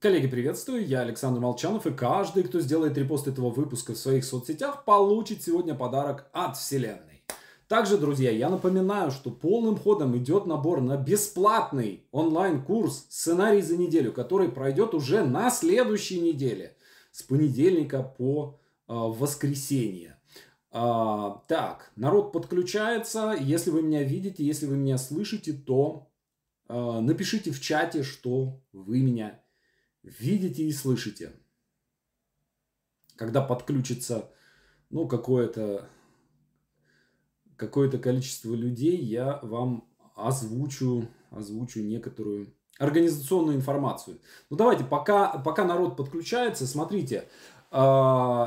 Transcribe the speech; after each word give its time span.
Коллеги, 0.00 0.28
приветствую, 0.28 0.86
я 0.86 1.00
Александр 1.00 1.40
Молчанов, 1.40 1.86
и 1.86 1.90
каждый, 1.92 2.44
кто 2.44 2.58
сделает 2.60 2.96
репост 2.96 3.28
этого 3.28 3.50
выпуска 3.50 3.92
в 3.92 3.98
своих 3.98 4.24
соцсетях, 4.24 4.86
получит 4.86 5.42
сегодня 5.42 5.74
подарок 5.74 6.30
от 6.32 6.56
Вселенной. 6.56 7.22
Также, 7.68 7.98
друзья, 7.98 8.30
я 8.30 8.48
напоминаю, 8.48 9.10
что 9.10 9.30
полным 9.30 9.76
ходом 9.76 10.16
идет 10.16 10.46
набор 10.46 10.80
на 10.80 10.96
бесплатный 10.96 12.06
онлайн-курс 12.12 13.08
«Сценарий 13.10 13.60
за 13.60 13.76
неделю», 13.76 14.10
который 14.14 14.48
пройдет 14.48 14.94
уже 14.94 15.22
на 15.22 15.50
следующей 15.50 16.18
неделе, 16.18 16.78
с 17.12 17.22
понедельника 17.22 18.02
по 18.02 18.58
э, 18.88 18.94
воскресенье. 18.94 20.18
А, 20.70 21.42
так, 21.46 21.92
народ 21.96 22.32
подключается. 22.32 23.36
Если 23.38 23.70
вы 23.70 23.82
меня 23.82 24.02
видите, 24.02 24.46
если 24.46 24.64
вы 24.64 24.78
меня 24.78 24.96
слышите, 24.96 25.52
то 25.52 26.08
э, 26.70 27.00
напишите 27.00 27.50
в 27.50 27.60
чате, 27.60 28.02
что 28.02 28.62
вы 28.72 29.00
меня 29.00 29.39
видите 30.02 30.64
и 30.64 30.72
слышите. 30.72 31.32
Когда 33.16 33.42
подключится 33.42 34.30
ну, 34.90 35.06
какое-то 35.06 35.88
какое-то 37.56 37.98
количество 37.98 38.54
людей, 38.54 38.96
я 38.96 39.38
вам 39.42 39.86
озвучу, 40.16 41.08
озвучу 41.30 41.80
некоторую 41.80 42.54
организационную 42.78 43.56
информацию. 43.56 44.18
Ну 44.48 44.56
давайте, 44.56 44.84
пока, 44.84 45.38
пока 45.38 45.64
народ 45.64 45.98
подключается, 45.98 46.66
смотрите, 46.66 47.28
э, 47.70 48.46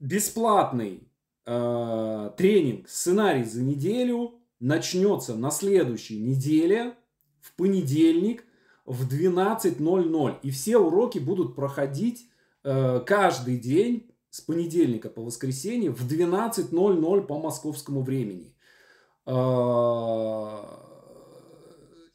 бесплатный 0.00 1.08
э, 1.46 2.30
тренинг 2.36 2.88
«Сценарий 2.88 3.44
за 3.44 3.62
неделю» 3.62 4.40
начнется 4.58 5.36
на 5.36 5.52
следующей 5.52 6.18
неделе, 6.18 6.96
в 7.40 7.54
понедельник, 7.54 8.44
в 8.86 9.06
12.00. 9.06 10.36
И 10.42 10.50
все 10.50 10.78
уроки 10.78 11.18
будут 11.18 11.54
проходить 11.54 12.30
э, 12.64 13.00
каждый 13.04 13.58
день 13.58 14.10
с 14.30 14.40
понедельника 14.40 15.10
по 15.10 15.22
воскресенье 15.22 15.90
в 15.90 16.06
12.00 16.06 17.26
по 17.26 17.38
московскому 17.38 18.02
времени. 18.02 18.54
Э, 19.26 20.86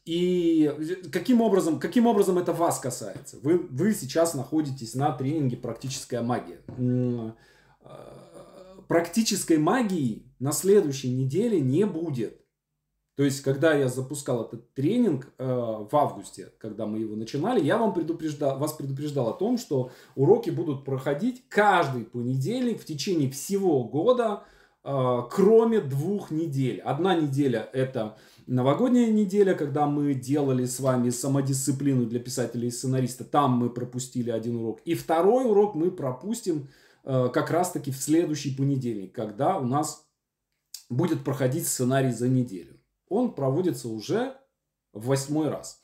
и 0.04 1.00
каким 1.12 1.42
образом, 1.42 1.78
каким 1.78 2.06
образом 2.06 2.38
это 2.38 2.52
вас 2.52 2.80
касается? 2.80 3.38
Вы, 3.42 3.58
вы 3.58 3.94
сейчас 3.94 4.34
находитесь 4.34 4.94
на 4.94 5.12
тренинге 5.12 5.56
«Практическая 5.56 6.22
магия». 6.22 6.60
Э, 6.66 7.32
практической 8.88 9.58
магии 9.58 10.26
на 10.38 10.52
следующей 10.52 11.12
неделе 11.12 11.60
не 11.60 11.86
будет. 11.86 12.41
То 13.14 13.24
есть, 13.24 13.42
когда 13.42 13.74
я 13.74 13.88
запускал 13.88 14.44
этот 14.44 14.72
тренинг 14.72 15.32
э, 15.36 15.44
в 15.44 15.94
августе, 15.94 16.52
когда 16.58 16.86
мы 16.86 16.98
его 16.98 17.14
начинали, 17.14 17.62
я 17.62 17.76
вам 17.76 17.92
предупреждал, 17.92 18.58
вас 18.58 18.72
предупреждал 18.72 19.28
о 19.28 19.34
том, 19.34 19.58
что 19.58 19.90
уроки 20.14 20.48
будут 20.48 20.84
проходить 20.84 21.44
каждый 21.50 22.04
понедельник 22.04 22.80
в 22.80 22.86
течение 22.86 23.30
всего 23.30 23.84
года, 23.84 24.44
э, 24.82 25.18
кроме 25.30 25.80
двух 25.80 26.30
недель. 26.30 26.80
Одна 26.80 27.14
неделя 27.14 27.68
это 27.74 28.16
новогодняя 28.46 29.12
неделя, 29.12 29.52
когда 29.52 29.86
мы 29.86 30.14
делали 30.14 30.64
с 30.64 30.80
вами 30.80 31.10
самодисциплину 31.10 32.06
для 32.06 32.18
писателей 32.18 32.68
и 32.68 32.70
сценариста. 32.70 33.24
Там 33.24 33.52
мы 33.52 33.68
пропустили 33.68 34.30
один 34.30 34.56
урок. 34.56 34.80
И 34.86 34.94
второй 34.94 35.44
урок 35.44 35.74
мы 35.74 35.90
пропустим 35.90 36.68
э, 37.04 37.28
как 37.30 37.50
раз-таки 37.50 37.90
в 37.90 37.96
следующий 37.98 38.56
понедельник, 38.56 39.14
когда 39.14 39.58
у 39.58 39.66
нас 39.66 40.06
будет 40.88 41.24
проходить 41.24 41.66
сценарий 41.66 42.12
за 42.12 42.28
неделю 42.28 42.78
он 43.12 43.34
проводится 43.34 43.88
уже 43.88 44.34
в 44.92 45.06
восьмой 45.06 45.48
раз. 45.48 45.80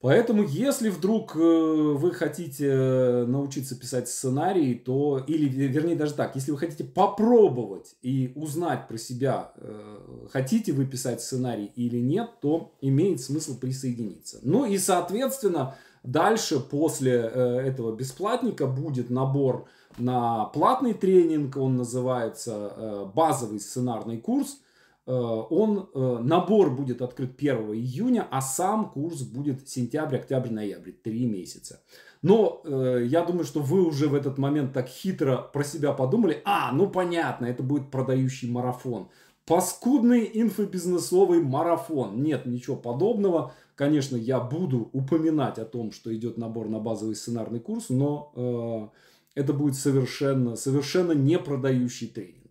Поэтому, 0.00 0.44
если 0.44 0.90
вдруг 0.90 1.34
э, 1.36 1.38
вы 1.38 2.12
хотите 2.12 2.68
э, 2.68 3.24
научиться 3.24 3.74
писать 3.74 4.08
сценарий, 4.08 4.74
то, 4.74 5.24
или, 5.26 5.48
вернее, 5.48 5.96
даже 5.96 6.12
так, 6.12 6.36
если 6.36 6.52
вы 6.52 6.58
хотите 6.58 6.84
попробовать 6.84 7.96
и 8.02 8.30
узнать 8.36 8.88
про 8.88 8.98
себя, 8.98 9.52
э, 9.56 10.26
хотите 10.30 10.72
вы 10.72 10.84
писать 10.84 11.22
сценарий 11.22 11.72
или 11.76 11.98
нет, 11.98 12.28
то 12.42 12.74
имеет 12.82 13.22
смысл 13.22 13.58
присоединиться. 13.58 14.38
Ну 14.42 14.66
и, 14.66 14.76
соответственно, 14.76 15.74
дальше, 16.02 16.60
после 16.60 17.14
этого 17.14 17.96
бесплатника, 17.96 18.66
будет 18.66 19.08
набор 19.08 19.66
на 19.96 20.44
платный 20.44 20.92
тренинг, 20.92 21.56
он 21.56 21.76
называется 21.76 23.10
базовый 23.14 23.60
сценарный 23.60 24.18
курс– 24.18 24.58
Э, 24.65 24.65
он, 25.12 25.88
э, 25.94 26.18
набор 26.22 26.70
будет 26.74 27.00
открыт 27.00 27.36
1 27.36 27.72
июня, 27.74 28.26
а 28.30 28.40
сам 28.40 28.90
курс 28.90 29.22
будет 29.22 29.68
сентябрь, 29.68 30.16
октябрь, 30.16 30.50
ноябрь, 30.50 30.92
три 30.92 31.26
месяца. 31.26 31.80
Но 32.22 32.62
э, 32.64 33.04
я 33.06 33.22
думаю, 33.24 33.44
что 33.44 33.60
вы 33.60 33.84
уже 33.84 34.08
в 34.08 34.14
этот 34.14 34.36
момент 34.36 34.72
так 34.72 34.88
хитро 34.88 35.48
про 35.52 35.62
себя 35.62 35.92
подумали, 35.92 36.42
а, 36.44 36.72
ну 36.72 36.88
понятно, 36.88 37.46
это 37.46 37.62
будет 37.62 37.90
продающий 37.90 38.50
марафон. 38.50 39.08
Паскудный 39.46 40.28
инфобизнесовый 40.34 41.40
марафон. 41.40 42.20
Нет, 42.20 42.46
ничего 42.46 42.74
подобного. 42.74 43.54
Конечно, 43.76 44.16
я 44.16 44.40
буду 44.40 44.90
упоминать 44.92 45.60
о 45.60 45.64
том, 45.64 45.92
что 45.92 46.12
идет 46.12 46.36
набор 46.36 46.68
на 46.68 46.80
базовый 46.80 47.14
сценарный 47.14 47.60
курс, 47.60 47.90
но 47.90 48.32
э, 48.34 49.40
это 49.40 49.52
будет 49.52 49.76
совершенно, 49.76 50.56
совершенно 50.56 51.12
не 51.12 51.38
продающий 51.38 52.08
тренинг. 52.08 52.45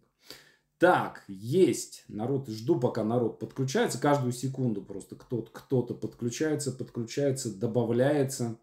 Так, 0.85 1.23
есть. 1.27 2.03
Народ, 2.07 2.47
жду, 2.47 2.79
пока 2.79 3.03
народ 3.03 3.39
подключается. 3.39 3.99
Каждую 3.99 4.33
секунду 4.33 4.83
просто 4.83 5.15
кто-то 5.15 5.49
кто 5.51 5.81
подключается, 5.81 6.71
подключается, 6.71 7.51
добавляется. 7.51 8.59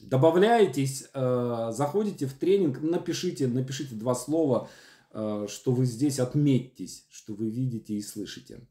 Добавляетесь, 0.00 1.10
э, 1.12 1.72
заходите 1.74 2.24
в 2.24 2.32
тренинг, 2.32 2.80
напишите, 2.80 3.48
напишите 3.48 3.96
два 3.96 4.14
слова, 4.14 4.70
э, 5.12 5.46
что 5.46 5.72
вы 5.72 5.84
здесь, 5.84 6.20
отметьтесь, 6.20 7.04
что 7.10 7.34
вы 7.34 7.50
видите 7.50 7.92
и 7.92 8.00
слышите. 8.00 8.66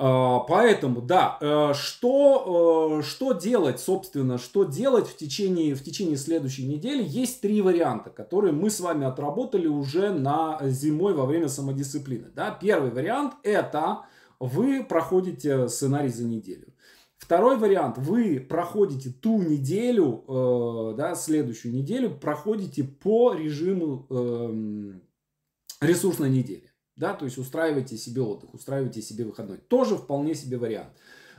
А, 0.00 0.38
поэтому, 0.40 1.02
да, 1.02 1.38
э, 1.40 1.72
что, 1.74 3.00
э, 3.00 3.02
что 3.02 3.32
делать, 3.32 3.80
собственно, 3.80 4.38
что 4.38 4.62
делать 4.62 5.08
в 5.08 5.16
течение, 5.16 5.74
в 5.74 5.82
течение 5.82 6.16
следующей 6.16 6.68
недели? 6.68 7.02
Есть 7.04 7.40
три 7.40 7.60
варианта, 7.60 8.10
которые 8.10 8.52
мы 8.52 8.70
с 8.70 8.78
вами 8.78 9.04
отработали 9.04 9.66
уже 9.66 10.12
на 10.12 10.60
зимой 10.62 11.14
во 11.14 11.26
время 11.26 11.48
самодисциплины. 11.48 12.28
Да? 12.32 12.52
Первый 12.52 12.92
вариант– 12.92 13.34
это 13.42 14.02
вы 14.38 14.84
проходите 14.84 15.68
сценарий 15.68 16.10
за 16.10 16.22
неделю. 16.22 16.72
Второй 17.16 17.56
вариант, 17.56 17.98
вы 17.98 18.38
проходите 18.38 19.10
ту 19.10 19.42
неделю, 19.42 20.24
э, 20.28 20.94
да, 20.96 21.16
следующую 21.16 21.74
неделю, 21.74 22.10
проходите 22.10 22.84
по 22.84 23.34
режиму 23.34 24.06
э, 24.10 24.92
ресурсной 25.80 26.30
недели 26.30 26.67
да, 26.98 27.14
то 27.14 27.24
есть 27.24 27.38
устраивайте 27.38 27.96
себе 27.96 28.22
отдых, 28.22 28.52
устраивайте 28.52 29.00
себе 29.00 29.24
выходной. 29.24 29.58
Тоже 29.58 29.96
вполне 29.96 30.34
себе 30.34 30.58
вариант. 30.58 30.90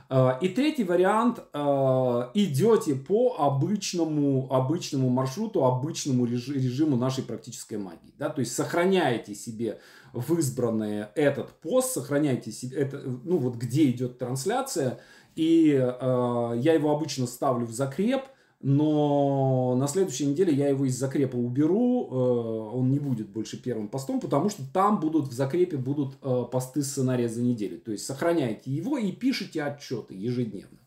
А, 0.08 0.38
и 0.40 0.48
третий 0.48 0.84
вариант, 0.84 1.40
а, 1.52 2.30
идете 2.34 2.96
по 2.96 3.36
обычному, 3.38 4.52
обычному 4.52 5.10
маршруту, 5.10 5.64
обычному 5.64 6.24
режиму 6.24 6.96
нашей 6.96 7.22
практической 7.22 7.76
магии. 7.76 8.14
Да? 8.18 8.30
То 8.30 8.40
есть 8.40 8.54
сохраняете 8.54 9.34
себе 9.34 9.80
в 10.12 10.36
избранное 10.38 11.12
этот 11.14 11.50
пост, 11.60 11.92
сохраняйте 11.92 12.50
себе, 12.50 12.78
это, 12.78 12.98
ну 12.98 13.36
вот 13.36 13.56
где 13.56 13.88
идет 13.90 14.18
трансляция, 14.18 14.98
и 15.36 15.72
э, 15.72 16.52
я 16.56 16.72
его 16.72 16.90
обычно 16.90 17.26
ставлю 17.26 17.66
в 17.66 17.72
закреп– 17.72 18.22
но 18.62 19.74
на 19.76 19.88
следующей 19.88 20.26
неделе 20.26 20.52
я 20.52 20.68
его 20.68 20.84
из 20.84 20.98
закрепа 20.98 21.36
уберу, 21.36 22.08
э, 22.10 22.76
он 22.76 22.90
не 22.90 22.98
будет 22.98 23.30
больше 23.30 23.56
первым 23.56 23.88
постом, 23.88 24.20
потому 24.20 24.50
что 24.50 24.62
там 24.72 25.00
будут 25.00 25.28
в 25.28 25.32
закрепе 25.32 25.78
будут 25.78 26.16
э, 26.22 26.44
посты 26.52 26.82
сценария 26.82 27.28
за 27.28 27.40
неделю. 27.40 27.80
То 27.80 27.92
есть 27.92 28.04
сохраняйте 28.04 28.70
его 28.70 28.98
и 28.98 29.12
пишите 29.12 29.62
отчеты 29.62 30.14
ежедневно. 30.14 30.78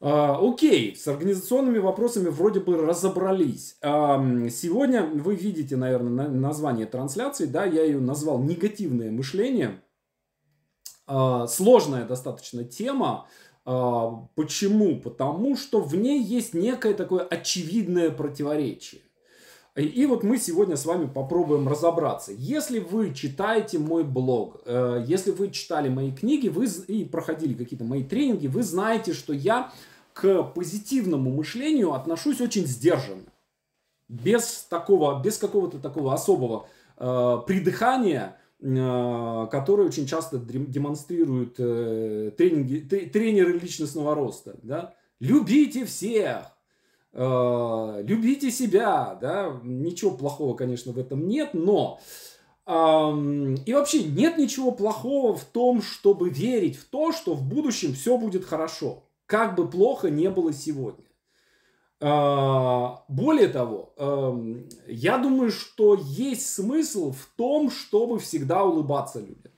А, 0.00 0.38
окей, 0.40 0.96
с 0.96 1.06
организационными 1.08 1.78
вопросами 1.78 2.28
вроде 2.28 2.60
бы 2.60 2.76
разобрались. 2.76 3.76
Сегодня 3.80 5.04
вы 5.04 5.34
видите, 5.34 5.76
наверное, 5.76 6.28
название 6.28 6.86
трансляции, 6.86 7.46
да, 7.46 7.64
я 7.64 7.82
ее 7.82 8.00
назвал 8.00 8.42
«Негативное 8.42 9.10
мышление». 9.10 9.82
А, 11.08 11.46
сложная 11.46 12.04
достаточно 12.04 12.64
тема, 12.64 13.28
почему? 13.66 15.00
Потому 15.00 15.56
что 15.56 15.80
в 15.80 15.96
ней 15.96 16.22
есть 16.22 16.54
некое 16.54 16.94
такое 16.94 17.22
очевидное 17.24 18.10
противоречие. 18.10 19.02
И 19.74 20.06
вот 20.06 20.22
мы 20.22 20.38
сегодня 20.38 20.76
с 20.76 20.86
вами 20.86 21.06
попробуем 21.06 21.68
разобраться. 21.68 22.32
Если 22.32 22.78
вы 22.78 23.12
читаете 23.12 23.78
мой 23.78 24.04
блог, 24.04 24.62
э, 24.64 25.04
если 25.06 25.32
вы 25.32 25.50
читали 25.50 25.90
мои 25.90 26.12
книги 26.12 26.48
вы 26.48 26.66
и 26.86 27.04
проходили 27.04 27.52
какие-то 27.52 27.84
мои 27.84 28.02
тренинги, 28.02 28.46
вы 28.46 28.62
знаете, 28.62 29.12
что 29.12 29.34
я 29.34 29.70
к 30.14 30.44
позитивному 30.44 31.30
мышлению 31.30 31.92
отношусь 31.92 32.40
очень 32.40 32.66
сдержанно. 32.66 33.30
Без 34.08 34.66
такого, 34.70 35.20
без 35.22 35.36
какого-то 35.36 35.78
такого 35.78 36.14
особого 36.14 36.68
э, 36.96 37.38
придыхания, 37.46 38.22
а, 38.22 38.45
которые 38.60 39.86
очень 39.86 40.06
часто 40.06 40.38
демонстрируют 40.38 41.56
э, 41.58 42.32
тренинги, 42.36 42.78
тренеры 42.80 43.58
личностного 43.58 44.14
роста. 44.14 44.56
Да? 44.62 44.94
любите 45.20 45.84
всех, 45.84 46.56
э, 47.12 48.02
любите 48.04 48.50
себя, 48.50 49.16
да, 49.20 49.60
ничего 49.62 50.12
плохого, 50.12 50.54
конечно, 50.56 50.92
в 50.92 50.98
этом 50.98 51.26
нет, 51.26 51.50
но 51.54 52.00
и 52.68 53.72
вообще 53.72 54.02
нет 54.02 54.38
ничего 54.38 54.72
плохого 54.72 55.36
в 55.36 55.44
том, 55.44 55.80
чтобы 55.80 56.30
верить 56.30 56.76
в 56.76 56.86
то, 56.86 57.12
что 57.12 57.34
в 57.34 57.44
будущем 57.44 57.94
все 57.94 58.18
будет 58.18 58.44
хорошо, 58.44 59.04
как 59.26 59.54
бы 59.54 59.70
плохо 59.70 60.10
не 60.10 60.28
было 60.30 60.52
сегодня. 60.52 61.04
А, 62.00 63.04
более 63.08 63.48
того, 63.48 63.94
я 64.86 65.18
думаю, 65.18 65.50
что 65.50 65.94
есть 65.94 66.48
смысл 66.50 67.12
в 67.12 67.26
том, 67.36 67.70
чтобы 67.70 68.18
всегда 68.18 68.64
улыбаться 68.64 69.20
людям. 69.20 69.52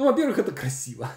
Ну, 0.00 0.06
во-первых, 0.06 0.38
это 0.38 0.52
красиво. 0.52 1.10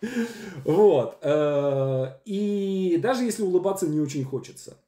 Вот. 0.64 1.18
Э, 1.22 2.18
и 2.24 3.00
даже 3.02 3.24
если 3.24 3.42
улыбаться 3.42 3.88
не 3.88 3.98
очень 3.98 4.24
хочется. 4.24 4.78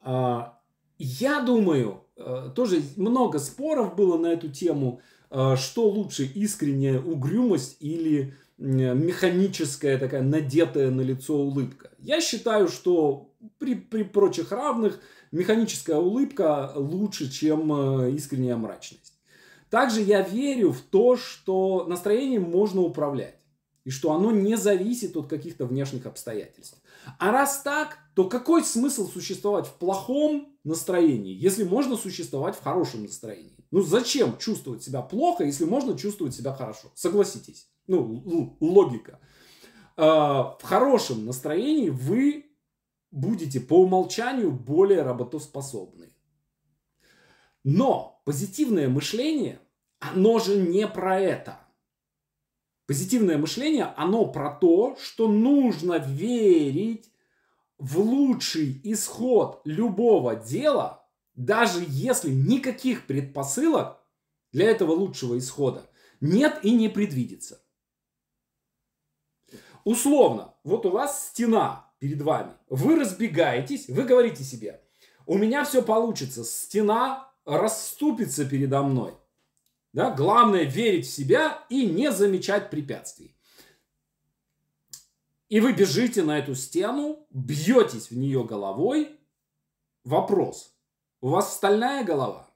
А, 0.00 0.60
я 0.98 1.40
думаю, 1.40 2.04
э, 2.16 2.50
тоже 2.54 2.82
много 2.96 3.38
споров 3.38 3.96
было 3.96 4.18
на 4.18 4.26
эту 4.26 4.50
тему, 4.50 5.00
э, 5.30 5.56
что 5.56 5.88
лучше, 5.88 6.24
искренняя 6.24 7.00
угрюмость 7.00 7.78
или 7.80 8.34
механическая 8.58 9.98
такая 9.98 10.20
надетая 10.20 10.90
на 10.90 11.00
лицо 11.00 11.34
улыбка. 11.34 11.91
Я 12.02 12.20
считаю, 12.20 12.68
что 12.68 13.32
при, 13.58 13.74
при 13.74 14.02
прочих 14.02 14.52
равных 14.52 15.00
механическая 15.30 15.96
улыбка 15.96 16.72
лучше, 16.74 17.30
чем 17.30 17.72
искренняя 18.14 18.56
мрачность. 18.56 19.14
Также 19.70 20.02
я 20.02 20.20
верю 20.20 20.72
в 20.72 20.80
то, 20.82 21.16
что 21.16 21.86
настроением 21.88 22.42
можно 22.42 22.82
управлять. 22.82 23.36
И 23.84 23.90
что 23.90 24.12
оно 24.12 24.30
не 24.30 24.56
зависит 24.56 25.16
от 25.16 25.28
каких-то 25.28 25.64
внешних 25.64 26.06
обстоятельств. 26.06 26.80
А 27.18 27.32
раз 27.32 27.62
так, 27.62 27.98
то 28.14 28.28
какой 28.28 28.64
смысл 28.64 29.08
существовать 29.08 29.66
в 29.66 29.72
плохом 29.72 30.56
настроении, 30.62 31.34
если 31.34 31.64
можно 31.64 31.96
существовать 31.96 32.54
в 32.54 32.62
хорошем 32.62 33.02
настроении? 33.02 33.64
Ну 33.70 33.82
зачем 33.82 34.36
чувствовать 34.38 34.82
себя 34.82 35.02
плохо, 35.02 35.44
если 35.44 35.64
можно 35.64 35.96
чувствовать 35.96 36.34
себя 36.34 36.52
хорошо? 36.52 36.92
Согласитесь. 36.94 37.68
Ну, 37.86 38.56
логика. 38.60 39.18
А, 39.96 40.56
в 40.58 40.62
хорошем 40.62 41.26
настроении 41.26 41.90
вы 41.90 42.46
будете 43.10 43.60
по 43.60 43.82
умолчанию 43.82 44.50
более 44.50 45.02
работоспособны. 45.02 46.14
Но 47.64 48.22
позитивное 48.24 48.88
мышление, 48.88 49.60
оно 50.00 50.38
же 50.38 50.56
не 50.56 50.88
про 50.88 51.20
это. 51.20 51.60
Позитивное 52.86 53.38
мышление, 53.38 53.94
оно 53.96 54.26
про 54.26 54.50
то, 54.50 54.96
что 55.00 55.28
нужно 55.28 55.98
верить 55.98 57.12
в 57.78 58.00
лучший 58.00 58.80
исход 58.84 59.60
любого 59.64 60.34
дела, 60.34 61.08
даже 61.34 61.84
если 61.86 62.30
никаких 62.30 63.06
предпосылок 63.06 63.98
для 64.52 64.66
этого 64.66 64.92
лучшего 64.92 65.38
исхода 65.38 65.88
нет 66.20 66.60
и 66.62 66.72
не 66.72 66.88
предвидится. 66.88 67.61
Условно, 69.84 70.54
вот 70.64 70.86
у 70.86 70.90
вас 70.90 71.28
стена 71.28 71.90
перед 71.98 72.20
вами. 72.22 72.52
Вы 72.68 72.98
разбегаетесь, 72.98 73.88
вы 73.88 74.02
говорите 74.02 74.44
себе, 74.44 74.80
у 75.26 75.38
меня 75.38 75.64
все 75.64 75.82
получится. 75.82 76.44
Стена 76.44 77.30
расступится 77.44 78.44
передо 78.44 78.82
мной. 78.82 79.14
Да? 79.92 80.10
Главное 80.10 80.64
верить 80.64 81.06
в 81.06 81.10
себя 81.10 81.64
и 81.68 81.86
не 81.86 82.10
замечать 82.12 82.70
препятствий. 82.70 83.36
И 85.48 85.60
вы 85.60 85.74
бежите 85.74 86.22
на 86.22 86.38
эту 86.38 86.54
стену, 86.54 87.26
бьетесь 87.30 88.10
в 88.10 88.16
нее 88.16 88.44
головой. 88.44 89.18
Вопрос. 90.02 90.74
У 91.20 91.28
вас 91.28 91.54
стальная 91.54 92.04
голова? 92.04 92.50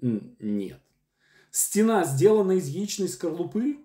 Нет. 0.00 0.80
Стена 1.50 2.04
сделана 2.04 2.52
из 2.52 2.68
яичной 2.68 3.08
скорлупы? 3.08 3.84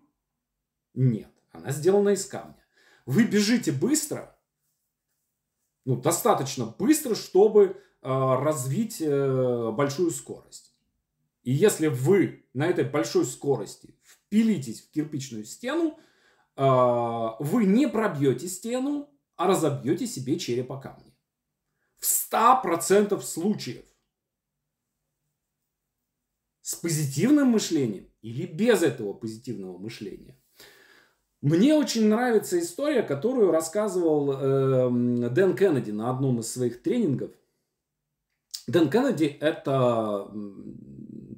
Нет. 0.94 1.30
Она 1.52 1.72
сделана 1.72 2.10
из 2.10 2.26
камня. 2.26 2.64
Вы 3.06 3.26
бежите 3.26 3.72
быстро? 3.72 4.38
Ну, 5.86 5.96
достаточно 5.96 6.66
быстро, 6.66 7.16
чтобы 7.16 7.82
Э, 8.02 8.36
развить 8.40 9.02
э, 9.02 9.72
большую 9.72 10.12
скорость. 10.12 10.74
И 11.44 11.52
если 11.52 11.88
вы 11.88 12.46
на 12.54 12.66
этой 12.66 12.86
большой 12.86 13.26
скорости 13.26 13.94
впилитесь 14.04 14.82
в 14.82 14.92
кирпичную 14.92 15.44
стену, 15.44 16.00
э, 16.56 16.64
вы 16.64 17.66
не 17.66 17.90
пробьете 17.90 18.48
стену, 18.48 19.10
а 19.36 19.48
разобьете 19.48 20.08
себе 20.08 20.40
череп 20.40 20.72
о 20.72 20.80
камни. 20.80 21.14
В 21.98 22.06
100% 22.06 23.20
случаев. 23.22 23.86
С 26.62 26.76
позитивным 26.76 27.50
мышлением 27.50 28.10
или 28.22 28.46
без 28.46 28.82
этого 28.82 29.12
позитивного 29.12 29.78
мышления. 29.78 30.39
Мне 31.42 31.74
очень 31.74 32.08
нравится 32.08 32.60
история, 32.60 33.02
которую 33.02 33.52
рассказывал 33.52 34.34
э, 34.34 35.30
Дэн 35.30 35.56
Кеннеди 35.56 35.92
на 35.92 36.10
одном 36.10 36.40
из 36.40 36.52
своих 36.52 36.82
тренингов. 36.82 37.32
Дэн 38.68 38.90
Кеннеди 38.90 39.38
это 39.40 40.30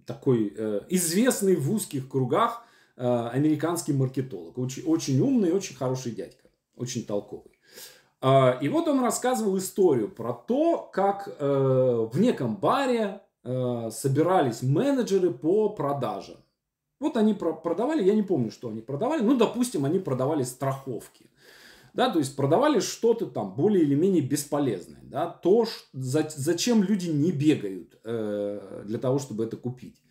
такой 0.07 0.53
э, 0.57 0.81
известный 0.89 1.55
в 1.55 1.71
узких 1.71 2.09
кругах 2.09 2.63
э, 2.97 3.29
американский 3.31 3.93
маркетолог. 3.93 4.57
Очень, 4.57 4.83
очень 4.83 5.19
умный, 5.19 5.51
очень 5.51 5.75
хороший 5.75 6.13
дядька. 6.13 6.49
Очень 6.75 7.05
толковый. 7.05 7.51
Э, 8.21 8.59
и 8.59 8.69
вот 8.69 8.87
он 8.87 9.01
рассказывал 9.01 9.57
историю 9.57 10.09
про 10.09 10.33
то, 10.33 10.89
как 10.91 11.27
э, 11.27 12.07
в 12.11 12.19
неком 12.19 12.55
баре 12.55 13.21
э, 13.43 13.89
собирались 13.91 14.63
менеджеры 14.63 15.31
по 15.31 15.69
продажам. 15.69 16.37
Вот 17.01 17.17
они 17.17 17.33
продавали, 17.33 18.03
я 18.03 18.15
не 18.15 18.23
помню, 18.23 18.49
что 18.49 18.69
они 18.69 18.79
продавали, 18.79 19.21
ну, 19.21 19.35
допустим, 19.35 19.83
они 19.83 19.99
продавали 19.99 20.43
страховки 20.43 21.29
да, 21.93 22.09
то 22.09 22.19
есть 22.19 22.35
продавали 22.35 22.79
что-то 22.79 23.25
там 23.25 23.53
более 23.53 23.83
или 23.83 23.95
менее 23.95 24.21
бесполезное, 24.21 25.01
да, 25.03 25.27
то, 25.27 25.65
за, 25.93 26.27
зачем 26.29 26.83
люди 26.83 27.09
не 27.09 27.31
бегают 27.31 27.99
э, 28.03 28.83
для 28.85 28.97
того, 28.97 29.19
чтобы 29.19 29.43
это 29.43 29.57
купить. 29.57 30.01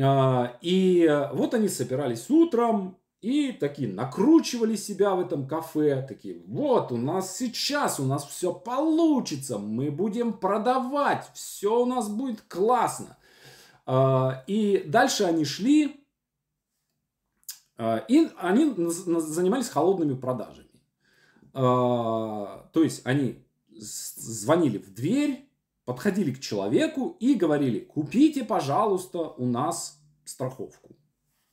А, 0.00 0.56
и 0.60 1.28
вот 1.32 1.54
они 1.54 1.68
собирались 1.68 2.30
утром 2.30 2.96
и 3.20 3.52
такие 3.52 3.88
накручивали 3.92 4.76
себя 4.76 5.14
в 5.14 5.20
этом 5.20 5.46
кафе, 5.46 6.04
такие, 6.08 6.40
вот 6.46 6.92
у 6.92 6.96
нас 6.96 7.36
сейчас, 7.36 7.98
у 7.98 8.04
нас 8.04 8.24
все 8.24 8.52
получится, 8.52 9.58
мы 9.58 9.90
будем 9.90 10.32
продавать, 10.32 11.26
все 11.34 11.82
у 11.82 11.86
нас 11.86 12.08
будет 12.08 12.40
классно. 12.42 13.18
А, 13.84 14.44
и 14.46 14.84
дальше 14.86 15.24
они 15.24 15.44
шли, 15.44 15.99
и 18.08 18.28
они 18.36 18.74
занимались 18.76 19.68
холодными 19.68 20.14
продажами. 20.14 20.68
А, 21.52 22.68
то 22.72 22.82
есть 22.82 23.02
они 23.04 23.44
звонили 23.70 24.78
в 24.78 24.92
дверь, 24.92 25.48
подходили 25.84 26.32
к 26.32 26.40
человеку 26.40 27.16
и 27.20 27.34
говорили, 27.34 27.80
купите, 27.80 28.44
пожалуйста, 28.44 29.20
у 29.20 29.46
нас 29.46 29.98
страховку. 30.24 30.96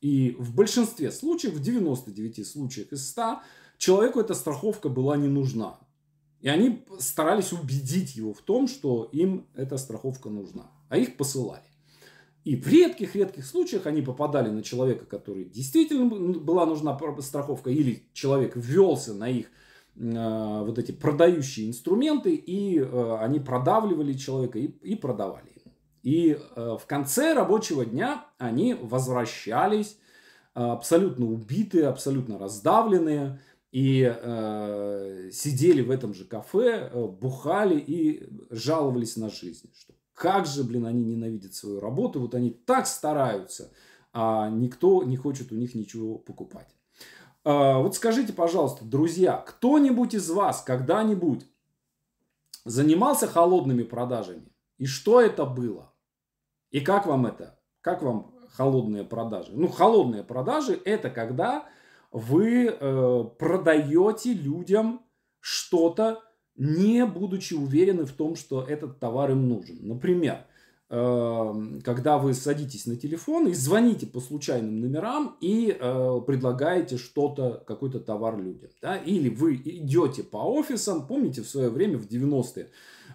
И 0.01 0.35
в 0.37 0.53
большинстве 0.53 1.11
случаев, 1.11 1.53
в 1.53 1.61
99 1.61 2.45
случаях 2.45 2.91
из 2.91 3.09
100, 3.09 3.39
человеку 3.77 4.19
эта 4.19 4.33
страховка 4.33 4.89
была 4.89 5.17
не 5.17 5.27
нужна. 5.27 5.79
И 6.39 6.49
они 6.49 6.85
старались 6.99 7.51
убедить 7.51 8.15
его 8.15 8.33
в 8.33 8.41
том, 8.41 8.67
что 8.67 9.05
им 9.05 9.47
эта 9.55 9.77
страховка 9.77 10.29
нужна. 10.29 10.69
А 10.89 10.97
их 10.97 11.17
посылали. 11.17 11.63
И 12.47 12.55
в 12.55 12.67
редких-редких 12.67 13.45
случаях 13.45 13.87
они 13.87 14.01
попадали 14.01 14.49
на 14.49 14.63
человека, 14.63 15.05
который 15.05 15.45
действительно 15.45 16.05
была 16.39 16.65
нужна 16.65 16.97
страховка, 17.19 17.69
или 17.69 18.03
человек 18.13 18.55
ввелся 18.55 19.13
на 19.13 19.29
их 19.29 19.47
Э, 19.99 20.63
вот 20.63 20.77
эти 20.77 20.91
продающие 20.91 21.67
инструменты, 21.67 22.35
и 22.35 22.79
э, 22.79 23.17
они 23.19 23.39
продавливали 23.39 24.13
человека 24.13 24.59
и, 24.59 24.67
и 24.67 24.95
продавали. 24.95 25.47
И 26.03 26.37
э, 26.55 26.77
в 26.79 26.85
конце 26.85 27.33
рабочего 27.33 27.83
дня 27.83 28.25
они 28.37 28.75
возвращались 28.75 29.97
абсолютно 30.53 31.25
убитые, 31.25 31.87
абсолютно 31.87 32.37
раздавленные, 32.37 33.39
и 33.71 34.03
э, 34.03 35.29
сидели 35.31 35.81
в 35.81 35.91
этом 35.91 36.13
же 36.13 36.25
кафе, 36.25 36.89
бухали 37.19 37.79
и 37.79 38.27
жаловались 38.49 39.17
на 39.17 39.29
жизнь. 39.29 39.69
Что 39.73 39.93
как 40.17 40.47
же, 40.47 40.63
блин, 40.63 40.87
они 40.87 41.03
ненавидят 41.05 41.53
свою 41.53 41.79
работу, 41.79 42.19
вот 42.19 42.33
они 42.33 42.49
так 42.49 42.87
стараются, 42.87 43.71
а 44.13 44.49
никто 44.49 45.03
не 45.03 45.15
хочет 45.15 45.51
у 45.51 45.55
них 45.55 45.75
ничего 45.75 46.17
покупать. 46.17 46.75
А, 47.43 47.77
вот 47.77 47.95
скажите, 47.95 48.33
пожалуйста, 48.33 48.83
друзья, 48.83 49.37
кто-нибудь 49.37 50.15
из 50.15 50.27
вас 50.31 50.63
когда-нибудь 50.63 51.45
занимался 52.65 53.27
холодными 53.27 53.83
продажами? 53.83 54.51
И 54.79 54.87
что 54.87 55.21
это 55.21 55.45
было? 55.45 55.93
И 56.71 56.79
как 56.79 57.05
вам 57.05 57.27
это? 57.27 57.59
Как 57.81 58.01
вам 58.01 58.33
холодные 58.53 59.03
продажи? 59.03 59.51
Ну, 59.53 59.67
холодные 59.67 60.23
продажи 60.23 60.81
это 60.83 61.11
когда 61.11 61.69
вы 62.11 62.69
э, 62.69 63.23
продаете 63.37 64.33
людям 64.33 65.05
что-то, 65.41 66.23
не 66.57 67.05
будучи 67.05 67.53
уверены 67.53 68.05
в 68.05 68.11
том, 68.11 68.35
что 68.35 68.63
этот 68.63 68.99
товар 68.99 69.31
им 69.31 69.47
нужен. 69.47 69.77
Например, 69.81 70.39
э, 70.89 71.53
когда 71.83 72.17
вы 72.17 72.33
садитесь 72.33 72.85
на 72.87 72.95
телефон 72.95 73.47
и 73.47 73.53
звоните 73.53 74.07
по 74.07 74.19
случайным 74.19 74.81
номерам 74.81 75.37
и 75.39 75.77
э, 75.79 76.21
предлагаете 76.25 76.97
что-то, 76.97 77.63
какой-то 77.67 77.99
товар 77.99 78.39
людям. 78.39 78.71
Да? 78.81 78.97
Или 78.97 79.29
вы 79.29 79.55
идете 79.55 80.23
по 80.23 80.37
офисам, 80.37 81.05
помните, 81.07 81.43
в 81.43 81.47
свое 81.47 81.69
время, 81.69 81.97
в 81.97 82.07
90-е, 82.07 82.69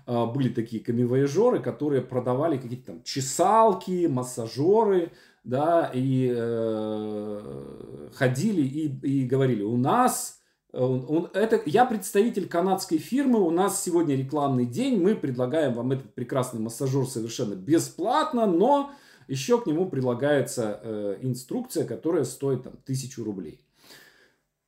э, 0.06 0.26
были 0.26 0.49
такие 0.49 0.82
камевояжеры, 0.82 1.58
которые 1.61 2.02
продавали 2.02 2.56
какие-то 2.56 2.92
там 2.92 3.02
чесалки, 3.02 4.06
массажеры, 4.06 5.11
да, 5.44 5.90
и 5.92 6.32
э, 6.34 8.08
ходили 8.14 8.62
и, 8.62 9.22
и 9.22 9.26
говорили, 9.26 9.62
у 9.62 9.76
нас, 9.76 10.41
он, 10.73 11.05
он, 11.09 11.31
это, 11.35 11.61
я 11.67 11.85
представитель 11.85 12.49
канадской 12.49 12.99
фирмы, 12.99 13.41
у 13.41 13.50
нас 13.50 13.83
сегодня 13.83 14.17
рекламный 14.17 14.64
день, 14.64 15.00
мы 15.00 15.14
предлагаем 15.14 15.75
вам 15.75 15.93
этот 15.93 16.14
прекрасный 16.14 16.61
массажер 16.61 17.07
совершенно 17.07 17.55
бесплатно, 17.55 18.47
но 18.47 18.93
еще 19.29 19.61
к 19.61 19.67
нему 19.67 19.88
прилагается 19.88 20.81
э, 20.83 21.19
инструкция, 21.21 21.85
которая 21.85 22.25
стоит 22.25 22.64
там 22.64 22.75
тысячу 22.85 23.23
рублей. 23.23 23.61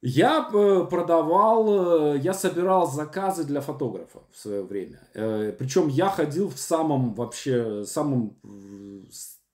Я 0.07 0.51
э, 0.53 0.87
продавал, 0.91 2.15
э, 2.15 2.19
я 2.19 2.35
собирал 2.35 2.87
заказы 2.91 3.45
для 3.45 3.63
фотографов 3.63 4.23
в 4.31 4.39
свое 4.39 4.63
время. 4.63 5.01
Э, 5.15 5.55
Причем 5.59 5.89
я 5.89 6.11
ходил 6.11 6.51
в 6.51 6.59
самом 6.59 7.15
вообще, 7.15 7.85
самом 7.87 8.37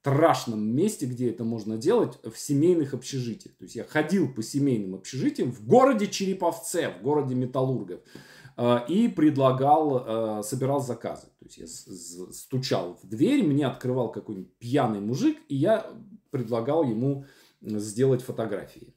страшном 0.01 0.61
месте, 0.61 1.07
где 1.07 1.31
это 1.31 1.45
можно 1.45 1.77
делать, 1.77 2.19
в 2.25 2.37
семейных 2.39 2.95
общежитиях. 2.95 3.55
То 3.57 3.65
есть 3.65 3.77
я 3.77 3.85
ходил 3.85 4.33
по 4.33 4.43
семейным 4.43 4.95
общежитиям 4.95 5.53
в 5.53 5.67
городе 5.67 6.07
Череповце, 6.07 6.91
в 6.99 7.03
городе 7.03 7.35
Металлургов, 7.35 8.01
э, 8.57 8.79
и 8.89 9.09
предлагал, 9.09 10.39
э, 10.41 10.43
собирал 10.43 10.81
заказы. 10.81 11.27
То 11.39 11.45
есть 11.45 11.59
я 11.59 11.67
стучал 12.33 12.99
в 13.03 13.09
дверь, 13.09 13.43
мне 13.43 13.67
открывал 13.67 14.11
какой-нибудь 14.11 14.55
пьяный 14.59 15.01
мужик, 15.01 15.39
и 15.49 15.57
я 15.57 15.87
предлагал 16.31 16.85
ему 16.85 17.27
сделать 17.61 18.23
фотографии. 18.23 18.95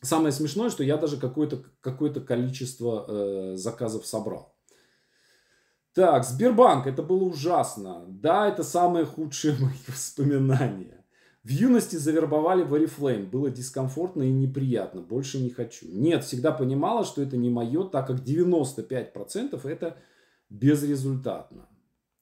Самое 0.00 0.32
смешное, 0.32 0.70
что 0.70 0.82
я 0.82 0.96
даже 0.96 1.16
какое-то 1.16 1.62
какое 1.80 2.12
количество 2.12 3.04
э, 3.06 3.56
заказов 3.56 4.04
собрал. 4.04 4.57
Так, 5.98 6.24
Сбербанк, 6.24 6.86
это 6.86 7.02
было 7.02 7.24
ужасно. 7.24 8.04
Да, 8.06 8.46
это 8.46 8.62
самые 8.62 9.04
худшие 9.04 9.56
мои 9.60 9.74
воспоминания. 9.88 11.04
В 11.42 11.48
юности 11.48 11.96
завербовали 11.96 12.62
в 12.62 12.72
Oriflame. 12.72 13.28
Было 13.28 13.50
дискомфортно 13.50 14.22
и 14.22 14.30
неприятно. 14.30 15.00
Больше 15.00 15.40
не 15.40 15.50
хочу. 15.50 15.86
Нет, 15.88 16.22
всегда 16.22 16.52
понимала, 16.52 17.04
что 17.04 17.20
это 17.20 17.36
не 17.36 17.50
мое, 17.50 17.82
так 17.82 18.06
как 18.06 18.20
95% 18.20 19.68
это 19.68 19.96
безрезультатно. 20.48 21.68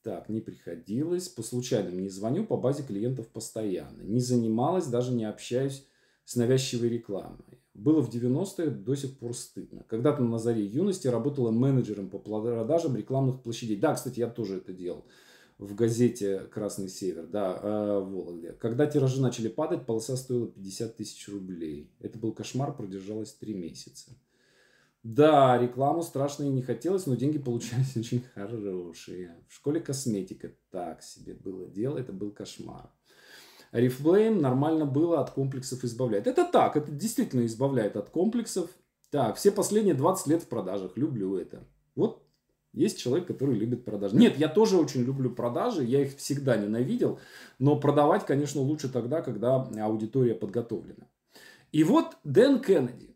Так, 0.01 0.27
не 0.27 0.41
приходилось. 0.41 1.29
По 1.29 1.43
случайным 1.43 2.01
не 2.01 2.09
звоню, 2.09 2.45
по 2.47 2.57
базе 2.57 2.81
клиентов 2.81 3.27
постоянно. 3.27 4.01
Не 4.01 4.21
занималась, 4.21 4.87
даже 4.87 5.11
не 5.11 5.25
общаюсь 5.25 5.85
с 6.25 6.35
навязчивой 6.35 6.89
рекламой. 6.89 7.61
Было 7.77 8.01
в 8.01 8.09
90-е, 8.09 8.71
до 8.71 8.95
сих 8.95 9.17
пор 9.19 9.35
стыдно. 9.35 9.85
Когда-то 9.87 10.23
на 10.23 10.39
заре 10.39 10.65
юности 10.65 11.07
работала 11.07 11.51
менеджером 11.51 12.09
по 12.09 12.17
продажам 12.17 12.95
рекламных 12.95 13.43
площадей. 13.43 13.77
Да, 13.77 13.93
кстати, 13.93 14.19
я 14.19 14.27
тоже 14.27 14.57
это 14.57 14.73
делал 14.73 15.05
в 15.59 15.75
газете 15.75 16.39
«Красный 16.51 16.89
север», 16.89 17.27
да, 17.27 17.59
э, 17.61 17.99
в 17.99 18.11
Вологде. 18.11 18.53
Когда 18.53 18.87
тиражи 18.87 19.21
начали 19.21 19.47
падать, 19.47 19.85
полоса 19.85 20.15
стоила 20.15 20.47
50 20.47 20.95
тысяч 20.97 21.27
рублей. 21.29 21.91
Это 21.99 22.17
был 22.17 22.31
кошмар, 22.33 22.75
продержалась 22.75 23.33
три 23.33 23.53
месяца. 23.53 24.11
Да, 25.03 25.57
рекламу 25.57 26.01
страшно 26.01 26.43
и 26.43 26.49
не 26.49 26.61
хотелось, 26.63 27.05
но 27.05 27.15
деньги 27.15 27.37
получались 27.37 27.95
очень 27.95 28.23
хорошие. 28.33 29.43
В 29.47 29.53
школе 29.53 29.79
косметика 29.79 30.51
так 30.71 31.01
себе 31.03 31.35
было 31.35 31.67
дело, 31.67 31.97
это 31.97 32.11
был 32.11 32.31
кошмар. 32.31 32.91
Reflame 33.71 34.39
нормально 34.39 34.85
было 34.85 35.19
от 35.19 35.31
комплексов 35.31 35.83
избавляет. 35.83 36.27
Это 36.27 36.45
так, 36.45 36.77
это 36.77 36.91
действительно 36.91 37.45
избавляет 37.45 37.95
от 37.95 38.09
комплексов. 38.09 38.69
Так, 39.09 39.35
все 39.37 39.51
последние 39.51 39.95
20 39.95 40.27
лет 40.27 40.43
в 40.43 40.47
продажах, 40.47 40.97
люблю 40.97 41.37
это. 41.37 41.63
Вот 41.95 42.23
есть 42.73 42.99
человек, 42.99 43.27
который 43.27 43.55
любит 43.55 43.85
продажи. 43.85 44.15
Нет, 44.15 44.37
я 44.37 44.47
тоже 44.47 44.77
очень 44.77 45.03
люблю 45.03 45.31
продажи, 45.31 45.83
я 45.83 46.03
их 46.03 46.15
всегда 46.17 46.57
ненавидел, 46.57 47.19
но 47.59 47.79
продавать, 47.79 48.25
конечно, 48.25 48.61
лучше 48.61 48.89
тогда, 48.89 49.21
когда 49.21 49.67
аудитория 49.81 50.35
подготовлена. 50.35 51.07
И 51.71 51.83
вот 51.83 52.17
Дэн 52.23 52.61
Кеннеди 52.61 53.15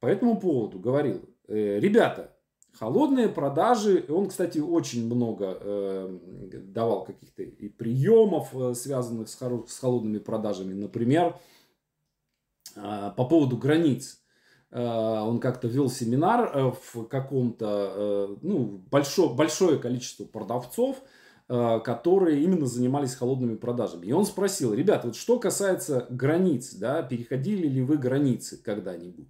по 0.00 0.06
этому 0.06 0.40
поводу 0.40 0.78
говорил, 0.78 1.22
«Э, 1.48 1.78
ребята, 1.78 2.35
холодные 2.78 3.28
продажи. 3.28 4.04
Он, 4.08 4.28
кстати, 4.28 4.58
очень 4.58 5.06
много 5.06 5.58
э, 5.60 6.18
давал 6.52 7.04
каких-то 7.04 7.42
и 7.42 7.68
приемов, 7.68 8.54
э, 8.54 8.74
связанных 8.74 9.28
с, 9.28 9.40
хоро- 9.40 9.66
с 9.66 9.78
холодными 9.78 10.18
продажами. 10.18 10.74
Например, 10.74 11.36
э, 12.76 13.10
по 13.16 13.24
поводу 13.24 13.56
границ. 13.56 14.22
Э, 14.70 15.20
он 15.20 15.40
как-то 15.40 15.68
вел 15.68 15.88
семинар 15.88 16.50
э, 16.54 16.72
в 16.92 17.04
каком-то, 17.04 17.92
э, 17.94 18.36
ну, 18.42 18.82
большое, 18.90 19.32
большое 19.32 19.78
количество 19.78 20.24
продавцов, 20.24 21.02
э, 21.48 21.80
которые 21.80 22.42
именно 22.42 22.66
занимались 22.66 23.14
холодными 23.14 23.56
продажами. 23.56 24.06
И 24.06 24.12
он 24.12 24.26
спросил, 24.26 24.74
ребята, 24.74 25.08
вот 25.08 25.16
что 25.16 25.38
касается 25.38 26.06
границ, 26.10 26.74
да, 26.74 27.02
переходили 27.02 27.66
ли 27.66 27.82
вы 27.82 27.96
границы 27.96 28.60
когда-нибудь? 28.62 29.28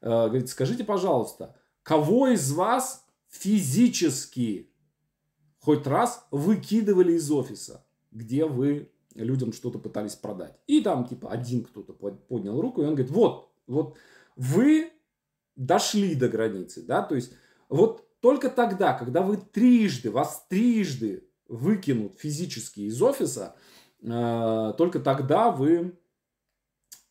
Э, 0.00 0.26
говорит, 0.26 0.48
скажите, 0.48 0.84
пожалуйста, 0.84 1.54
Кого 1.88 2.28
из 2.28 2.52
вас 2.52 3.06
физически 3.30 4.70
хоть 5.58 5.86
раз 5.86 6.26
выкидывали 6.30 7.14
из 7.14 7.30
офиса, 7.32 7.82
где 8.10 8.44
вы 8.44 8.92
людям 9.14 9.54
что-то 9.54 9.78
пытались 9.78 10.14
продать? 10.14 10.54
И 10.66 10.82
там 10.82 11.06
типа 11.06 11.30
один 11.30 11.64
кто-то 11.64 11.94
поднял 11.94 12.60
руку, 12.60 12.82
и 12.82 12.84
он 12.84 12.94
говорит, 12.94 13.10
вот, 13.10 13.50
вот 13.66 13.96
вы 14.36 14.92
дошли 15.56 16.14
до 16.14 16.28
границы, 16.28 16.82
да, 16.82 17.00
то 17.00 17.14
есть 17.14 17.32
вот 17.70 18.06
только 18.20 18.50
тогда, 18.50 18.92
когда 18.92 19.22
вы 19.22 19.38
трижды, 19.38 20.10
вас 20.10 20.44
трижды 20.50 21.26
выкинут 21.48 22.18
физически 22.18 22.80
из 22.80 23.00
офиса, 23.00 23.56
э, 24.02 24.74
только 24.76 25.00
тогда 25.00 25.50
вы 25.50 25.98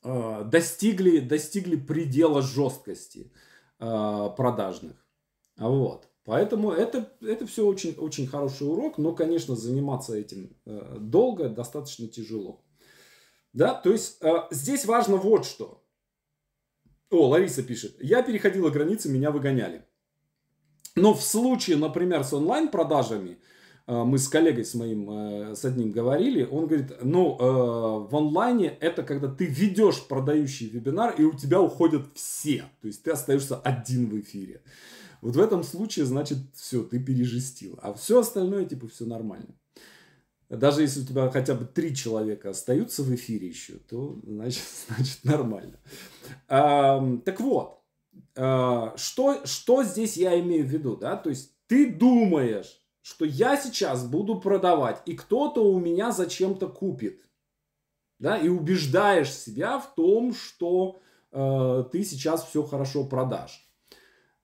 э, 0.04 0.44
достигли, 0.46 1.18
достигли 1.18 1.78
предела 1.78 2.44
жесткости. 2.44 3.32
Э, 3.80 4.30
продажных. 4.36 4.96
Вот. 5.56 6.08
Поэтому 6.26 6.72
это, 6.72 7.12
это 7.22 7.46
все 7.46 7.66
очень, 7.66 7.94
очень 7.94 8.26
хороший 8.26 8.68
урок, 8.68 8.98
но, 8.98 9.14
конечно, 9.14 9.56
заниматься 9.56 10.16
этим 10.16 10.58
э, 10.66 10.98
долго 11.00 11.48
достаточно 11.48 12.08
тяжело. 12.08 12.66
Да, 13.54 13.76
то 13.76 13.92
есть 13.92 14.18
э, 14.22 14.48
здесь 14.50 14.86
важно 14.86 15.18
вот 15.18 15.46
что. 15.46 15.84
О, 17.12 17.28
Лариса 17.28 17.62
пишет. 17.62 17.96
Я 18.02 18.24
переходила 18.24 18.72
границы, 18.72 19.10
меня 19.10 19.30
выгоняли. 19.30 19.86
Но 20.96 21.14
в 21.14 21.22
случае, 21.22 21.78
например, 21.78 22.24
с 22.24 22.34
онлайн-продажами, 22.34 23.38
мы 23.88 24.18
с 24.18 24.28
коллегой 24.28 24.66
с 24.66 24.74
моим, 24.74 25.10
э, 25.10 25.56
с 25.56 25.64
одним 25.64 25.92
говорили, 25.92 26.44
он 26.44 26.68
говорит, 26.68 26.92
ну, 27.02 27.38
э, 27.40 28.10
в 28.10 28.16
онлайне 28.16 28.68
это 28.82 29.02
когда 29.02 29.30
ты 29.34 29.46
ведешь 29.46 30.06
продающий 30.06 30.68
вебинар, 30.68 31.16
и 31.18 31.24
у 31.24 31.34
тебя 31.34 31.62
уходят 31.62 32.06
все. 32.14 32.66
То 32.82 32.88
есть 32.88 33.04
ты 33.04 33.12
остаешься 33.12 33.56
один 33.58 34.10
в 34.10 34.20
эфире. 34.20 34.62
Вот 35.22 35.38
в 35.38 35.40
этом 35.40 35.64
случае, 35.64 36.06
значит, 36.06 36.38
все, 36.54 36.84
ты 36.84 37.00
пережестил. 37.00 37.80
А 37.82 37.94
все 37.94 38.20
остальное, 38.20 38.66
типа, 38.66 38.90
все 38.90 39.06
нормально. 39.06 39.56
Даже 40.50 40.82
если 40.82 41.02
у 41.02 41.06
тебя 41.06 41.30
хотя 41.30 41.56
бы 41.56 41.66
три 41.66 41.96
человека 41.96 42.50
остаются 42.50 43.04
в 43.04 43.16
эфире 43.16 43.48
еще, 43.48 43.76
то 43.90 44.20
значит, 44.24 44.64
значит 44.88 45.24
нормально. 45.24 45.80
Так 46.48 47.40
вот, 47.40 47.82
что, 48.34 49.42
что 49.46 49.84
здесь 49.84 50.18
я 50.18 50.38
имею 50.40 50.66
в 50.66 50.70
виду, 50.70 50.98
да? 50.98 51.16
То 51.16 51.30
есть 51.30 51.54
ты 51.68 51.92
думаешь, 51.92 52.82
что 53.08 53.24
я 53.24 53.56
сейчас 53.56 54.06
буду 54.06 54.38
продавать, 54.38 55.02
и 55.06 55.16
кто-то 55.16 55.62
у 55.62 55.80
меня 55.80 56.12
зачем-то 56.12 56.68
купит. 56.68 57.22
Да, 58.20 58.38
и 58.38 58.50
убеждаешь 58.50 59.32
себя 59.32 59.80
в 59.80 59.96
том, 59.96 60.34
что 60.34 61.00
э, 61.32 61.86
ты 61.90 62.04
сейчас 62.04 62.46
все 62.46 62.64
хорошо 62.64 63.06
продашь. 63.06 63.66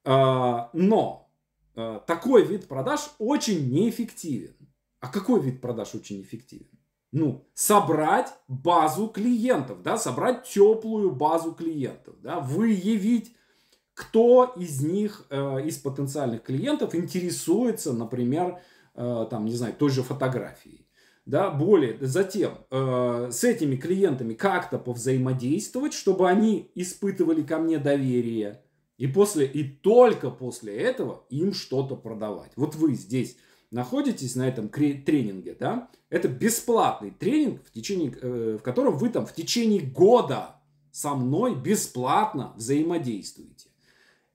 Э, 0.05 0.67
но 0.71 1.29
э, 1.75 1.99
такой 2.07 2.45
вид 2.45 2.69
продаж 2.69 3.01
очень 3.17 3.69
неэффективен. 3.69 4.55
А 5.01 5.09
какой 5.09 5.41
вид 5.41 5.59
продаж 5.59 5.93
очень 5.95 6.21
эффективен? 6.21 6.79
Ну, 7.11 7.45
собрать 7.53 8.33
базу 8.47 9.09
клиентов, 9.09 9.81
да, 9.81 9.97
собрать 9.97 10.43
теплую 10.43 11.11
базу 11.11 11.51
клиентов, 11.53 12.15
да, 12.21 12.39
выявить 12.39 13.35
кто 13.93 14.53
из 14.57 14.81
них, 14.81 15.25
э, 15.29 15.65
из 15.65 15.77
потенциальных 15.77 16.43
клиентов 16.43 16.95
интересуется, 16.95 17.93
например, 17.93 18.59
э, 18.95 19.27
там, 19.29 19.45
не 19.45 19.53
знаю, 19.53 19.73
той 19.77 19.89
же 19.89 20.03
фотографией. 20.03 20.87
да, 21.25 21.49
более, 21.51 21.97
затем 22.01 22.57
э, 22.69 23.29
с 23.31 23.43
этими 23.43 23.77
клиентами 23.77 24.33
как-то 24.33 24.77
повзаимодействовать, 24.77 25.93
чтобы 25.93 26.29
они 26.29 26.69
испытывали 26.75 27.43
ко 27.43 27.59
мне 27.59 27.77
доверие, 27.77 28.61
и 28.97 29.07
после, 29.07 29.45
и 29.45 29.63
только 29.63 30.29
после 30.29 30.75
этого 30.75 31.25
им 31.29 31.53
что-то 31.53 31.95
продавать. 31.95 32.51
Вот 32.55 32.75
вы 32.75 32.93
здесь 32.95 33.37
находитесь 33.71 34.35
на 34.35 34.47
этом 34.47 34.69
тренинге, 34.69 35.55
да, 35.57 35.89
это 36.09 36.27
бесплатный 36.27 37.11
тренинг, 37.11 37.63
в, 37.65 37.71
течение, 37.71 38.13
э, 38.21 38.57
в 38.59 38.63
котором 38.63 38.97
вы 38.97 39.09
там 39.09 39.25
в 39.25 39.33
течение 39.33 39.81
года 39.81 40.57
со 40.91 41.15
мной 41.15 41.55
бесплатно 41.55 42.53
взаимодействуете. 42.55 43.69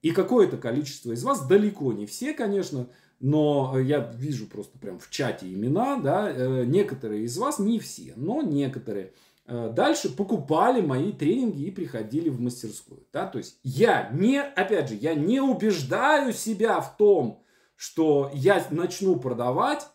И 0.02 0.12
какое-то 0.12 0.56
количество 0.56 1.12
из 1.12 1.24
вас, 1.24 1.46
далеко 1.46 1.92
не 1.92 2.06
все, 2.06 2.32
конечно, 2.32 2.88
но 3.20 3.78
я 3.78 3.98
вижу 3.98 4.46
просто 4.46 4.78
прям 4.78 4.98
в 4.98 5.10
чате 5.10 5.52
имена, 5.52 5.98
да, 5.98 6.30
э, 6.30 6.64
некоторые 6.64 7.24
из 7.24 7.36
вас, 7.36 7.58
не 7.58 7.80
все, 7.80 8.12
но 8.16 8.42
некоторые, 8.42 9.12
э, 9.46 9.72
дальше 9.74 10.14
покупали 10.14 10.80
мои 10.80 11.12
тренинги 11.12 11.64
и 11.64 11.70
приходили 11.72 12.28
в 12.28 12.40
мастерскую, 12.40 13.06
да, 13.12 13.26
то 13.26 13.38
есть 13.38 13.58
я 13.64 14.08
не, 14.12 14.40
опять 14.40 14.88
же, 14.90 14.94
я 14.94 15.14
не 15.14 15.40
убеждаю 15.40 16.32
себя 16.32 16.80
в 16.80 16.96
том, 16.96 17.42
что 17.74 18.30
я 18.34 18.64
начну 18.70 19.18
продавать, 19.18 19.88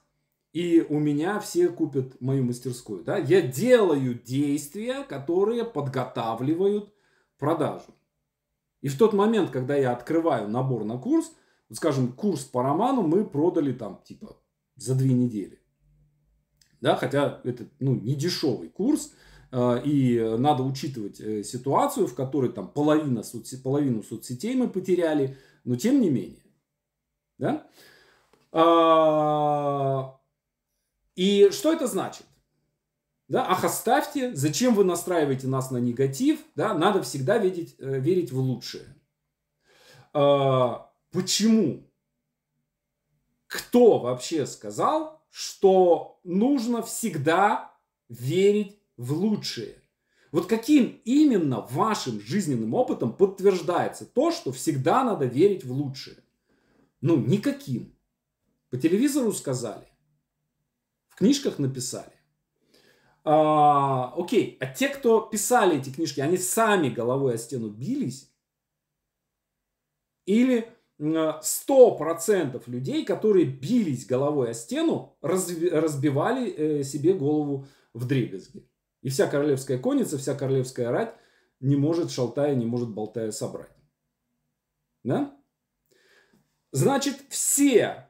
и 0.52 0.86
у 0.88 1.00
меня 1.00 1.40
все 1.40 1.70
купят 1.70 2.20
мою 2.20 2.44
мастерскую, 2.44 3.06
да, 3.06 3.18
я 3.18 3.42
делаю 3.42 4.16
действия, 4.16 5.04
которые 5.04 5.64
подготавливают 5.64 6.94
продажу. 7.38 7.96
И 8.84 8.90
в 8.90 8.98
тот 8.98 9.14
момент, 9.14 9.50
когда 9.50 9.76
я 9.76 9.94
открываю 9.94 10.50
набор 10.50 10.84
на 10.84 10.98
курс, 10.98 11.32
скажем, 11.72 12.12
курс 12.12 12.44
по 12.44 12.62
роману 12.62 13.02
мы 13.02 13.26
продали 13.26 13.72
там 13.72 14.02
типа 14.04 14.38
за 14.76 14.94
две 14.94 15.14
недели. 15.14 15.60
Да, 16.82 16.98
хотя 16.98 17.40
это 17.46 17.66
ну, 17.80 17.96
не 17.96 18.14
дешевый 18.14 18.68
курс, 18.68 19.14
э, 19.54 19.82
и 19.86 20.36
надо 20.38 20.64
учитывать 20.64 21.22
э, 21.22 21.44
ситуацию, 21.44 22.08
в 22.08 22.14
которой 22.14 22.52
там 22.52 22.68
половина 22.68 23.24
соцсетей, 23.24 23.64
половину 23.64 24.04
соцсетей 24.04 24.54
мы 24.56 24.68
потеряли, 24.68 25.38
но 25.64 25.78
тем 25.78 26.02
не 26.02 26.10
менее. 26.10 26.44
Да? 27.38 27.66
А, 28.52 30.20
и 31.16 31.50
что 31.52 31.72
это 31.72 31.88
значит? 31.88 32.26
Да, 33.34 33.48
ах, 33.50 33.64
оставьте, 33.64 34.36
зачем 34.36 34.76
вы 34.76 34.84
настраиваете 34.84 35.48
нас 35.48 35.72
на 35.72 35.78
негатив, 35.78 36.40
да, 36.54 36.76
надо 36.76 37.02
всегда 37.02 37.40
видеть, 37.40 37.74
э, 37.80 38.00
верить 38.00 38.32
в 38.32 38.38
лучшее. 38.38 38.86
А, 40.14 40.92
Почему? 41.10 41.92
Кто 43.48 43.98
вообще 43.98 44.46
сказал, 44.46 45.26
что 45.32 46.20
нужно 46.24 46.84
всегда 46.84 47.76
верить 48.08 48.78
в 48.98 49.14
лучшее? 49.14 49.82
Вот 50.32 50.46
каким 50.46 51.02
именно 51.04 51.62
вашим 51.62 52.22
жизненным 52.22 52.76
опытом 52.76 53.12
подтверждается 53.18 54.06
то, 54.06 54.30
что 54.32 54.52
всегда 54.52 55.04
надо 55.04 55.26
верить 55.26 55.66
в 55.66 55.72
лучшее? 55.72 56.18
Ну, 57.02 57.18
никаким. 57.18 57.96
По 58.70 58.78
телевизору 58.78 59.34
сказали. 59.34 59.88
В 61.10 61.16
книжках 61.16 61.58
написали. 61.58 62.13
А, 63.26 64.14
окей, 64.18 64.58
а 64.60 64.66
те, 64.68 64.90
кто 64.90 65.22
писали 65.22 65.80
эти 65.80 65.90
книжки, 65.90 66.20
они 66.20 66.38
сами 66.38 66.90
головой 66.90 67.36
о 67.36 67.38
стену 67.38 67.70
бились? 67.70 68.30
Или 70.26 70.70
100% 71.00 72.62
людей, 72.68 73.06
которые 73.06 73.46
бились 73.46 74.06
головой 74.06 74.52
о 74.52 74.54
стену, 74.54 75.18
разбивали 75.22 76.52
э, 76.52 76.84
себе 76.84 77.14
голову 77.14 77.66
в 77.94 78.08
дребезги. 78.08 78.68
И 79.02 79.10
вся 79.10 79.28
королевская 79.28 79.78
конница, 79.78 80.18
вся 80.18 80.34
королевская 80.34 80.92
рать 80.92 81.16
не 81.60 81.76
может 81.76 82.12
шалтая, 82.12 82.56
не 82.56 82.66
может 82.66 82.90
болтая 82.90 83.32
собрать. 83.32 83.72
Да? 85.04 85.38
Значит, 86.72 87.18
все 87.30 88.10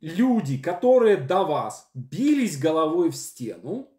люди, 0.00 0.58
которые 0.58 1.16
до 1.16 1.44
вас 1.44 1.88
бились 1.94 2.58
головой 2.58 3.10
в 3.10 3.16
стену, 3.16 3.91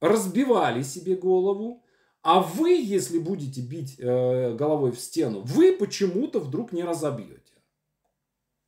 разбивали 0.00 0.82
себе 0.82 1.16
голову, 1.16 1.82
а 2.22 2.40
вы, 2.40 2.72
если 2.72 3.18
будете 3.18 3.60
бить 3.60 3.98
э, 3.98 4.54
головой 4.54 4.92
в 4.92 5.00
стену, 5.00 5.40
вы 5.42 5.72
почему-то 5.72 6.40
вдруг 6.40 6.72
не 6.72 6.84
разобьете. 6.84 7.54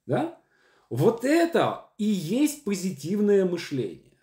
Да? 0.07 0.41
Вот 0.89 1.25
это 1.25 1.91
и 1.99 2.05
есть 2.05 2.65
позитивное 2.65 3.45
мышление, 3.45 4.19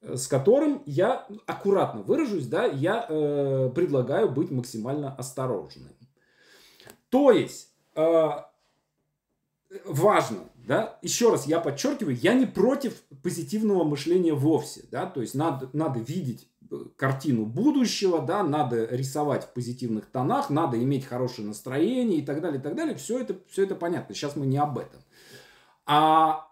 с 0.00 0.26
которым 0.26 0.82
я 0.86 1.26
аккуратно 1.46 2.02
выражусь, 2.02 2.46
да, 2.46 2.64
я 2.64 3.06
э, 3.08 3.70
предлагаю 3.74 4.28
быть 4.28 4.50
максимально 4.50 5.14
осторожным. 5.14 5.94
То 7.10 7.30
есть 7.30 7.72
э, 7.94 8.28
важно, 9.84 10.38
да, 10.66 10.98
еще 11.02 11.30
раз 11.30 11.46
я 11.46 11.60
подчеркиваю, 11.60 12.16
я 12.16 12.34
не 12.34 12.46
против 12.46 13.02
позитивного 13.22 13.84
мышления 13.84 14.32
вовсе, 14.32 14.84
да, 14.90 15.06
то 15.06 15.20
есть 15.20 15.34
надо, 15.34 15.68
надо 15.72 16.00
видеть 16.00 16.48
картину 16.96 17.44
будущего, 17.44 18.20
да, 18.20 18.42
надо 18.42 18.86
рисовать 18.86 19.44
в 19.44 19.52
позитивных 19.52 20.06
тонах, 20.06 20.50
надо 20.50 20.82
иметь 20.82 21.04
хорошее 21.04 21.46
настроение 21.46 22.18
и 22.18 22.22
так 22.22 22.40
далее, 22.40 22.58
и 22.58 22.62
так 22.62 22.74
далее. 22.74 22.96
Все 22.96 23.18
это, 23.18 23.36
все 23.48 23.64
это 23.64 23.74
понятно. 23.74 24.14
Сейчас 24.14 24.36
мы 24.36 24.46
не 24.46 24.58
об 24.58 24.78
этом. 24.78 25.00
А 25.86 26.48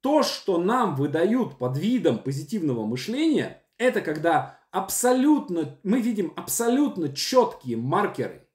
то, 0.00 0.22
что 0.22 0.58
нам 0.58 0.94
выдают 0.94 1.58
под 1.58 1.76
видом 1.76 2.18
позитивного 2.18 2.86
мышления, 2.86 3.62
это 3.76 4.00
когда 4.00 4.58
абсолютно, 4.70 5.78
мы 5.82 6.00
видим 6.00 6.32
абсолютно 6.36 7.12
четкие 7.12 7.76
маркеры 7.76 8.46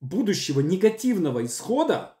будущего 0.00 0.60
негативного 0.60 1.44
исхода 1.44 2.16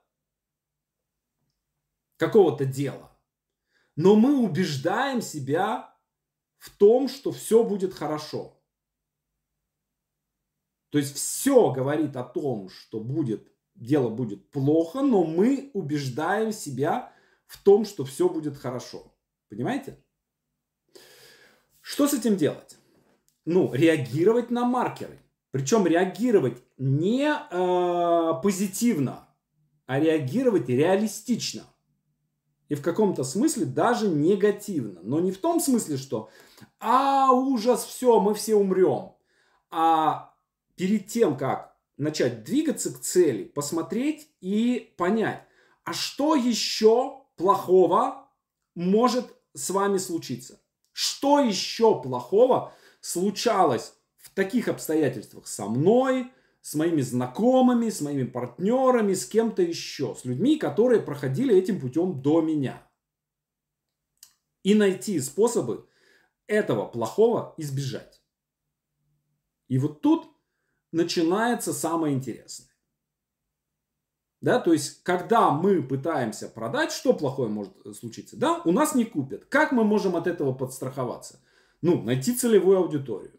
какого-то 2.18 2.66
дела. 2.66 3.10
Но 3.96 4.14
мы 4.14 4.38
убеждаем 4.38 5.22
себя 5.22 5.96
в 6.58 6.70
том, 6.76 7.08
что 7.08 7.32
все 7.32 7.64
будет 7.64 7.94
хорошо. 7.94 8.60
То 10.90 10.98
есть 10.98 11.14
все 11.14 11.72
говорит 11.72 12.16
о 12.16 12.24
том, 12.24 12.68
что 12.68 13.00
будет, 13.00 13.52
дело 13.74 14.08
будет 14.08 14.50
плохо, 14.50 15.02
но 15.02 15.24
мы 15.24 15.70
убеждаем 15.74 16.52
себя 16.52 17.12
в 17.46 17.62
том, 17.62 17.84
что 17.84 18.04
все 18.04 18.28
будет 18.28 18.56
хорошо. 18.56 19.14
Понимаете? 19.48 20.02
Что 21.80 22.06
с 22.06 22.14
этим 22.14 22.36
делать? 22.36 22.76
Ну, 23.44 23.72
реагировать 23.72 24.50
на 24.50 24.64
маркеры. 24.64 25.18
Причем 25.50 25.86
реагировать 25.86 26.62
не 26.76 27.30
э, 27.30 28.42
позитивно, 28.42 29.28
а 29.86 29.98
реагировать 29.98 30.68
реалистично. 30.68 31.64
И 32.68 32.74
в 32.74 32.82
каком-то 32.82 33.24
смысле 33.24 33.64
даже 33.64 34.08
негативно. 34.08 35.00
Но 35.02 35.20
не 35.20 35.32
в 35.32 35.38
том 35.38 35.60
смысле, 35.60 35.96
что 35.96 36.30
а 36.80 37.32
ужас, 37.32 37.84
все, 37.84 38.20
мы 38.20 38.34
все 38.34 38.54
умрем. 38.54 39.12
А 39.70 40.34
перед 40.76 41.06
тем, 41.08 41.36
как 41.36 41.76
начать 41.96 42.44
двигаться 42.44 42.92
к 42.92 43.00
цели, 43.00 43.44
посмотреть 43.44 44.28
и 44.40 44.94
понять, 44.96 45.42
а 45.84 45.92
что 45.92 46.34
еще 46.34 47.22
плохого 47.36 48.28
может 48.74 49.34
с 49.54 49.70
вами 49.70 49.98
случиться? 49.98 50.60
Что 50.92 51.40
еще 51.40 52.00
плохого 52.00 52.72
случалось 53.00 53.94
в 54.16 54.30
таких 54.30 54.68
обстоятельствах 54.68 55.46
со 55.46 55.66
мной, 55.66 56.32
с 56.68 56.74
моими 56.74 57.00
знакомыми, 57.00 57.88
с 57.88 58.02
моими 58.02 58.24
партнерами, 58.24 59.14
с 59.14 59.24
кем-то 59.24 59.62
еще, 59.62 60.14
с 60.14 60.26
людьми, 60.26 60.58
которые 60.58 61.00
проходили 61.00 61.56
этим 61.56 61.80
путем 61.80 62.20
до 62.20 62.42
меня. 62.42 62.86
И 64.64 64.74
найти 64.74 65.18
способы 65.20 65.88
этого 66.46 66.84
плохого 66.84 67.54
избежать. 67.56 68.22
И 69.68 69.78
вот 69.78 70.02
тут 70.02 70.26
начинается 70.92 71.72
самое 71.72 72.14
интересное. 72.14 72.68
Да, 74.42 74.60
то 74.60 74.74
есть, 74.74 75.02
когда 75.04 75.50
мы 75.50 75.82
пытаемся 75.82 76.50
продать, 76.50 76.92
что 76.92 77.14
плохое 77.14 77.48
может 77.48 77.72
случиться? 77.96 78.36
Да, 78.36 78.60
у 78.66 78.72
нас 78.72 78.94
не 78.94 79.06
купят. 79.06 79.46
Как 79.46 79.72
мы 79.72 79.84
можем 79.84 80.16
от 80.16 80.26
этого 80.26 80.52
подстраховаться? 80.52 81.40
Ну, 81.80 82.02
найти 82.02 82.34
целевую 82.34 82.76
аудиторию. 82.76 83.37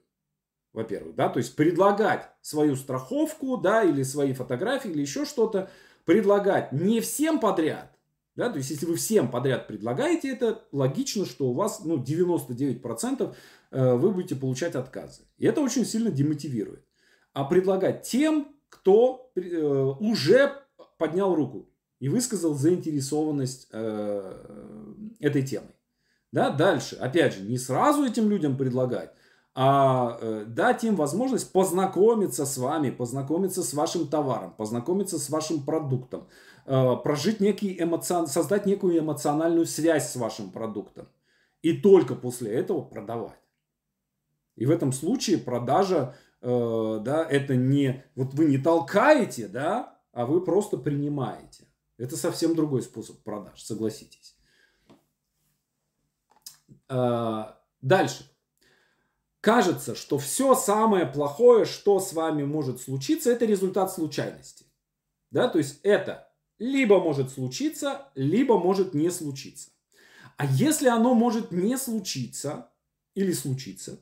Во-первых, 0.74 1.16
да, 1.16 1.30
то 1.30 1.40
есть 1.40 1.56
предлагать 1.56 2.30
свою 2.42 2.76
страховку, 2.76 3.58
да, 3.58 3.84
или 3.84 4.04
свои 4.04 4.34
фотографии, 4.34 4.92
или 4.92 5.02
еще 5.02 5.26
что-то, 5.26 5.70
предлагать 6.06 6.72
не 6.72 7.02
всем 7.02 7.40
подряд, 7.40 8.00
да, 8.40 8.50
то 8.50 8.58
есть, 8.58 8.70
если 8.70 8.86
вы 8.86 8.96
всем 8.96 9.30
подряд 9.30 9.68
предлагаете 9.68 10.30
это, 10.30 10.64
логично, 10.72 11.26
что 11.26 11.50
у 11.50 11.54
вас 11.54 11.82
ну, 11.84 12.02
99% 12.02 13.36
э, 13.72 13.94
вы 13.96 14.12
будете 14.12 14.38
получать 14.38 14.76
отказы. 14.76 15.24
И 15.38 15.46
это 15.46 15.60
очень 15.60 15.86
сильно 15.86 16.10
демотивирует. 16.10 16.86
А 17.34 17.44
предлагать 17.44 18.04
тем, 18.04 18.56
кто 18.70 19.30
э, 19.36 19.42
уже 20.00 20.54
поднял 20.98 21.36
руку 21.36 21.70
и 22.00 22.08
высказал 22.08 22.54
заинтересованность 22.54 23.68
э, 23.74 25.06
этой 25.20 25.44
темой. 25.46 25.76
Да, 26.32 26.50
дальше, 26.50 26.96
опять 26.96 27.34
же, 27.34 27.42
не 27.42 27.58
сразу 27.58 28.06
этим 28.06 28.30
людям 28.30 28.56
предлагать, 28.56 29.14
а 29.62 30.18
э, 30.22 30.46
дать 30.48 30.86
им 30.86 30.96
возможность 30.96 31.52
познакомиться 31.52 32.46
с 32.46 32.58
вами, 32.58 32.92
познакомиться 32.92 33.62
с 33.62 33.74
вашим 33.74 34.08
товаром, 34.08 34.54
познакомиться 34.54 35.20
с 35.20 35.30
вашим 35.30 35.66
продуктом, 35.66 36.30
э, 36.66 36.96
прожить 37.04 37.42
некий 37.42 37.78
эмоцион... 37.78 38.28
создать 38.28 38.66
некую 38.66 38.98
эмоциональную 38.98 39.66
связь 39.66 40.14
с 40.14 40.16
вашим 40.16 40.52
продуктом. 40.52 41.10
И 41.62 41.74
только 41.74 42.16
после 42.16 42.54
этого 42.54 42.82
продавать. 42.84 43.42
И 44.56 44.66
в 44.66 44.72
этом 44.72 44.94
случае 44.94 45.38
продажа, 45.38 46.16
э, 46.40 47.00
да, 47.02 47.26
это 47.30 47.58
не, 47.58 48.06
вот 48.16 48.34
вы 48.36 48.46
не 48.46 48.60
толкаете, 48.60 49.50
да, 49.50 50.00
а 50.14 50.26
вы 50.26 50.40
просто 50.40 50.78
принимаете. 50.78 51.68
Это 51.98 52.16
совсем 52.16 52.56
другой 52.56 52.82
способ 52.82 53.22
продаж, 53.24 53.62
согласитесь. 53.62 54.38
Э, 56.88 57.56
дальше. 57.82 58.24
Кажется, 59.50 59.96
что 59.96 60.20
все 60.20 60.54
самое 60.54 61.08
плохое, 61.08 61.66
что 61.66 62.00
с 62.00 62.14
вами 62.14 62.44
может 62.44 62.80
случиться, 62.80 63.32
это 63.32 63.46
результат 63.46 63.92
случайности. 63.92 64.68
Да, 65.32 65.48
то 65.48 65.58
есть 65.58 65.80
это 65.82 66.32
либо 66.60 67.00
может 67.00 67.32
случиться, 67.32 68.12
либо 68.14 68.60
может 68.60 68.94
не 68.94 69.10
случиться. 69.10 69.72
А 70.38 70.46
если 70.46 70.88
оно 70.88 71.16
может 71.16 71.52
не 71.52 71.80
случиться 71.80 72.70
или 73.16 73.32
случиться, 73.32 74.00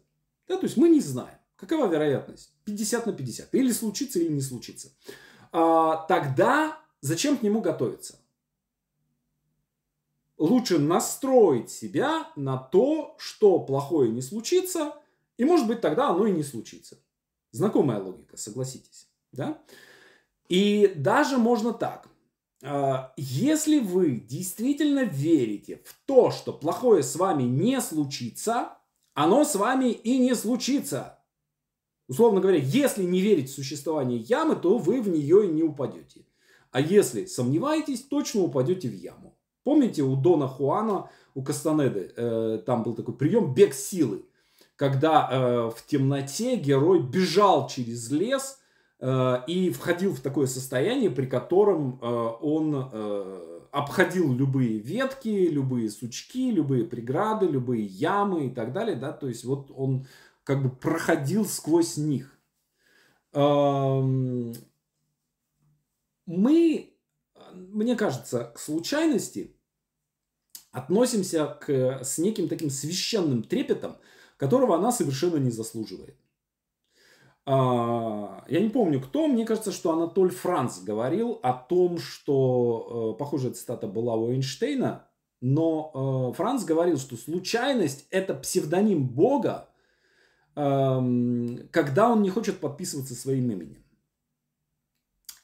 да, 0.49 0.57
то 0.57 0.65
есть 0.65 0.75
мы 0.75 0.89
не 0.89 0.99
знаем, 0.99 1.37
какова 1.55 1.87
вероятность, 1.87 2.51
50 2.65 3.05
на 3.05 3.13
50, 3.13 3.55
или 3.55 3.71
случится, 3.71 4.19
или 4.19 4.27
не 4.27 4.41
случится, 4.41 4.89
а, 5.53 6.05
тогда 6.09 6.77
зачем 6.99 7.37
к 7.37 7.41
нему 7.41 7.61
готовиться? 7.61 8.19
Лучше 10.37 10.77
настроить 10.77 11.71
себя 11.71 12.33
на 12.35 12.57
то, 12.57 13.15
что 13.17 13.61
плохое 13.61 14.11
не 14.11 14.21
случится– 14.21 14.93
и 15.37 15.45
может 15.45 15.67
быть 15.67 15.81
тогда 15.81 16.09
оно 16.09 16.25
и 16.25 16.31
не 16.31 16.43
случится. 16.43 16.97
Знакомая 17.51 18.01
логика, 18.01 18.37
согласитесь. 18.37 19.07
Да? 19.31 19.61
И 20.49 20.93
даже 20.95 21.37
можно 21.37 21.73
так. 21.73 22.07
А, 22.63 23.13
если 23.17 23.79
вы 23.79 24.19
действительно 24.19 25.03
верите 25.03 25.81
в 25.85 25.95
то, 26.05 26.31
что 26.31 26.53
плохое 26.53 27.03
с 27.03 27.15
вами 27.15 27.43
не 27.43 27.79
случится, 27.81 28.77
оно 29.13 29.45
с 29.45 29.55
вами 29.55 29.91
и 29.91 30.17
не 30.17 30.35
случится. 30.35 31.19
Условно 32.07 32.39
говоря, 32.39 32.59
если 32.59 33.03
не 33.03 33.19
верить 33.19 33.49
в 33.49 33.55
существование 33.55 34.19
ямы, 34.19 34.55
то 34.55 34.77
вы 34.77 35.01
в 35.01 35.09
нее 35.09 35.45
и 35.45 35.51
не 35.51 35.63
упадете. 35.63 36.25
А 36.71 36.79
если 36.79 37.25
сомневаетесь, 37.25 38.03
точно 38.03 38.41
упадете 38.41 38.87
в 38.87 38.93
яму. 38.93 39.37
Помните 39.63 40.01
у 40.03 40.15
Дона 40.15 40.47
Хуана, 40.47 41.09
у 41.35 41.43
Кастанеды, 41.43 42.13
э, 42.15 42.63
там 42.65 42.83
был 42.83 42.95
такой 42.95 43.15
прием 43.17 43.53
бег 43.53 43.73
силы 43.73 44.25
когда 44.77 45.27
э, 45.29 45.71
в 45.75 45.85
темноте 45.85 46.55
герой 46.55 47.01
бежал 47.01 47.67
через 47.67 48.09
лес 48.11 48.59
э, 48.99 49.39
и 49.47 49.71
входил 49.71 50.13
в 50.13 50.21
такое 50.21 50.45
состояние, 50.45 51.09
при 51.09 51.25
котором 51.25 51.99
э, 51.99 52.05
он 52.05 52.89
э, 52.93 53.59
обходил 53.71 54.31
любые 54.33 54.77
ветки, 54.77 55.49
любые 55.49 55.89
сучки, 55.89 56.51
любые 56.51 56.85
преграды, 56.85 57.47
любые 57.47 57.85
ямы 57.85 58.47
и 58.47 58.49
так 58.51 58.71
далее, 58.71 58.95
да, 58.95 59.11
то 59.11 59.27
есть 59.27 59.43
вот 59.45 59.71
он 59.75 60.05
как 60.43 60.61
бы 60.61 60.69
проходил 60.69 61.43
сквозь 61.45 61.97
них. 61.97 62.37
Эм, 63.33 64.53
мы, 66.27 66.93
мне 67.53 67.95
кажется, 67.95 68.51
к 68.55 68.59
случайности 68.59 69.55
относимся 70.71 71.47
к, 71.47 72.03
с 72.03 72.19
неким 72.19 72.47
таким 72.47 72.69
священным 72.69 73.43
трепетом, 73.43 73.97
которого 74.37 74.75
она 74.75 74.91
совершенно 74.91 75.37
не 75.37 75.51
заслуживает. 75.51 76.15
А, 77.45 78.43
я 78.47 78.59
не 78.59 78.69
помню 78.69 79.01
кто, 79.01 79.27
мне 79.27 79.45
кажется, 79.45 79.71
что 79.71 79.93
Анатоль 79.93 80.31
Франц 80.31 80.79
говорил 80.79 81.39
о 81.43 81.53
том, 81.53 81.97
что, 81.97 83.13
э, 83.15 83.19
похоже, 83.19 83.47
эта 83.47 83.57
цитата 83.57 83.87
была 83.87 84.15
у 84.15 84.31
Эйнштейна, 84.31 85.07
но 85.39 86.31
э, 86.33 86.35
Франц 86.35 86.65
говорил, 86.65 86.97
что 86.97 87.15
случайность 87.15 88.05
это 88.09 88.33
псевдоним 88.33 89.07
Бога, 89.07 89.69
эм, 90.55 91.69
когда 91.71 92.09
он 92.09 92.21
не 92.21 92.29
хочет 92.29 92.59
подписываться 92.59 93.15
своим 93.15 93.49
именем. 93.49 93.83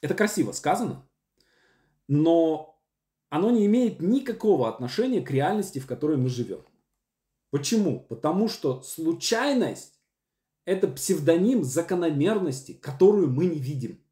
Это 0.02 0.14
красиво 0.14 0.52
сказано, 0.52 1.08
но 2.06 2.78
оно 3.30 3.50
не 3.50 3.64
имеет 3.64 4.02
никакого 4.02 4.68
отношения 4.68 5.22
к 5.22 5.30
реальности, 5.30 5.78
в 5.78 5.86
которой 5.86 6.18
мы 6.18 6.28
живем. 6.28 6.60
Почему? 7.54 8.00
Потому 8.00 8.48
что 8.48 8.82
случайность– 8.82 10.00
это 10.64 10.88
псевдоним 10.88 11.62
закономерности, 11.62 12.72
которую 12.72 13.30
мы 13.30 13.46
не 13.46 13.60
видим, 13.60 14.02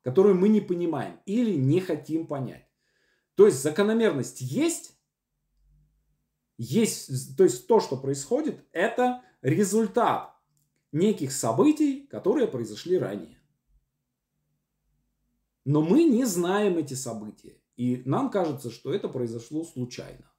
которую 0.00 0.36
мы 0.36 0.48
не 0.48 0.62
понимаем 0.62 1.20
или 1.26 1.54
не 1.56 1.80
хотим 1.80 2.26
понять. 2.26 2.66
То 3.34 3.44
есть 3.44 3.62
закономерность 3.62 4.40
есть, 4.40 4.98
есть, 6.56 7.36
то 7.36 7.44
есть 7.44 7.66
то, 7.66 7.80
что 7.80 7.98
происходит, 7.98 8.64
это 8.72 9.20
результат 9.42 10.34
неких 10.90 11.32
событий, 11.32 12.06
которые 12.06 12.48
произошли 12.48 12.96
ранее. 12.96 13.42
Но 15.66 15.82
мы 15.82 16.04
не 16.04 16.24
знаем 16.24 16.78
эти 16.78 16.94
события. 16.94 17.60
И 17.76 18.00
нам 18.06 18.30
кажется, 18.30 18.70
что 18.70 18.94
это 18.94 19.10
произошло 19.10 19.64
случайно. 19.64 20.33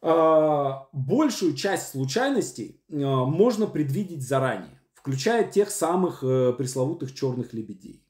А, 0.00 0.88
большую 0.92 1.54
часть 1.54 1.88
случайностей 1.88 2.80
а, 2.90 3.24
можно 3.24 3.66
предвидеть 3.66 4.26
заранее, 4.26 4.80
включая 4.94 5.50
тех 5.50 5.70
самых 5.70 6.22
э, 6.22 6.52
пресловутых 6.52 7.14
черных 7.14 7.52
лебедей. 7.52 8.04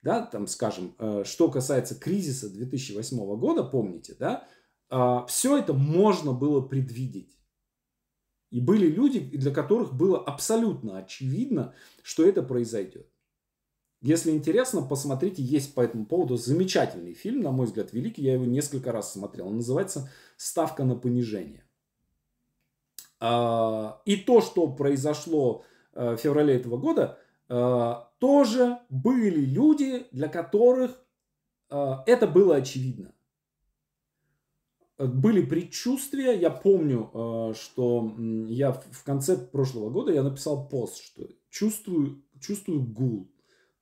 Да, 0.00 0.24
там, 0.24 0.46
скажем, 0.46 0.94
э, 0.98 1.24
что 1.24 1.50
касается 1.50 1.94
кризиса 1.94 2.50
2008 2.50 3.36
года, 3.36 3.62
помните, 3.62 4.16
да, 4.18 4.46
а, 4.88 5.26
все 5.26 5.58
это 5.58 5.72
можно 5.72 6.32
было 6.32 6.60
предвидеть. 6.60 7.36
И 8.50 8.60
были 8.60 8.86
люди, 8.86 9.18
для 9.18 9.52
которых 9.52 9.94
было 9.94 10.18
абсолютно 10.18 10.98
очевидно, 10.98 11.74
что 12.02 12.24
это 12.24 12.42
произойдет. 12.42 13.08
Если 14.04 14.32
интересно, 14.32 14.82
посмотрите, 14.82 15.42
есть 15.42 15.74
по 15.74 15.80
этому 15.80 16.04
поводу 16.04 16.36
замечательный 16.36 17.14
фильм, 17.14 17.40
на 17.40 17.52
мой 17.52 17.64
взгляд, 17.64 17.94
великий. 17.94 18.20
Я 18.20 18.34
его 18.34 18.44
несколько 18.44 18.92
раз 18.92 19.14
смотрел. 19.14 19.46
Он 19.46 19.56
называется 19.56 20.10
«Ставка 20.36 20.84
на 20.84 20.94
понижение». 20.94 21.64
А, 23.18 24.02
и 24.04 24.16
то, 24.16 24.42
что 24.42 24.66
произошло 24.66 25.64
э, 25.94 26.16
в 26.16 26.16
феврале 26.18 26.54
этого 26.54 26.76
года, 26.76 27.18
э, 27.48 27.94
тоже 28.18 28.78
были 28.90 29.40
люди, 29.40 30.06
для 30.12 30.28
которых 30.28 31.02
э, 31.70 31.94
это 32.04 32.26
было 32.26 32.56
очевидно. 32.56 33.14
Были 34.98 35.40
предчувствия. 35.40 36.38
Я 36.38 36.50
помню, 36.50 37.54
что 37.58 38.14
я 38.48 38.72
в 38.72 39.02
конце 39.02 39.38
прошлого 39.38 39.88
года 39.88 40.12
я 40.12 40.22
написал 40.22 40.68
пост, 40.68 41.02
что 41.02 41.26
чувствую, 41.48 42.22
чувствую 42.38 42.82
гул 42.82 43.30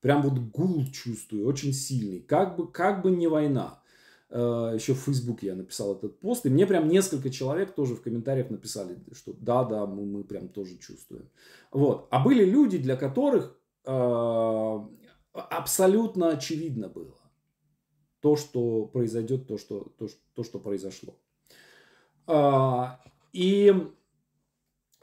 Прям 0.03 0.21
вот 0.23 0.37
гул 0.39 0.85
чувствую, 0.93 1.47
очень 1.47 1.73
сильный. 1.73 2.21
Как 2.21 2.57
бы, 2.57 2.71
как 2.71 3.03
бы 3.03 3.13
не 3.13 3.29
война. 3.29 3.81
Э, 4.31 4.73
Еще 4.75 4.95
в 4.95 4.99
Фейсбуке 4.99 5.47
я 5.47 5.55
написал 5.55 5.95
этот 5.95 6.19
пост, 6.19 6.45
и 6.45 6.51
мне 6.51 6.67
прям 6.67 6.89
несколько 6.89 7.31
человек 7.31 7.73
тоже 7.73 7.95
в 7.95 8.03
комментариях 8.03 8.51
написали, 8.51 8.99
что 9.13 9.33
да, 9.33 9.63
да, 9.63 9.87
мы, 9.87 10.05
мы 10.05 10.25
прям 10.25 10.49
тоже 10.49 10.77
чувствуем. 10.79 11.31
Вот. 11.71 12.09
А 12.11 12.23
были 12.23 12.45
люди, 12.45 12.79
для 12.79 12.97
которых 12.97 13.57
э, 13.85 14.79
абсолютно 15.33 16.31
очевидно 16.31 16.89
было 16.89 17.15
то, 18.21 18.35
что 18.35 18.87
произойдет, 18.87 19.47
то, 19.47 19.57
что, 19.57 19.93
то, 19.99 20.09
то, 20.35 20.43
что 20.43 20.59
произошло. 20.59 21.17
Э, 22.27 22.97
и 23.33 23.73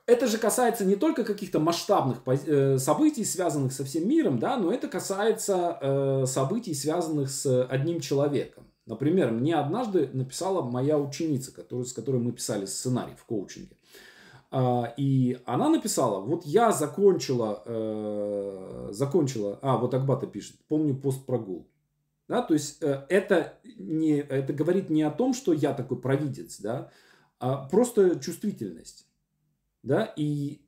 это 0.10 0.28
же 0.28 0.40
касается 0.40 0.86
не 0.86 0.96
только 0.96 1.24
каких-то 1.24 1.60
масштабных 1.60 2.22
э, 2.26 2.78
событий, 2.80 3.24
связанных 3.24 3.72
со 3.74 3.86
всем 3.86 4.10
миром, 4.10 4.40
да, 4.40 4.58
но 4.58 4.74
это 4.74 4.88
касается 4.88 5.78
э, 5.80 6.26
событий, 6.26 6.74
связанных 6.74 7.30
с 7.30 7.66
одним 7.66 8.00
человеком. 8.00 8.66
Например, 8.88 9.32
мне 9.32 9.56
однажды 9.56 10.10
написала 10.12 10.64
моя 10.64 10.98
ученица, 10.98 11.52
с 11.52 11.94
которой 11.94 12.20
мы 12.20 12.32
писали 12.32 12.66
сценарий 12.66 13.14
в 13.16 13.24
коучинге. 13.26 13.78
А, 14.50 14.92
и 14.98 15.40
она 15.46 15.70
написала, 15.70 16.22
вот 16.22 16.44
я 16.44 16.72
закончила, 16.72 17.62
э, 17.66 18.90
закончила, 18.92 19.60
а 19.62 19.78
вот 19.78 19.94
Акбата 19.94 20.26
пишет, 20.26 20.56
помню 20.68 20.96
пост 20.96 21.24
прогул. 21.26 21.68
Да, 22.28 22.42
то 22.42 22.54
есть 22.54 22.78
это, 22.82 23.54
не, 23.78 24.18
это 24.18 24.54
говорит 24.54 24.92
не 24.92 25.02
о 25.02 25.10
том, 25.10 25.34
что 25.34 25.52
я 25.52 25.74
такой 25.74 26.00
провидец, 26.00 26.60
да, 26.60 26.92
а 27.40 27.68
просто 27.68 28.20
чувствительность. 28.20 29.09
Да? 29.84 30.06
И 30.18 30.62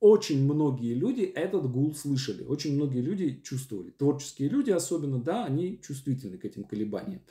очень 0.00 0.44
многие 0.44 0.94
люди 0.94 1.22
этот 1.22 1.70
гул 1.70 1.94
слышали, 1.94 2.42
очень 2.44 2.74
многие 2.74 3.00
люди 3.00 3.40
чувствовали. 3.42 3.90
Творческие 3.90 4.48
люди 4.48 4.70
особенно, 4.70 5.18
да, 5.18 5.44
они 5.44 5.80
чувствительны 5.80 6.38
к 6.38 6.44
этим 6.44 6.64
колебаниям. 6.64 7.22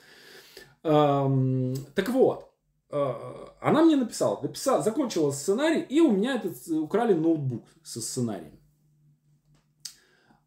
Эм, 0.82 1.74
так 1.94 2.08
вот, 2.08 2.52
она 2.90 3.82
мне 3.82 3.96
написала, 3.96 4.40
написала, 4.42 4.82
закончила 4.82 5.30
сценарий, 5.30 5.80
и 5.80 6.00
у 6.00 6.12
меня 6.12 6.36
этот, 6.36 6.68
украли 6.68 7.14
ноутбук 7.14 7.64
со 7.82 8.02
сценарием. 8.02 8.58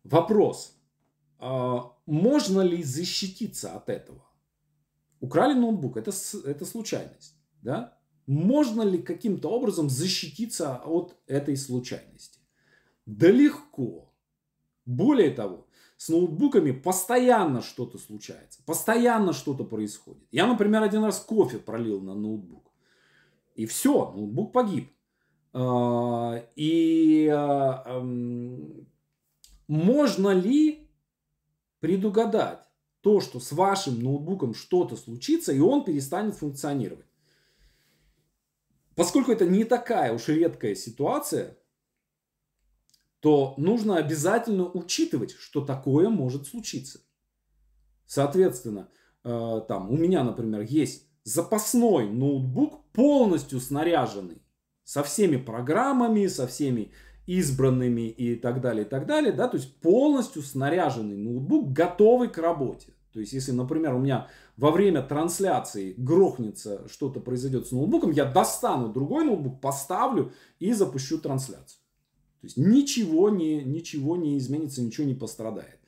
Вопрос. 0.04 0.78
Можно 2.06 2.62
ли 2.62 2.84
защититься 2.84 3.76
от 3.76 3.90
этого? 3.90 4.24
Украли 5.20 5.54
ноутбук, 5.54 5.98
это, 5.98 6.12
это 6.46 6.66
случайность. 6.66 7.36
Да? 7.64 7.95
Можно 8.28 8.82
ли 8.82 8.98
каким-то 8.98 9.50
образом 9.50 9.90
защититься 9.90 10.82
от 10.84 11.16
этой 11.28 11.58
случайности? 11.58 12.40
Да 13.06 13.30
легко. 13.30 14.12
Более 14.86 15.32
того, 15.32 15.68
с 15.98 16.10
ноутбуками 16.10 16.72
постоянно 16.72 17.62
что-то 17.62 17.98
случается, 17.98 18.62
постоянно 18.66 19.34
что-то 19.34 19.64
происходит. 19.64 20.24
Я, 20.32 20.48
например, 20.48 20.84
один 20.84 21.04
раз 21.04 21.20
кофе 21.20 21.58
пролил 21.58 22.02
на 22.02 22.16
ноутбук. 22.16 22.72
И 23.56 23.66
все, 23.66 24.12
ноутбук 24.12 24.52
погиб. 24.52 24.92
А, 25.54 26.44
и 26.56 27.30
а, 27.32 28.02
можно 29.68 30.30
ли 30.30 30.90
предугадать 31.80 32.68
то, 33.02 33.22
что 33.22 33.40
с 33.40 33.52
вашим 33.52 34.02
ноутбуком 34.02 34.54
что-то 34.54 34.98
случится, 34.98 35.54
и 35.54 35.60
он 35.60 35.86
перестанет 35.86 36.36
функционировать? 36.36 37.06
Поскольку 38.96 39.32
это 39.32 39.46
не 39.46 39.66
такая 39.66 40.14
уж 40.14 40.28
редкая 40.28 40.76
ситуация, 40.76 41.58
то 43.20 43.56
нужно 43.58 43.98
обязательно 43.98 44.70
учитывать, 44.70 45.32
что 45.32 45.62
такое 45.62 46.10
может 46.10 46.48
случиться. 46.48 47.02
Соответственно, 48.06 48.90
э, 49.24 49.62
там 49.68 49.90
у 49.92 49.98
меня, 49.98 50.24
например, 50.24 50.62
есть 50.62 51.08
запасной 51.24 52.08
ноутбук, 52.08 52.86
полностью 52.94 53.60
снаряженный, 53.60 54.42
со 54.84 55.04
всеми 55.04 55.38
программами, 55.38 56.28
со 56.28 56.48
всеми 56.48 56.92
избранными 57.26 58.08
и 58.08 58.36
так 58.36 58.62
далее, 58.62 58.86
и 58.86 58.88
так 58.88 59.08
далее, 59.08 59.34
да, 59.34 59.48
то 59.48 59.58
есть 59.58 59.82
полностью 59.82 60.44
снаряженный 60.44 61.18
ноутбук, 61.18 61.74
готовый 61.74 62.30
к 62.30 62.38
работе. 62.38 62.94
То 63.16 63.22
есть, 63.22 63.32
если, 63.32 63.54
например, 63.54 63.94
у 63.94 64.00
меня 64.00 64.28
во 64.58 64.72
время 64.72 65.02
трансляции 65.02 65.94
грохнется, 65.98 66.86
что-то 66.90 67.22
произойдет 67.22 67.66
с 67.66 67.72
ноутбуком, 67.72 68.12
я 68.12 68.26
достану 68.26 68.92
другой 68.92 69.24
ноутбук, 69.24 69.62
поставлю 69.62 70.34
и 70.60 70.74
запущу 70.74 71.18
трансляцию. 71.18 71.80
То 72.42 72.48
есть 72.48 72.58
ничего 72.58 73.30
не, 73.30 73.64
ничего 73.64 74.18
не 74.18 74.38
изменится, 74.38 74.82
ничего 74.82 75.08
не 75.08 75.14
пострадает. 75.14 75.80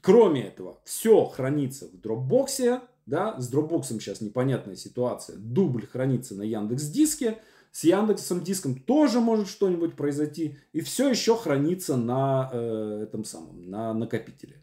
Кроме 0.00 0.44
этого, 0.44 0.80
все 0.86 1.26
хранится 1.26 1.88
в 1.88 1.94
Dropbox. 1.96 2.80
Да? 3.04 3.38
С 3.38 3.52
Dropbox 3.52 3.88
сейчас 3.88 4.22
непонятная 4.22 4.76
ситуация. 4.76 5.36
Дубль 5.36 5.86
хранится 5.86 6.34
на 6.34 6.42
Яндекс 6.42 6.84
Диске. 6.84 7.36
С 7.70 7.84
Яндексом 7.84 8.40
Диском 8.40 8.76
тоже 8.76 9.20
может 9.20 9.46
что-нибудь 9.46 9.94
произойти. 9.94 10.56
И 10.72 10.80
все 10.80 11.10
еще 11.10 11.36
хранится 11.36 11.98
на 11.98 12.48
э, 12.50 13.00
этом 13.02 13.24
самом, 13.24 13.68
на 13.68 13.92
накопителе. 13.92 14.56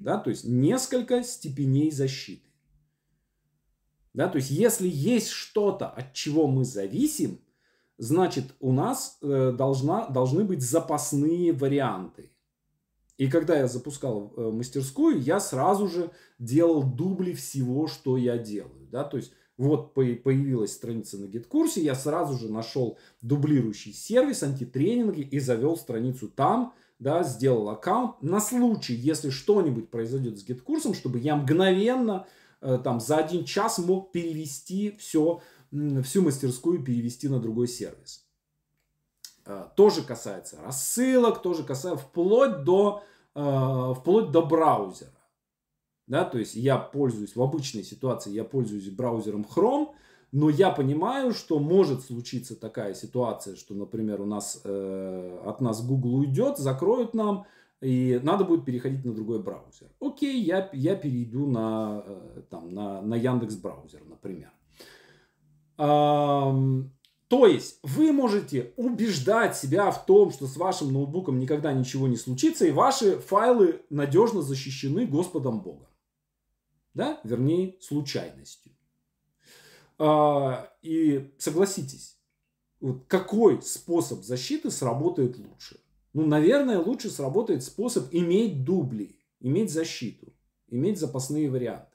Да? 0.00 0.18
То 0.18 0.30
есть 0.30 0.44
несколько 0.44 1.22
степеней 1.22 1.90
защиты. 1.92 2.48
Да? 4.14 4.28
То 4.28 4.36
есть 4.38 4.50
если 4.50 4.88
есть 4.88 5.28
что-то, 5.28 5.88
от 5.88 6.12
чего 6.14 6.48
мы 6.48 6.64
зависим, 6.64 7.38
значит, 7.98 8.46
у 8.58 8.72
нас 8.72 9.18
э, 9.22 9.52
должна, 9.56 10.08
должны 10.08 10.44
быть 10.44 10.62
запасные 10.62 11.52
варианты. 11.52 12.32
И 13.18 13.28
когда 13.28 13.56
я 13.58 13.68
запускал 13.68 14.32
э, 14.36 14.50
мастерскую, 14.50 15.20
я 15.20 15.38
сразу 15.38 15.86
же 15.86 16.10
делал 16.38 16.82
дубли 16.82 17.34
всего, 17.34 17.86
что 17.86 18.16
я 18.16 18.38
делаю. 18.38 18.88
Да? 18.90 19.04
То 19.04 19.18
есть 19.18 19.32
вот 19.58 19.92
появилась 19.92 20.72
страница 20.72 21.18
на 21.18 21.26
GetCourse, 21.26 21.82
я 21.82 21.94
сразу 21.94 22.38
же 22.38 22.50
нашел 22.50 22.98
дублирующий 23.20 23.92
сервис, 23.92 24.42
антитренинги 24.42 25.20
и 25.20 25.38
завел 25.38 25.76
страницу 25.76 26.28
там, 26.28 26.72
да, 27.00 27.24
сделал 27.24 27.68
аккаунт 27.70 28.22
на 28.22 28.40
случай, 28.40 28.94
если 28.94 29.30
что-нибудь 29.30 29.90
произойдет 29.90 30.38
с 30.38 30.44
GetCourse 30.44 30.81
ом, 30.81 30.94
чтобы 30.94 31.18
я 31.18 31.34
мгновенно 31.34 32.26
э, 32.60 32.78
там 32.84 33.00
за 33.00 33.16
один 33.16 33.44
час 33.44 33.78
мог 33.78 34.12
перевести 34.12 34.96
все 34.98 35.40
всю 36.02 36.22
мастерскую 36.22 36.82
перевести 36.82 37.28
на 37.28 37.38
другой 37.38 37.68
сервис. 37.68 38.26
А, 39.46 39.72
тоже 39.76 40.02
касается 40.02 40.60
рассылок, 40.62 41.42
тоже 41.42 41.62
касается 41.62 42.04
вплоть 42.04 42.64
до, 42.64 43.02
а, 43.34 43.94
вплоть 43.94 44.30
до 44.30 44.42
браузера. 44.42 45.12
Да, 46.06 46.24
то 46.24 46.38
есть 46.38 46.56
я 46.56 46.76
пользуюсь 46.76 47.36
в 47.36 47.42
обычной 47.42 47.84
ситуации, 47.84 48.32
я 48.32 48.42
пользуюсь 48.42 48.90
браузером 48.90 49.46
Chrome, 49.48 49.94
но 50.32 50.48
я 50.48 50.70
понимаю, 50.70 51.32
что 51.32 51.58
может 51.58 52.04
случиться 52.04 52.54
такая 52.54 52.94
ситуация, 52.94 53.56
что, 53.56 53.74
например, 53.74 54.20
у 54.20 54.26
нас 54.26 54.60
э, 54.64 55.42
от 55.44 55.60
нас 55.60 55.84
Google 55.84 56.16
уйдет, 56.16 56.58
закроют 56.58 57.14
нам, 57.14 57.46
и 57.80 58.20
надо 58.22 58.44
будет 58.44 58.64
переходить 58.64 59.04
на 59.04 59.12
другой 59.12 59.42
браузер. 59.42 59.88
Окей, 60.00 60.40
я, 60.40 60.68
я 60.72 60.94
перейду 60.94 61.46
на, 61.46 62.04
э, 62.06 62.42
там, 62.48 62.72
на, 62.72 63.02
на 63.02 63.14
Яндекс 63.14 63.56
браузер, 63.56 64.02
например. 64.08 64.52
То 67.30 67.46
есть 67.46 67.78
вы 67.82 68.12
можете 68.12 68.74
убеждать 68.76 69.56
себя 69.56 69.90
в 69.92 70.04
том, 70.04 70.30
что 70.30 70.46
с 70.46 70.56
вашим 70.56 70.92
ноутбуком 70.92 71.38
никогда 71.38 71.72
ничего 71.72 72.06
не 72.06 72.16
случится, 72.16 72.66
и 72.66 72.72
ваши 72.72 73.18
файлы 73.18 73.82
надежно 73.88 74.42
защищены 74.42 75.06
Господом 75.06 75.60
Богом. 75.60 75.86
Да? 76.92 77.20
Вернее, 77.24 77.76
случайностью. 77.80 78.72
А, 80.02 80.72
и 80.80 81.30
согласитесь, 81.36 82.18
вот 82.80 83.04
какой 83.06 83.60
способ 83.60 84.22
защиты 84.22 84.70
сработает 84.70 85.36
лучше? 85.36 85.78
Ну, 86.14 86.24
наверное, 86.24 86.78
лучше 86.78 87.10
сработает 87.10 87.62
способ 87.62 88.08
иметь 88.10 88.64
дубли, 88.64 89.20
иметь 89.40 89.70
защиту, 89.70 90.32
иметь 90.68 90.98
запасные 90.98 91.50
варианты. 91.50 91.94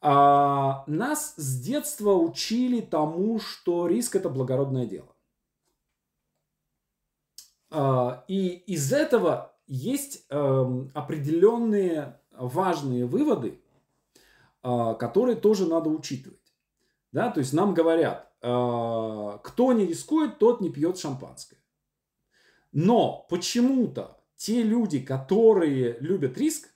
А, 0.00 0.84
нас 0.86 1.34
с 1.36 1.60
детства 1.60 2.14
учили 2.14 2.80
тому, 2.80 3.40
что 3.40 3.86
риск 3.86 4.16
это 4.16 4.30
благородное 4.30 4.86
дело. 4.86 5.14
А, 7.68 8.24
и 8.26 8.48
из 8.48 8.90
этого 8.90 9.54
есть 9.66 10.24
а, 10.30 10.88
определенные 10.94 12.18
важные 12.30 13.04
выводы, 13.04 13.60
а, 14.62 14.94
которые 14.94 15.36
тоже 15.36 15.66
надо 15.66 15.90
учитывать. 15.90 16.45
Да? 17.16 17.30
То 17.30 17.40
есть 17.40 17.54
нам 17.54 17.72
говорят, 17.72 18.30
а, 18.42 19.38
кто 19.38 19.72
не 19.72 19.86
рискует, 19.86 20.38
тот 20.38 20.60
не 20.60 20.68
пьет 20.68 20.98
шампанское. 20.98 21.56
Но 22.72 23.24
почему-то 23.30 24.20
те 24.36 24.62
люди, 24.62 24.98
которые 24.98 25.96
любят 26.00 26.36
риск, 26.36 26.68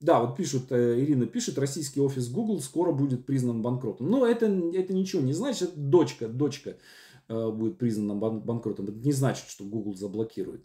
да, 0.00 0.22
вот 0.22 0.36
пишут, 0.36 0.72
э, 0.72 0.98
Ирина 1.00 1.26
пишет, 1.26 1.58
российский 1.58 2.00
офис 2.00 2.30
Google 2.30 2.60
скоро 2.62 2.92
будет 2.92 3.26
признан 3.26 3.60
банкротом. 3.60 4.08
Но 4.08 4.26
это, 4.26 4.46
это 4.46 4.94
ничего 4.94 5.20
не 5.20 5.34
значит, 5.34 5.72
дочка, 5.76 6.28
дочка 6.28 6.78
э, 7.28 7.50
будет 7.50 7.76
признана 7.76 8.14
банкротом. 8.14 8.86
Это 8.86 8.96
не 9.04 9.12
значит, 9.12 9.50
что 9.50 9.64
Google 9.64 9.94
заблокирует. 9.94 10.64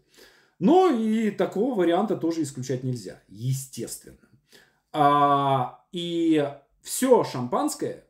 Но 0.59 0.89
и 0.89 1.29
такого 1.31 1.75
варианта 1.75 2.15
тоже 2.15 2.43
исключать 2.43 2.85
нельзя, 2.85 3.21
естественно. 3.27 4.29
А, 4.93 5.83
и 5.91 6.49
все 6.81 7.25
шампанское 7.25 8.06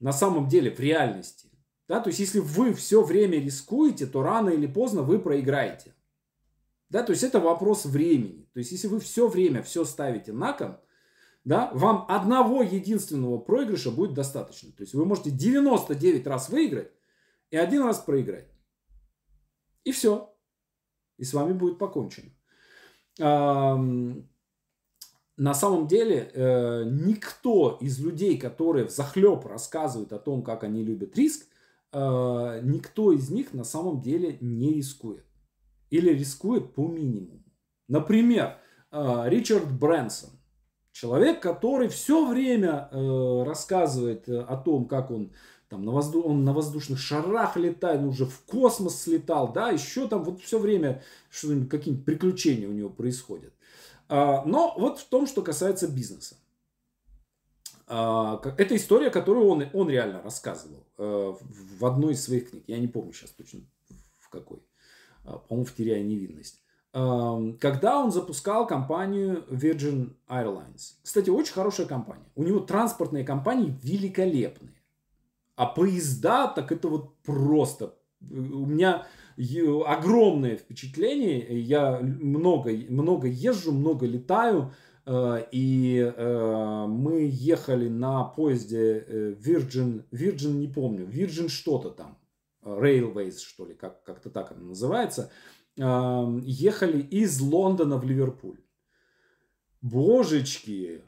на 0.00 0.12
самом 0.12 0.48
деле 0.48 0.74
в 0.74 0.80
реальности. 0.80 1.48
Да, 1.86 2.00
то 2.00 2.08
есть, 2.08 2.20
если 2.20 2.40
вы 2.40 2.72
все 2.74 3.02
время 3.02 3.40
рискуете, 3.40 4.06
то 4.06 4.22
рано 4.22 4.50
или 4.50 4.66
поздно 4.66 5.02
вы 5.02 5.18
проиграете. 5.18 5.94
Да, 6.88 7.02
то 7.02 7.10
есть 7.10 7.22
это 7.22 7.38
вопрос 7.40 7.84
времени. 7.84 8.48
То 8.52 8.58
есть 8.58 8.72
если 8.72 8.88
вы 8.88 8.98
все 8.98 9.28
время 9.28 9.62
все 9.62 9.84
ставите 9.84 10.32
на 10.32 10.52
кон, 10.52 10.78
да, 11.44 11.70
вам 11.72 12.04
одного 12.08 12.62
единственного 12.62 13.38
проигрыша 13.38 13.90
будет 13.90 14.12
достаточно. 14.14 14.72
То 14.72 14.82
есть 14.82 14.94
вы 14.94 15.04
можете 15.04 15.30
99 15.30 16.26
раз 16.26 16.48
выиграть 16.48 16.90
и 17.50 17.56
один 17.56 17.82
раз 17.82 17.98
проиграть. 17.98 18.48
И 19.84 19.92
все. 19.92 20.36
И 21.16 21.24
с 21.24 21.32
вами 21.32 21.52
будет 21.52 21.78
покончено. 21.78 22.30
На 25.40 25.54
самом 25.54 25.86
деле 25.86 26.30
э, 26.34 26.84
никто 26.84 27.78
из 27.80 27.98
людей, 27.98 28.36
которые 28.36 28.86
в 28.86 28.90
захлеб 28.90 29.46
рассказывают 29.46 30.12
о 30.12 30.18
том, 30.18 30.42
как 30.42 30.64
они 30.64 30.84
любят 30.84 31.16
риск, 31.16 31.46
э, 31.92 32.60
никто 32.62 33.10
из 33.10 33.30
них 33.30 33.54
на 33.54 33.64
самом 33.64 34.02
деле 34.02 34.36
не 34.42 34.74
рискует 34.74 35.24
или 35.88 36.10
рискует 36.10 36.74
по 36.74 36.86
минимуму. 36.86 37.42
Например, 37.88 38.58
э, 38.92 39.22
Ричард 39.28 39.72
Брэнсон. 39.72 40.28
Человек, 40.92 41.40
который 41.40 41.88
все 41.88 42.28
время 42.28 42.90
э, 42.92 43.42
рассказывает 43.42 44.28
э, 44.28 44.42
о 44.42 44.58
том, 44.58 44.86
как 44.86 45.10
он 45.10 45.32
там 45.70 45.86
на, 45.86 45.92
возду... 45.92 46.20
он 46.20 46.44
на 46.44 46.52
воздушных 46.52 46.98
шарах 46.98 47.56
летает, 47.56 48.02
уже 48.02 48.26
в 48.26 48.42
космос 48.44 49.00
слетал, 49.04 49.54
да, 49.54 49.70
еще 49.70 50.06
там 50.06 50.22
вот 50.22 50.42
все 50.42 50.58
время 50.58 51.02
что-нибудь, 51.30 51.70
какие-нибудь 51.70 52.04
приключения 52.04 52.68
у 52.68 52.72
него 52.72 52.90
происходят. 52.90 53.54
А, 54.10 54.42
но 54.44 54.74
вот 54.76 54.98
в 54.98 55.08
том, 55.08 55.26
что 55.28 55.40
касается 55.40 55.86
бизнеса. 55.86 56.36
А, 57.86 58.42
это 58.58 58.74
история, 58.74 59.08
которую 59.08 59.46
он, 59.46 59.64
он 59.72 59.88
реально 59.88 60.20
рассказывал 60.20 60.84
э, 60.98 61.34
в 61.78 61.86
одной 61.86 62.14
из 62.14 62.24
своих 62.24 62.50
книг. 62.50 62.64
Я 62.66 62.78
не 62.78 62.88
помню 62.88 63.12
сейчас 63.12 63.30
точно 63.30 63.60
в 64.18 64.28
какой. 64.28 64.58
А, 65.24 65.38
по-моему, 65.38 65.64
в 65.64 65.74
«Теряя 65.74 66.02
невинность». 66.02 66.60
Когда 66.92 68.00
он 68.00 68.10
запускал 68.10 68.66
компанию 68.66 69.44
Virgin 69.48 70.16
Airlines. 70.28 70.94
Кстати, 71.04 71.30
очень 71.30 71.52
хорошая 71.52 71.86
компания. 71.86 72.26
У 72.34 72.42
него 72.42 72.58
транспортные 72.58 73.22
компании 73.22 73.78
великолепные. 73.80 74.74
А 75.54 75.66
поезда, 75.66 76.48
так 76.48 76.72
это 76.72 76.88
вот 76.88 77.16
просто. 77.22 77.94
У 78.20 78.66
меня 78.66 79.06
огромное 79.86 80.56
впечатление. 80.56 81.60
Я 81.60 82.00
много, 82.00 82.70
много 82.88 83.28
езжу, 83.28 83.72
много 83.72 84.06
летаю. 84.06 84.72
Э, 85.10 85.44
и 85.50 85.98
э, 85.98 86.86
мы 86.86 87.28
ехали 87.32 87.88
на 87.88 88.24
поезде 88.24 89.04
э, 89.06 89.32
Virgin, 89.32 90.04
Virgin 90.12 90.52
не 90.52 90.68
помню, 90.68 91.06
Virgin 91.06 91.48
что-то 91.48 91.90
там, 91.90 92.18
Railways, 92.62 93.38
что 93.38 93.66
ли, 93.66 93.74
как, 93.74 94.04
как-то 94.04 94.30
так 94.30 94.52
она 94.52 94.62
называется, 94.62 95.30
ехали 95.76 97.00
из 97.00 97.40
Лондона 97.40 97.96
в 97.96 98.04
Ливерпуль. 98.04 98.60
Божечки, 99.80 101.02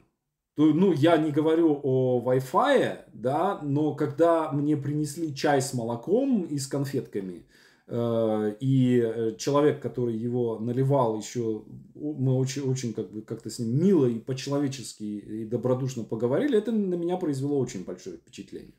ну, 0.57 0.91
я 0.93 1.17
не 1.17 1.31
говорю 1.31 1.79
о 1.83 2.23
Wi-Fi, 2.25 3.05
да, 3.13 3.59
но 3.61 3.93
когда 3.93 4.51
мне 4.51 4.75
принесли 4.75 5.35
чай 5.35 5.61
с 5.61 5.75
молоком 5.75 6.43
и 6.43 6.57
с 6.57 6.65
конфетками, 6.65 7.45
и 7.85 9.01
э, 9.03 9.35
человек, 9.37 9.81
который 9.81 10.15
его 10.15 10.57
наливал, 10.57 11.19
еще 11.19 11.65
мы 11.95 12.33
очень, 12.37 12.61
очень 12.61 12.93
как 12.93 13.11
бы 13.11 13.21
как-то 13.21 13.49
с 13.49 13.59
ним 13.59 13.77
мило 13.77 14.05
и 14.05 14.19
по-человечески 14.19 15.03
и 15.03 15.45
добродушно 15.45 16.05
поговорили, 16.05 16.57
это 16.57 16.71
на 16.71 16.95
меня 16.95 17.17
произвело 17.17 17.59
очень 17.59 17.83
большое 17.83 18.17
впечатление. 18.17 18.75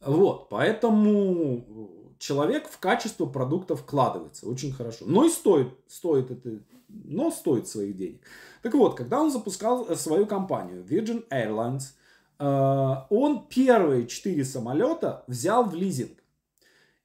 Вот, 0.00 0.48
поэтому 0.48 2.16
человек 2.18 2.66
в 2.66 2.78
качество 2.78 3.26
продукта 3.26 3.76
вкладывается 3.76 4.48
очень 4.48 4.72
хорошо. 4.72 5.04
Но 5.06 5.26
и 5.26 5.28
стоит, 5.28 5.68
стоит 5.86 6.30
это, 6.30 6.60
но 6.88 7.30
стоит 7.30 7.68
своих 7.68 7.94
денег. 7.94 8.22
Так 8.62 8.72
вот, 8.72 8.96
когда 8.96 9.20
он 9.20 9.30
запускал 9.30 9.86
э, 9.86 9.96
свою 9.96 10.24
компанию 10.24 10.82
Virgin 10.82 11.28
Airlines, 11.28 11.92
он 12.40 13.48
первые 13.48 14.06
четыре 14.06 14.44
самолета 14.44 15.24
взял 15.26 15.64
в 15.64 15.74
лизинг. 15.74 16.17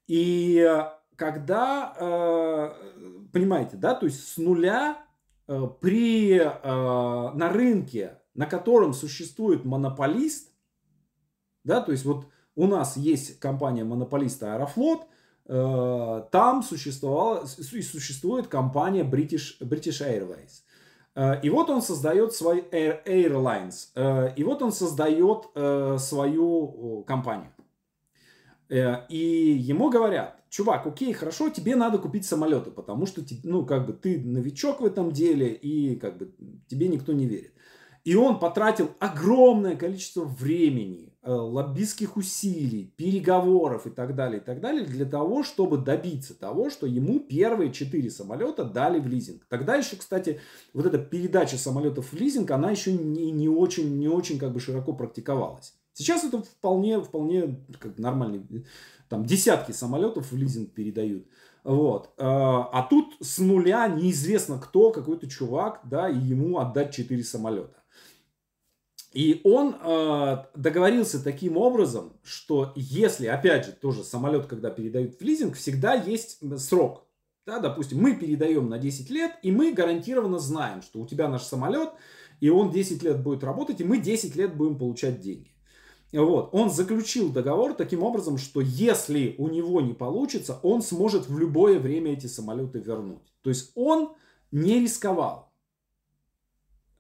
И 0.08 0.60
э, 0.60 0.90
когда, 1.16 1.94
э, 1.98 2.74
понимаете, 3.32 3.78
да, 3.78 3.96
то 3.96 4.06
есть 4.06 4.28
с 4.28 4.38
нуля 4.38 4.98
э, 5.48 5.68
при, 5.80 6.40
на 6.40 7.50
рынке, 7.50 8.20
на 8.34 8.46
котором 8.46 8.94
существует 8.94 9.64
монополист, 9.64 10.52
да, 11.64 11.82
то 11.82 11.92
есть 11.92 12.04
вот 12.06 12.28
у 12.56 12.68
нас 12.68 12.98
есть 12.98 13.40
компания 13.40 13.84
монополиста 13.84 14.56
Аэрофлот, 14.56 15.08
там 15.46 16.64
существовала 16.64 17.44
и 17.44 17.82
существует 17.82 18.48
компания 18.48 19.04
British, 19.04 19.60
British 19.60 20.02
Airways. 20.02 20.64
И 21.44 21.50
вот 21.50 21.70
он 21.70 21.82
создает 21.82 22.34
свой 22.34 22.62
Air, 22.72 23.04
Airlines. 23.06 24.34
И 24.36 24.44
вот 24.44 24.62
он 24.62 24.72
создает 24.72 25.48
свою 26.00 27.04
компанию. 27.04 27.52
Э, 28.70 29.06
и 29.10 29.18
ему 29.18 29.90
говорят, 29.90 30.40
чувак, 30.50 30.86
окей, 30.88 31.14
хорошо, 31.14 31.50
тебе 31.50 31.76
надо 31.76 31.98
купить 31.98 32.26
самолеты, 32.26 32.72
потому 32.72 33.06
что, 33.06 33.22
ну, 33.44 33.66
как 33.66 33.86
бы 33.86 33.94
ты 33.94 34.20
новичок 34.20 34.82
в 34.82 34.86
этом 34.86 35.12
деле, 35.12 35.54
и 35.54 35.96
как 35.96 36.18
бы 36.18 36.32
тебе 36.68 36.88
никто 36.88 37.14
не 37.14 37.26
верит. 37.26 37.54
И 38.04 38.16
он 38.16 38.40
потратил 38.40 38.92
огромное 39.00 39.78
количество 39.78 40.26
времени, 40.26 41.14
э, 41.22 41.32
лоббистских 41.32 42.18
усилий, 42.18 42.94
переговоров 42.98 43.88
и 43.88 43.90
так 43.90 44.14
далее, 44.14 44.42
и 44.42 44.44
так 44.44 44.60
далее, 44.60 44.86
для 44.86 45.06
того, 45.06 45.44
чтобы 45.44 45.78
добиться 45.78 46.38
того, 46.38 46.70
что 46.70 46.86
ему 46.86 47.22
первые 47.22 47.72
четыре 47.72 48.10
самолета 48.10 48.66
дали 48.66 49.00
в 49.00 49.08
лизинг. 49.08 49.46
Тогда 49.48 49.76
еще, 49.76 49.96
кстати, 49.96 50.42
вот 50.74 50.86
эта 50.86 50.98
передача 50.98 51.58
самолетов 51.58 52.12
в 52.12 52.14
лизинг, 52.14 52.52
она 52.52 52.72
еще 52.72 52.92
не, 52.92 53.32
не 53.32 53.48
очень, 53.48 53.98
не 53.98 54.10
очень 54.10 54.38
как 54.38 54.52
бы 54.52 54.60
широко 54.60 54.92
практиковалась. 54.92 55.74
Сейчас 55.94 56.24
это 56.24 56.42
вполне, 56.42 57.00
вполне 57.02 57.64
как 57.80 57.98
нормальный, 57.98 58.66
там 59.10 59.26
десятки 59.26 59.72
самолетов 59.72 60.32
в 60.32 60.36
лизинг 60.36 60.72
передают. 60.74 61.28
Вот. 61.64 62.14
А, 62.18 62.70
а 62.74 62.84
тут 62.84 63.16
с 63.22 63.40
нуля 63.40 63.88
неизвестно 63.88 64.60
кто, 64.60 64.92
какой-то 64.92 65.30
чувак, 65.30 65.82
да, 65.84 66.10
и 66.10 66.18
ему 66.18 66.58
отдать 66.60 66.94
4 66.94 67.24
самолета. 67.24 67.84
И 69.14 69.42
он 69.44 69.76
э, 69.80 70.38
договорился 70.56 71.24
таким 71.24 71.56
образом, 71.56 72.14
что 72.24 72.74
если, 72.76 73.28
опять 73.28 73.68
же, 73.68 73.72
тоже 73.72 74.04
самолет, 74.04 74.48
когда 74.48 74.72
передают 74.72 75.16
в 75.16 75.22
лизинг, 75.22 75.56
всегда 75.56 75.94
есть 75.94 76.40
срок. 76.60 77.06
Да, 77.46 77.60
допустим, 77.60 78.00
мы 78.00 78.16
передаем 78.16 78.70
на 78.70 78.80
10 78.80 79.10
лет, 79.12 79.34
и 79.44 79.52
мы 79.52 79.74
гарантированно 79.74 80.40
знаем, 80.40 80.82
что 80.82 81.00
у 81.00 81.06
тебя 81.06 81.28
наш 81.28 81.44
самолет, 81.44 81.90
и 82.40 82.50
он 82.50 82.72
10 82.72 83.04
лет 83.04 83.22
будет 83.22 83.44
работать, 83.44 83.82
и 83.82 83.84
мы 83.84 84.00
10 84.00 84.36
лет 84.36 84.56
будем 84.56 84.80
получать 84.80 85.20
деньги. 85.22 85.53
Вот. 86.14 86.50
Он 86.54 86.70
заключил 86.70 87.32
договор 87.32 87.74
таким 87.74 88.04
образом, 88.04 88.38
что 88.38 88.62
если 88.62 89.36
у 89.38 89.48
него 89.48 89.82
не 89.82 89.94
получится, 89.94 90.60
он 90.62 90.82
сможет 90.82 91.28
в 91.28 91.38
любое 91.40 91.80
время 91.80 92.14
эти 92.14 92.28
самолеты 92.28 92.80
вернуть. 92.80 93.34
То 93.42 93.50
есть 93.50 93.72
он 93.76 94.14
не 94.52 94.80
рисковал. 94.80 95.52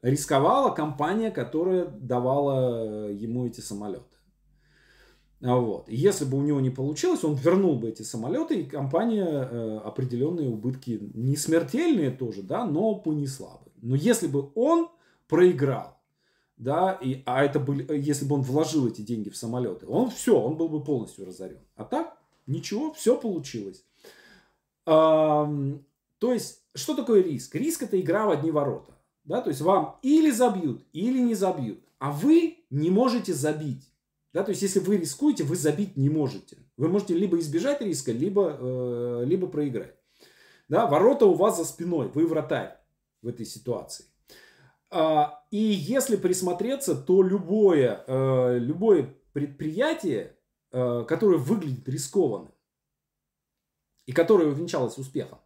Рисковала 0.01 0.71
компания, 0.71 1.31
которая 1.31 1.85
давала 1.85 3.09
ему 3.09 3.45
эти 3.45 3.61
самолеты. 3.61 4.03
Вот. 5.39 5.89
И 5.89 5.95
если 5.95 6.25
бы 6.25 6.37
у 6.37 6.41
него 6.41 6.59
не 6.59 6.69
получилось, 6.69 7.23
он 7.23 7.35
вернул 7.35 7.75
бы 7.75 7.89
эти 7.89 8.01
самолеты, 8.01 8.61
и 8.61 8.65
компания 8.65 9.25
э, 9.25 9.77
определенные 9.83 10.49
убытки, 10.49 10.99
не 11.13 11.35
смертельные 11.35 12.11
тоже, 12.11 12.43
да, 12.43 12.65
но 12.65 12.95
понесла 12.95 13.59
бы. 13.63 13.71
Но 13.81 13.95
если 13.95 14.27
бы 14.27 14.51
он 14.55 14.89
проиграл, 15.27 15.99
да, 16.57 16.93
и, 17.01 17.23
а 17.25 17.43
это 17.43 17.59
были, 17.59 17.85
если 17.97 18.25
бы 18.25 18.35
он 18.35 18.41
вложил 18.41 18.87
эти 18.87 19.01
деньги 19.01 19.29
в 19.29 19.37
самолеты, 19.37 19.87
он 19.87 20.09
все, 20.09 20.39
он 20.39 20.55
был 20.55 20.69
бы 20.69 20.83
полностью 20.83 21.25
разорен. 21.25 21.59
А 21.75 21.83
так, 21.83 22.17
ничего, 22.45 22.93
все 22.93 23.17
получилось. 23.17 23.83
А, 24.85 25.51
то 26.19 26.33
есть, 26.33 26.61
что 26.75 26.95
такое 26.95 27.21
риск? 27.21 27.55
Риск 27.55 27.83
это 27.83 27.99
игра 27.99 28.25
в 28.25 28.31
одни 28.31 28.51
ворота. 28.51 28.93
Да, 29.23 29.41
то 29.41 29.49
есть 29.49 29.61
вам 29.61 29.99
или 30.01 30.31
забьют, 30.31 30.85
или 30.91 31.19
не 31.19 31.33
забьют. 31.33 31.79
А 31.99 32.11
вы 32.11 32.65
не 32.69 32.89
можете 32.89 33.33
забить. 33.33 33.89
Да, 34.33 34.43
то 34.43 34.49
есть, 34.49 34.61
если 34.61 34.79
вы 34.79 34.97
рискуете, 34.97 35.43
вы 35.43 35.55
забить 35.55 35.95
не 35.95 36.09
можете. 36.09 36.57
Вы 36.75 36.89
можете 36.89 37.13
либо 37.13 37.39
избежать 37.39 37.81
риска, 37.81 38.11
либо, 38.11 38.57
э, 38.59 39.23
либо 39.25 39.47
проиграть. 39.47 39.95
Да, 40.67 40.87
ворота 40.87 41.25
у 41.25 41.35
вас 41.35 41.57
за 41.57 41.65
спиной, 41.65 42.09
вы 42.13 42.25
вратарь 42.25 42.77
в 43.21 43.27
этой 43.27 43.45
ситуации. 43.45 44.05
А, 44.95 45.43
и 45.49 45.57
если 45.57 46.15
присмотреться, 46.17 46.93
то 46.95 47.23
любое, 47.23 48.03
э, 48.05 48.59
любое 48.59 49.15
предприятие, 49.33 50.37
э, 50.71 51.05
которое 51.07 51.39
выглядит 51.39 51.89
рискованным 51.89 52.53
и 54.05 54.11
которое 54.11 54.49
увенчалось 54.49 54.99
успехом, 54.99 55.39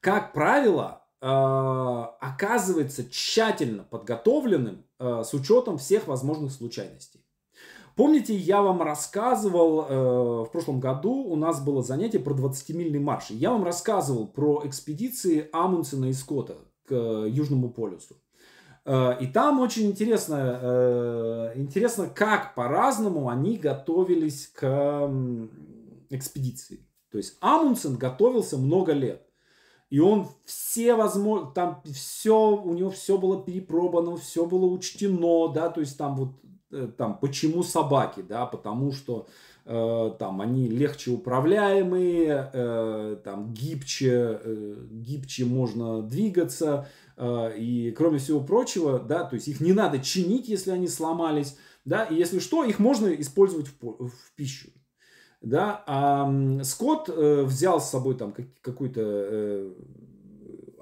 как 0.00 0.32
правило, 0.32 1.04
э, 1.20 1.26
оказывается 1.26 3.08
тщательно 3.10 3.82
подготовленным 3.82 4.84
с 5.00 5.34
учетом 5.34 5.78
всех 5.78 6.06
возможных 6.06 6.52
случайностей. 6.52 7.26
Помните, 7.96 8.36
я 8.36 8.62
вам 8.62 8.80
рассказывал 8.82 10.44
в 10.44 10.50
прошлом 10.52 10.78
году, 10.78 11.12
у 11.24 11.34
нас 11.34 11.60
было 11.60 11.82
занятие 11.82 12.20
про 12.20 12.34
20-мильный 12.34 13.00
марш. 13.00 13.30
Я 13.30 13.50
вам 13.50 13.64
рассказывал 13.64 14.28
про 14.28 14.62
экспедиции 14.64 15.48
Амундсена 15.52 16.04
и 16.04 16.12
Скотта 16.12 16.58
к 16.84 16.94
Южному 16.94 17.70
полюсу. 17.70 18.21
Э, 18.84 19.16
и 19.20 19.26
там 19.26 19.60
очень 19.60 19.86
интересно, 19.86 20.58
э, 20.62 21.52
интересно, 21.56 22.08
как 22.08 22.54
по-разному 22.54 23.28
они 23.28 23.56
готовились 23.56 24.48
к 24.48 25.10
экспедиции. 26.10 26.86
То 27.10 27.18
есть 27.18 27.36
Амундсен 27.40 27.96
готовился 27.96 28.56
много 28.56 28.92
лет. 28.92 29.22
И 29.90 30.00
он 30.00 30.26
все 30.46 30.94
возможно, 30.94 31.50
там 31.50 31.82
все, 31.84 32.56
у 32.56 32.72
него 32.72 32.88
все 32.88 33.18
было 33.18 33.42
перепробовано, 33.42 34.16
все 34.16 34.46
было 34.46 34.64
учтено, 34.64 35.48
да, 35.48 35.68
то 35.68 35.80
есть 35.80 35.98
там 35.98 36.16
вот, 36.16 36.30
э, 36.70 36.88
там, 36.96 37.18
почему 37.18 37.62
собаки, 37.62 38.22
да, 38.22 38.46
потому 38.46 38.92
что 38.92 39.26
э, 39.66 40.12
там 40.18 40.40
они 40.40 40.66
легче 40.68 41.10
управляемые, 41.10 42.50
э, 42.54 43.16
там 43.22 43.52
гибче, 43.52 44.40
э, 44.42 44.76
гибче 44.92 45.44
можно 45.44 46.00
двигаться, 46.00 46.88
и 47.18 47.94
кроме 47.96 48.18
всего 48.18 48.40
прочего, 48.40 48.98
да, 48.98 49.24
то 49.24 49.34
есть 49.34 49.48
их 49.48 49.60
не 49.60 49.72
надо 49.72 50.00
чинить, 50.00 50.48
если 50.48 50.70
они 50.70 50.88
сломались, 50.88 51.56
да, 51.84 52.04
и 52.04 52.14
если 52.14 52.38
что, 52.38 52.64
их 52.64 52.78
можно 52.78 53.08
использовать 53.08 53.68
в, 53.80 54.08
в 54.08 54.32
пищу. 54.34 54.70
Да, 55.40 55.82
а 55.86 56.62
Скотт 56.62 57.08
э, 57.08 57.42
взял 57.42 57.80
с 57.80 57.90
собой 57.90 58.14
там 58.14 58.32
как, 58.32 58.46
какой-то 58.60 59.00
э, 59.02 59.72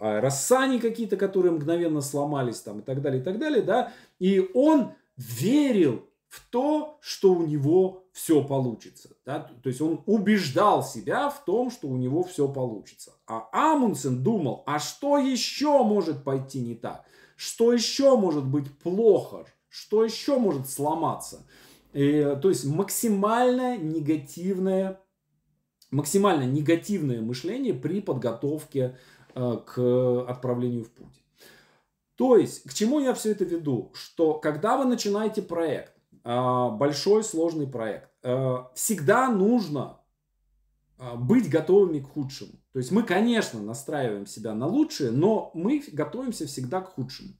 аэросани 0.01 0.79
какие-то, 0.79 1.17
которые 1.17 1.53
мгновенно 1.53 2.03
сломались 2.03 2.61
там 2.61 2.81
и 2.81 2.83
так 2.83 3.01
далее, 3.01 3.23
и 3.23 3.25
так 3.25 3.39
далее, 3.39 3.63
да, 3.63 3.93
и 4.19 4.51
он 4.53 4.93
верил 5.17 6.10
в 6.31 6.49
то, 6.49 6.97
что 7.01 7.33
у 7.33 7.45
него 7.45 8.05
все 8.13 8.45
получится. 8.45 9.11
Да? 9.27 9.51
То 9.63 9.69
есть 9.69 9.81
он 9.81 10.03
убеждал 10.07 10.85
себя 10.85 11.29
в 11.29 11.45
том, 11.45 11.73
что 11.73 11.89
у 11.89 11.97
него 11.97 12.23
все 12.23 12.47
получится. 12.47 13.13
А 13.27 13.49
Амундсен 13.53 14.23
думал, 14.23 14.63
а 14.65 14.79
что 14.79 15.19
еще 15.19 15.83
может 15.83 16.23
пойти 16.23 16.61
не 16.61 16.77
так? 16.77 17.05
Что 17.35 17.73
еще 17.73 18.17
может 18.17 18.47
быть 18.47 18.79
плохо? 18.79 19.45
Что 19.69 20.05
еще 20.05 20.39
может 20.39 20.71
сломаться? 20.71 21.47
И, 21.93 22.37
то 22.41 22.49
есть 22.49 22.65
максимально 22.65 23.77
негативное, 23.77 25.01
максимально 25.91 26.45
негативное 26.45 27.21
мышление 27.21 27.75
при 27.75 28.01
подготовке 28.01 28.97
э, 29.35 29.59
к 29.67 30.25
отправлению 30.29 30.85
в 30.85 30.91
путь. 30.91 31.25
То 32.15 32.37
есть, 32.37 32.63
к 32.69 32.75
чему 32.75 33.01
я 33.01 33.15
все 33.15 33.33
это 33.33 33.45
веду? 33.45 33.91
Что 33.95 34.35
когда 34.35 34.77
вы 34.77 34.85
начинаете 34.85 35.43
проект, 35.43 35.95
э, 35.97 36.00
большой 36.25 37.25
сложный 37.25 37.67
проект, 37.67 38.11
э, 38.23 38.57
всегда 38.75 39.31
нужно 39.31 40.01
э, 40.99 41.17
быть 41.17 41.49
готовыми 41.49 42.01
к 42.01 42.09
худшему. 42.09 42.53
То 42.73 42.79
есть 42.79 42.91
мы, 42.91 43.03
конечно, 43.03 43.61
настраиваем 43.61 44.27
себя 44.27 44.55
на 44.55 44.67
лучшее, 44.67 45.11
но 45.11 45.51
мы 45.55 45.83
готовимся 45.93 46.47
всегда 46.47 46.81
к 46.81 46.95
худшему. 46.95 47.31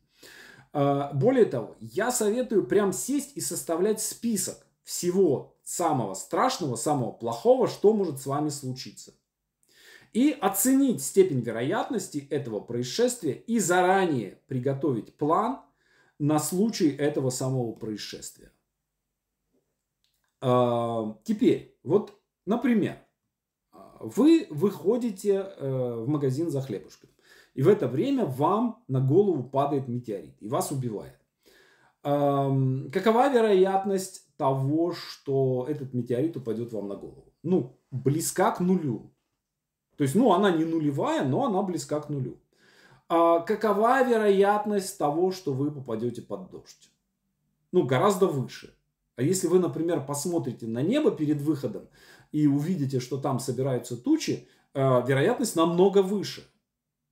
А, 0.73 1.13
более 1.13 1.45
того, 1.45 1.77
я 1.81 2.11
советую 2.11 2.67
прям 2.67 2.93
сесть 2.93 3.37
и 3.37 3.41
составлять 3.41 4.01
список 4.01 4.67
всего 4.83 5.57
самого 5.63 6.15
страшного, 6.15 6.77
самого 6.77 7.13
плохого, 7.13 7.69
что 7.69 7.93
может 7.93 8.21
с 8.21 8.27
вами 8.27 8.49
случиться. 8.49 9.15
И 10.13 10.37
оценить 10.41 11.03
степень 11.03 11.41
вероятности 11.41 12.27
этого 12.31 12.59
происшествия 12.59 13.35
и 13.35 13.61
заранее 13.61 14.41
приготовить 14.49 15.17
план 15.17 15.61
на 16.19 16.41
случай 16.41 16.89
этого 16.89 17.31
самого 17.31 17.73
происшествия. 17.73 18.51
А, 20.41 21.17
теперь, 21.25 21.79
вот, 21.83 22.19
например, 22.47 22.99
вы 24.01 24.47
выходите 24.51 25.35
э, 25.35 25.95
в 26.05 26.09
магазин 26.09 26.51
за 26.51 26.63
хлебушком. 26.63 27.11
И 27.55 27.63
в 27.63 27.69
это 27.69 27.89
время 27.89 28.25
вам 28.25 28.83
на 28.89 29.01
голову 29.01 29.43
падает 29.43 29.89
метеорит 29.89 30.41
и 30.41 30.49
вас 30.49 30.71
убивает. 30.71 31.19
Какова 32.03 33.29
вероятность 33.31 34.35
того, 34.39 34.93
что 34.93 35.67
этот 35.69 35.93
метеорит 35.93 36.37
упадет 36.37 36.73
вам 36.73 36.89
на 36.89 36.95
голову? 36.95 37.35
Ну, 37.43 37.79
близка 37.91 38.53
к 38.53 38.61
нулю. 38.61 39.13
То 39.97 40.05
есть, 40.05 40.15
ну, 40.15 40.33
она 40.33 40.51
не 40.51 40.65
нулевая, 40.65 41.25
но 41.25 41.45
она 41.45 41.63
близка 41.63 42.01
к 42.01 42.09
нулю. 42.09 42.41
А 43.09 43.41
какова 43.41 44.03
вероятность 44.03 44.97
того, 44.97 45.31
что 45.33 45.53
вы 45.53 45.71
попадете 45.71 46.23
под 46.23 46.49
дождь? 46.51 46.91
Ну, 47.73 47.85
гораздо 47.85 48.29
выше. 48.29 48.75
А 49.21 49.23
если 49.23 49.49
вы, 49.49 49.59
например, 49.59 50.07
посмотрите 50.07 50.67
на 50.67 50.81
небо 50.81 51.11
перед 51.11 51.43
выходом 51.43 51.91
и 52.33 52.47
увидите, 52.47 53.01
что 53.01 53.19
там 53.19 53.39
собираются 53.39 53.99
тучи, 53.99 54.49
э, 54.73 54.81
вероятность 55.07 55.57
намного 55.57 56.01
выше. 56.01 56.43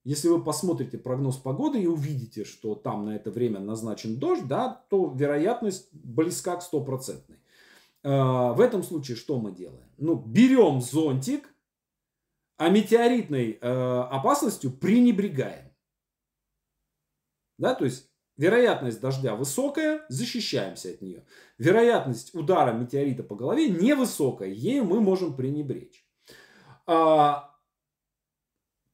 Если 0.05 0.29
вы 0.29 0.43
посмотрите 0.43 0.97
прогноз 0.97 1.37
погоды 1.37 1.83
и 1.83 1.87
увидите, 1.87 2.45
что 2.45 2.75
там 2.75 3.05
на 3.05 3.15
это 3.15 3.31
время 3.31 3.61
назначен 3.61 4.17
дождь, 4.17 4.47
да, 4.49 4.87
то 4.89 5.13
вероятность 5.15 5.91
близка 5.93 6.57
к 6.57 6.63
стопроцентной. 6.63 7.37
Э, 8.03 8.53
в 8.55 8.61
этом 8.63 8.83
случае 8.83 9.19
что 9.19 9.39
мы 9.39 9.53
делаем? 9.53 9.91
Ну, 9.99 10.15
берем 10.15 10.81
зонтик, 10.81 11.55
а 12.57 12.71
метеоритной 12.71 13.59
э, 13.61 14.01
опасностью 14.11 14.71
пренебрегаем. 14.71 15.71
Да, 17.59 17.75
то 17.75 17.85
есть 17.85 18.09
вероятность 18.39 19.01
дождя 19.01 19.35
высокая, 19.35 20.07
защищаемся 20.09 20.91
от 20.91 21.03
нее. 21.03 21.25
Вероятность 21.59 22.35
удара 22.35 22.73
метеорита 22.73 23.23
по 23.23 23.35
голове 23.35 23.69
невысокая, 23.69 24.49
ею 24.49 24.85
мы 24.85 25.01
можем 25.01 25.35
пренебречь. 25.35 26.07
А, 26.87 27.55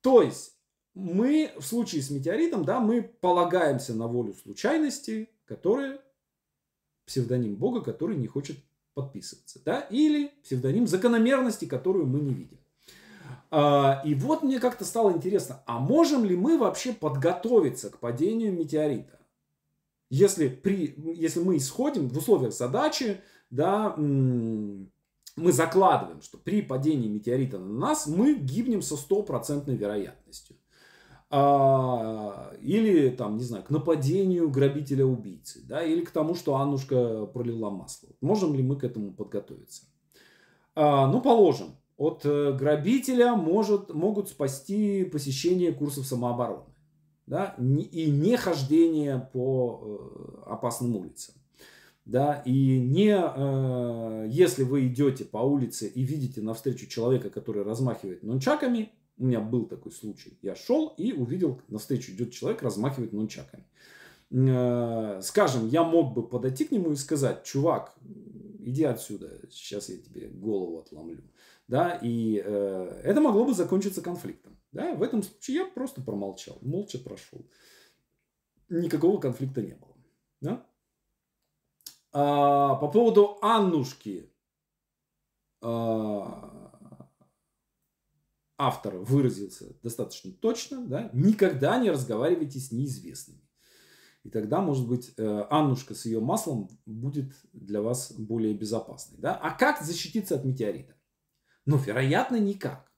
то 0.01 0.23
есть 0.23 0.57
мы 0.95 1.53
в 1.57 1.63
случае 1.63 2.03
с 2.03 2.11
метеоритом, 2.11 2.65
да, 2.65 2.81
мы 2.81 3.03
полагаемся 3.03 3.95
на 3.95 4.09
волю 4.09 4.35
случайности, 4.35 5.29
которая 5.45 6.01
псевдоним 7.07 7.55
Бога, 7.57 7.83
который 7.83 8.17
не 8.17 8.27
хочет 8.27 8.57
подписываться, 8.95 9.61
да, 9.65 9.81
или 9.81 10.33
псевдоним 10.43 10.87
закономерности, 10.87 11.67
которую 11.67 12.07
мы 12.07 12.21
не 12.21 12.33
видим. 12.33 12.59
А, 13.51 14.01
и 14.05 14.15
вот 14.15 14.43
мне 14.43 14.59
как-то 14.59 14.85
стало 14.85 15.13
интересно, 15.13 15.63
а 15.67 15.79
можем 15.79 16.25
ли 16.25 16.35
мы 16.35 16.57
вообще 16.57 16.93
подготовиться 16.93 17.91
к 17.91 17.99
падению 17.99 18.53
метеорита? 18.53 19.19
Если, 20.15 20.47
при, 20.47 20.95
если 21.17 21.41
мы 21.41 21.57
исходим 21.57 22.09
в 22.09 22.17
условиях 22.17 22.55
задачи, 22.55 23.21
да, 23.51 23.97
мы 23.97 24.87
закладываем, 25.35 26.23
что 26.23 26.39
при 26.39 26.63
падении 26.63 27.09
метеорита 27.09 27.59
на 27.59 27.73
нас 27.73 28.07
мы 28.07 28.37
гибнем 28.37 28.81
со 28.81 28.97
стопроцентной 28.97 29.75
вероятностью 29.75 30.57
а, 31.31 32.53
или 32.61 33.09
там, 33.09 33.39
не 33.39 33.43
знаю, 33.43 33.65
к 33.65 33.71
нападению 33.71 34.49
грабителя-убийцы, 34.51 35.63
да, 35.67 35.83
или 35.83 36.05
к 36.05 36.13
тому, 36.13 36.37
что 36.37 36.55
Аннушка 36.55 37.27
пролила 37.27 37.71
масло. 37.71 38.11
Можем 38.21 38.55
ли 38.55 38.63
мы 38.63 38.77
к 38.77 38.85
этому 38.85 39.13
подготовиться? 39.13 39.83
А, 40.77 41.09
ну, 41.09 41.23
положим, 41.23 41.75
от 41.97 42.25
э, 42.25 42.53
грабителя 42.53 43.35
может, 43.35 43.93
могут 43.93 44.29
спасти 44.29 45.03
посещение 45.03 45.73
курсов 45.73 46.07
самообороны 46.07 46.74
да, 47.27 47.55
и 47.59 48.11
не 48.11 48.37
хождение 48.37 49.29
по 49.33 49.81
э, 50.47 50.51
опасным 50.51 50.97
улицам. 50.97 51.35
Да, 52.05 52.43
и 52.45 52.79
не, 52.79 53.17
э, 53.17 54.29
если 54.29 54.63
вы 54.63 54.89
идете 54.89 55.25
по 55.25 55.39
улице 55.39 55.89
и 55.89 56.03
видите 56.03 56.43
навстречу 56.43 56.87
человека, 56.87 57.31
который 57.31 57.63
размахивает 57.63 58.23
нунчаками, 58.23 58.91
у 59.17 59.25
меня 59.25 59.41
был 59.41 59.65
такой 59.65 59.93
случай. 59.93 60.37
Я 60.43 60.55
шел 60.55 60.89
и 60.99 61.13
увидел, 61.13 61.63
навстречу 61.69 62.13
идет 62.13 62.33
человек, 62.33 62.63
размахивает 62.63 63.13
нунчаками. 63.13 63.65
Э, 64.31 65.21
скажем, 65.23 65.69
я 65.69 65.83
мог 65.83 66.15
бы 66.15 66.27
подойти 66.27 66.65
к 66.67 66.73
нему 66.73 66.93
и 66.93 66.97
сказать, 66.97 67.45
чувак, 67.45 67.95
иди 68.59 68.85
отсюда, 68.85 69.41
сейчас 69.51 69.89
я 69.89 69.97
тебе 69.97 70.29
голову 70.29 70.79
отломлю. 70.81 71.23
Да, 71.69 71.99
и 72.03 72.43
э, 72.45 73.01
это 73.03 73.21
могло 73.23 73.47
бы 73.47 73.55
закончиться 73.55 74.03
конфликтом. 74.03 74.55
Да, 74.75 74.93
в 74.95 75.03
этом 75.05 75.23
случае 75.23 75.57
я 75.59 75.67
просто 75.67 76.03
промолчал, 76.03 76.59
молча 76.61 76.99
прошел. 76.99 77.49
Никакого 78.69 79.21
конфликта 79.21 79.63
не 79.63 79.75
было. 79.75 79.97
Да? 80.41 80.67
А, 82.13 82.75
по 82.75 82.89
поводу 82.89 83.39
Аннушки. 83.41 84.33
А, 85.63 87.09
автор 88.59 88.97
выразился 88.97 89.77
достаточно 89.81 90.33
точно, 90.33 90.85
да, 90.87 91.09
никогда 91.13 91.79
не 91.79 91.91
разговаривайте 91.91 92.59
с 92.59 92.73
неизвестными. 92.73 93.49
И 94.25 94.31
тогда, 94.31 94.61
может 94.61 94.89
быть, 94.89 95.13
э, 95.17 95.47
Аннушка 95.51 95.95
с 95.95 96.07
ее 96.07 96.19
маслом 96.19 96.69
будет 96.87 97.33
для 97.53 97.81
вас 97.81 98.13
более 98.13 98.55
безопасной. 98.55 99.19
Да? 99.19 99.37
А 99.37 99.51
как 99.51 99.83
защититься 99.83 100.35
от 100.35 100.45
метеорита? 100.45 100.95
Ну, 101.67 101.77
вероятно, 101.77 102.37
никак. 102.37 102.94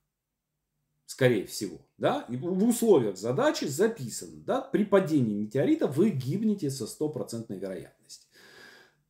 Скорее 1.07 1.47
всего. 1.47 1.79
Да? 1.99 2.27
В 2.29 2.65
условиях 2.69 3.17
задачи 3.17 3.65
записано, 3.65 4.43
да, 4.45 4.61
при 4.61 4.85
падении 4.85 5.35
метеорита 5.35 5.87
вы 5.87 6.11
гибнете 6.11 6.69
со 6.69 6.87
стопроцентной 6.87 7.59
вероятностью. 7.59 8.29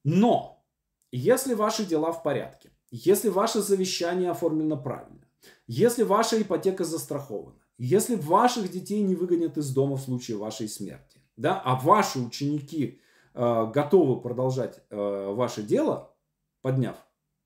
Но, 0.04 0.62
если 1.10 1.54
ваши 1.54 1.86
дела 1.86 2.12
в 2.12 2.22
порядке, 2.22 2.70
если 2.90 3.30
ваше 3.30 3.62
завещание 3.62 4.30
оформлено 4.30 4.76
правильно, 4.76 5.26
если 5.66 6.02
ваша 6.02 6.40
ипотека 6.40 6.84
застрахована, 6.84 7.58
если 7.78 8.14
ваших 8.14 8.70
детей 8.70 9.00
не 9.00 9.14
выгонят 9.14 9.56
из 9.56 9.72
дома 9.72 9.96
в 9.96 10.02
случае 10.02 10.36
вашей 10.36 10.68
смерти, 10.68 11.20
да, 11.36 11.60
а 11.60 11.76
ваши 11.76 12.18
ученики 12.18 13.00
э, 13.34 13.70
готовы 13.72 14.20
продолжать 14.20 14.80
э, 14.90 15.32
ваше 15.34 15.62
дело, 15.62 16.14
подняв 16.62 16.96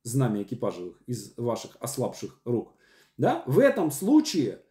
знамя 0.03 0.43
экипажевых 0.43 1.01
из 1.07 1.35
ваших 1.37 1.77
ослабших 1.81 2.41
рук, 2.45 2.75
да, 3.21 3.43
в 3.45 3.59
этом 3.59 3.91
случае 3.91 4.63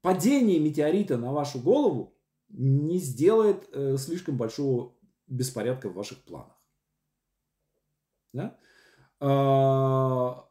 падение 0.00 0.58
метеорита 0.58 1.18
на 1.18 1.30
вашу 1.30 1.60
голову 1.60 2.14
не 2.48 2.96
сделает 2.96 3.68
э, 3.74 3.98
слишком 3.98 4.38
большого 4.38 4.94
беспорядка 5.26 5.90
в 5.90 5.94
ваших 5.94 6.16
планах. 6.24 6.58
Да? 8.32 8.56
А, 9.20 10.48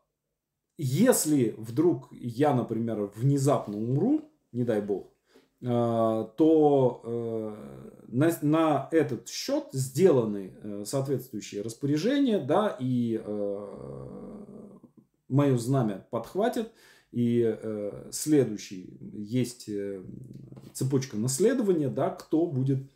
если 0.78 1.55
вдруг 1.58 2.10
я, 2.12 2.53
например, 2.53 3.12
внезапно 3.16 3.76
умру, 3.76 4.30
не 4.51 4.64
дай 4.64 4.80
бог, 4.80 5.12
э, 5.62 5.66
то 5.66 7.01
э, 7.03 8.01
на, 8.08 8.38
на 8.43 8.88
этот 8.91 9.30
счет 9.30 9.70
сделаны 9.72 10.53
э, 10.62 10.84
соответствующие 10.86 11.64
распоряжения, 11.64 12.39
да, 12.39 12.78
и 12.80 13.20
мое 15.28 15.58
знамя 15.58 16.05
подхватят, 16.12 16.72
и 17.12 17.58
следующий 18.12 18.97
есть 19.14 19.70
цепочка 20.74 21.18
наследования, 21.18 21.89
да, 21.89 22.10
кто 22.10 22.45
будет 22.45 22.91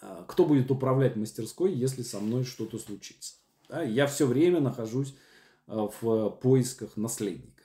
А, 0.00 0.24
кто 0.28 0.44
будет 0.44 0.70
управлять 0.70 1.16
мастерской, 1.16 1.72
если 1.72 2.02
со 2.02 2.20
мной 2.20 2.44
что-то 2.44 2.78
случится? 2.78 3.34
Да, 3.68 3.82
я 3.82 4.06
все 4.06 4.26
время 4.26 4.60
нахожусь 4.60 5.14
а, 5.66 5.90
в 6.00 6.30
поисках 6.40 6.96
наследника. 6.96 7.64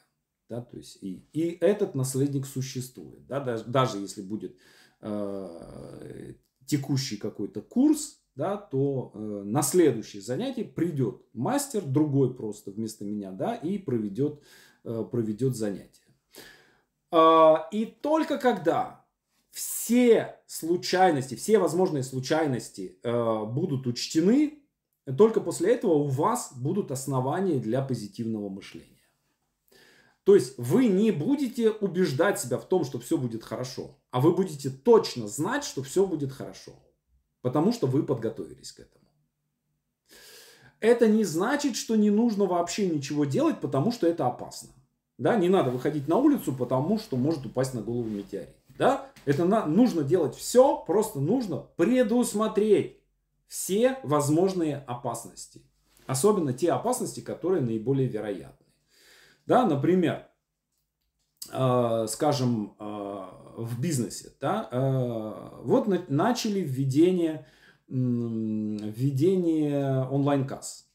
Да, 0.49 0.61
то 0.61 0.77
есть 0.77 0.97
и, 1.01 1.25
и 1.31 1.57
этот 1.61 1.95
наследник 1.95 2.45
существует. 2.45 3.25
Да, 3.27 3.39
даже, 3.39 3.63
даже 3.65 3.97
если 3.97 4.21
будет 4.21 4.55
э, 5.01 6.33
текущий 6.65 7.17
какой-то 7.17 7.61
курс, 7.61 8.19
да, 8.35 8.57
то 8.57 9.11
э, 9.13 9.43
на 9.45 9.61
следующее 9.61 10.21
занятие 10.21 10.65
придет 10.65 11.21
мастер, 11.33 11.81
другой 11.83 12.35
просто 12.35 12.71
вместо 12.71 13.05
меня, 13.05 13.31
да, 13.31 13.55
и 13.55 13.77
проведет, 13.77 14.41
э, 14.41 14.43
проведет 14.83 15.55
занятие. 15.55 16.03
Э, 17.11 17.55
и 17.71 17.85
только 17.85 18.37
когда 18.37 19.05
все 19.51 20.39
случайности, 20.47 21.35
все 21.35 21.59
возможные 21.59 22.03
случайности 22.03 22.97
э, 23.03 23.45
будут 23.45 23.85
учтены, 23.85 24.59
только 25.17 25.41
после 25.41 25.75
этого 25.75 25.93
у 25.93 26.07
вас 26.07 26.53
будут 26.55 26.91
основания 26.91 27.59
для 27.59 27.81
позитивного 27.81 28.49
мышления. 28.49 28.89
То 30.23 30.35
есть 30.35 30.57
вы 30.57 30.87
не 30.87 31.11
будете 31.11 31.69
убеждать 31.69 32.39
себя 32.39 32.57
в 32.57 32.65
том, 32.67 32.85
что 32.85 32.97
все 32.99 33.17
будет 33.17 33.43
хорошо, 33.43 33.99
а 34.09 34.21
вы 34.21 34.33
будете 34.33 34.69
точно 34.69 35.27
знать, 35.27 35.65
что 35.65 35.83
все 35.83 36.07
будет 36.07 36.31
хорошо, 36.31 36.71
потому 37.41 37.73
что 37.73 37.87
вы 37.87 38.03
подготовились 38.03 38.71
к 38.71 38.79
этому. 38.79 39.02
Это 40.83 41.07
не 41.07 41.23
значит, 41.23 41.77
что 41.77 41.95
не 41.95 42.09
нужно 42.09 42.43
вообще 42.43 42.89
ничего 42.89 43.23
делать, 43.23 43.61
потому 43.61 43.93
что 43.93 44.05
это 44.05 44.27
опасно. 44.27 44.67
Да, 45.17 45.37
не 45.37 45.47
надо 45.47 45.71
выходить 45.71 46.09
на 46.09 46.17
улицу, 46.17 46.51
потому 46.53 46.99
что 46.99 47.15
может 47.15 47.45
упасть 47.45 47.73
на 47.73 47.81
голову 47.81 48.09
метеорит. 48.09 48.53
Да, 48.77 49.07
это 49.23 49.45
на, 49.45 49.65
нужно 49.65 50.03
делать 50.03 50.35
все, 50.35 50.83
просто 50.85 51.21
нужно 51.21 51.59
предусмотреть 51.77 52.97
все 53.47 53.97
возможные 54.03 54.83
опасности. 54.85 55.61
Особенно 56.05 56.51
те 56.51 56.73
опасности, 56.73 57.21
которые 57.21 57.61
наиболее 57.61 58.09
вероятны. 58.09 58.65
Да, 59.45 59.65
например, 59.65 60.27
э, 61.49 62.07
скажем, 62.09 62.75
э, 62.77 63.25
в 63.55 63.79
бизнесе. 63.79 64.33
Да, 64.41 64.67
э, 64.69 65.61
вот 65.63 65.87
на, 65.87 66.03
начали 66.09 66.59
введение, 66.59 67.47
введение 67.87 68.87
онлайн-касс 70.09 70.87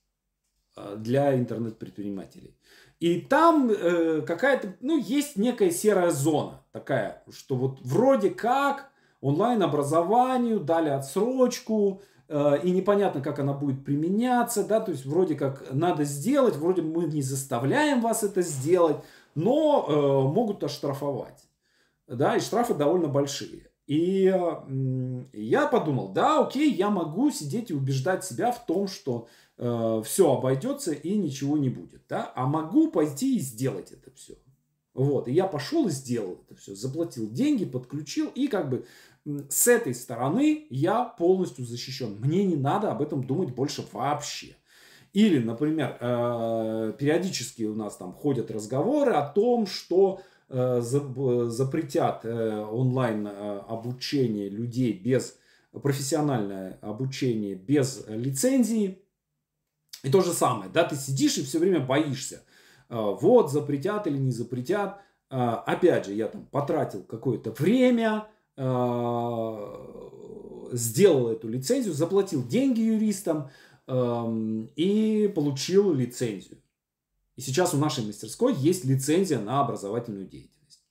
э, 0.77 0.97
для 0.99 1.37
интернет-предпринимателей. 1.37 2.57
И 3.01 3.21
там 3.21 3.71
э, 3.71 4.23
какая-то, 4.23 4.75
ну, 4.81 4.99
есть 4.99 5.37
некая 5.37 5.71
серая 5.71 6.11
зона 6.11 6.65
такая, 6.73 7.23
что 7.31 7.55
вот 7.55 7.79
вроде 7.83 8.31
как 8.31 8.91
онлайн-образованию 9.21 10.59
дали 10.59 10.89
отсрочку, 10.89 12.03
э, 12.29 12.61
и 12.65 12.73
непонятно, 12.73 13.21
как 13.21 13.39
она 13.39 13.53
будет 13.53 13.85
применяться, 13.85 14.65
да, 14.65 14.81
то 14.81 14.91
есть 14.91 15.07
вроде 15.07 15.37
как 15.37 15.73
надо 15.73 16.03
сделать, 16.05 16.57
вроде 16.57 16.83
мы 16.83 17.05
не 17.05 17.23
заставляем 17.23 18.01
вас 18.01 18.25
это 18.25 18.43
сделать, 18.43 18.97
но 19.37 19.87
э, 19.89 19.93
могут 20.33 20.65
оштрафовать, 20.65 21.49
да, 22.09 22.37
и 22.37 22.41
штрафы 22.41 22.75
довольно 22.75 23.07
большие. 23.07 23.71
И 23.89 24.31
я 25.33 25.67
подумал, 25.67 26.11
да, 26.11 26.45
окей, 26.45 26.71
я 26.75 26.91
могу 26.91 27.31
сидеть 27.31 27.71
и 27.71 27.75
убеждать 27.75 28.23
себя 28.23 28.53
в 28.53 28.67
том, 28.67 28.87
что 28.87 29.29
э, 29.57 30.03
все 30.05 30.31
обойдется 30.31 30.93
и 30.93 31.17
ничего 31.17 31.57
не 31.57 31.71
будет, 31.71 32.03
да, 32.07 32.31
а 32.37 32.47
могу 32.47 32.91
пойти 32.91 33.37
и 33.37 33.41
сделать 33.41 33.91
это 33.91 34.11
все. 34.15 34.35
Вот, 34.93 35.27
и 35.27 35.33
я 35.33 35.47
пошел 35.47 35.89
и 35.89 35.91
сделал 35.91 36.45
это 36.45 36.61
все, 36.61 36.75
заплатил 36.75 37.31
деньги, 37.31 37.65
подключил, 37.65 38.31
и 38.35 38.49
как 38.49 38.69
бы 38.69 38.85
с 39.49 39.67
этой 39.67 39.95
стороны 39.95 40.67
я 40.69 41.05
полностью 41.05 41.65
защищен. 41.65 42.19
Мне 42.21 42.45
не 42.45 42.57
надо 42.57 42.91
об 42.91 43.01
этом 43.01 43.25
думать 43.25 43.55
больше 43.55 43.87
вообще. 43.91 44.57
Или, 45.15 45.39
например, 45.39 45.97
э, 45.99 46.93
периодически 46.99 47.63
у 47.63 47.75
нас 47.75 47.97
там 47.97 48.13
ходят 48.13 48.51
разговоры 48.51 49.13
о 49.13 49.27
том, 49.27 49.67
что 49.67 50.21
запретят 50.49 52.25
э, 52.25 52.65
онлайн 52.65 53.27
обучение 53.27 54.49
людей 54.49 54.93
без 54.93 55.37
профессиональное 55.73 56.79
обучение 56.81 57.55
без 57.55 58.05
лицензии. 58.09 59.03
И 60.03 60.11
то 60.11 60.21
же 60.23 60.33
самое, 60.33 60.71
да, 60.71 60.85
ты 60.85 60.97
сидишь 60.97 61.39
и 61.39 61.45
все 61.45 61.59
время 61.59 61.81
боишься. 61.81 62.43
Вот, 62.89 63.51
запретят 63.53 64.07
или 64.07 64.17
не 64.17 64.31
запретят. 64.31 65.01
Опять 65.29 66.07
же, 66.07 66.15
я 66.15 66.29
там 66.29 66.47
потратил 66.47 67.03
какое-то 67.03 67.51
время, 67.51 68.27
сделал 70.73 71.29
эту 71.29 71.49
лицензию, 71.49 71.93
заплатил 71.93 72.47
деньги 72.47 72.81
юристам 72.81 73.51
и 73.87 75.31
получил 75.35 75.93
лицензию. 75.93 76.59
И 77.39 77.41
сейчас 77.41 77.73
у 77.73 77.77
нашей 77.77 78.05
мастерской 78.05 78.53
есть 78.53 78.85
лицензия 78.85 79.39
на 79.39 79.61
образовательную 79.61 80.27
деятельность. 80.27 80.83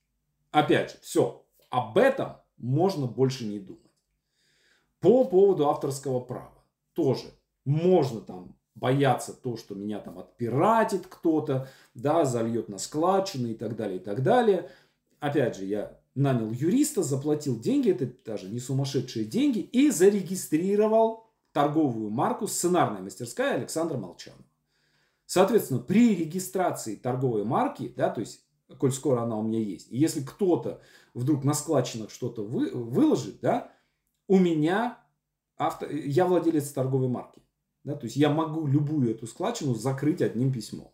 Опять 0.50 0.92
же, 0.92 0.96
все, 1.02 1.44
об 1.68 1.98
этом 1.98 2.38
можно 2.56 3.06
больше 3.06 3.44
не 3.44 3.58
думать. 3.58 3.82
По 4.98 5.26
поводу 5.26 5.68
авторского 5.68 6.20
права 6.20 6.64
тоже 6.94 7.26
можно 7.66 8.22
там 8.22 8.56
бояться 8.74 9.34
то, 9.34 9.58
что 9.58 9.74
меня 9.74 9.98
там 9.98 10.18
отпиратит 10.18 11.06
кто-то, 11.06 11.68
да, 11.92 12.24
зальет 12.24 12.70
на 12.70 12.78
складчины 12.78 13.48
и 13.48 13.54
так 13.54 13.76
далее, 13.76 13.98
и 13.98 14.02
так 14.02 14.22
далее. 14.22 14.70
Опять 15.20 15.56
же, 15.56 15.66
я 15.66 16.00
нанял 16.14 16.50
юриста, 16.50 17.02
заплатил 17.02 17.60
деньги, 17.60 17.90
это 17.90 18.10
даже 18.24 18.48
не 18.48 18.58
сумасшедшие 18.58 19.26
деньги, 19.26 19.58
и 19.58 19.90
зарегистрировал 19.90 21.26
торговую 21.52 22.08
марку 22.08 22.46
«Сценарная 22.46 23.02
мастерская» 23.02 23.56
Александра 23.56 23.98
Молчанова. 23.98 24.47
Соответственно, 25.28 25.80
при 25.80 26.16
регистрации 26.16 26.96
торговой 26.96 27.44
марки, 27.44 27.92
да, 27.94 28.08
то 28.08 28.20
есть, 28.20 28.46
коль 28.78 28.92
скоро 28.92 29.20
она 29.20 29.36
у 29.36 29.42
меня 29.42 29.60
есть, 29.60 29.92
и 29.92 29.98
если 29.98 30.22
кто-то 30.22 30.80
вдруг 31.12 31.44
на 31.44 31.52
складчинах 31.52 32.10
что-то 32.10 32.42
вы, 32.42 32.70
выложит, 32.70 33.40
да, 33.42 33.70
у 34.26 34.38
меня 34.38 34.98
авто, 35.58 35.84
я 35.84 36.24
владелец 36.24 36.70
торговой 36.70 37.08
марки. 37.08 37.42
Да, 37.84 37.94
то 37.94 38.06
есть 38.06 38.16
я 38.16 38.30
могу 38.30 38.66
любую 38.66 39.10
эту 39.10 39.26
складчину 39.26 39.74
закрыть 39.74 40.22
одним 40.22 40.50
письмом. 40.50 40.92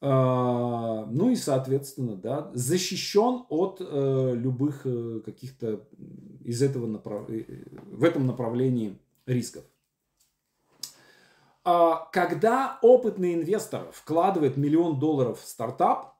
А, 0.00 1.04
ну 1.10 1.28
и, 1.28 1.36
соответственно, 1.36 2.16
да, 2.16 2.50
защищен 2.54 3.44
от 3.50 3.82
э, 3.82 4.32
любых 4.36 4.86
э, 4.86 5.20
каких-то 5.22 5.86
из 6.44 6.62
этого 6.62 6.86
направ... 6.86 7.28
Э, 7.28 7.44
в 7.90 8.04
этом 8.04 8.26
направлении 8.26 8.98
рисков. 9.26 9.64
А, 11.68 12.08
когда 12.12 12.78
опытный 12.82 13.34
инвестор 13.34 13.90
вкладывает 13.92 14.56
миллион 14.56 14.98
долларов 14.98 15.40
в 15.40 15.46
стартап, 15.46 16.14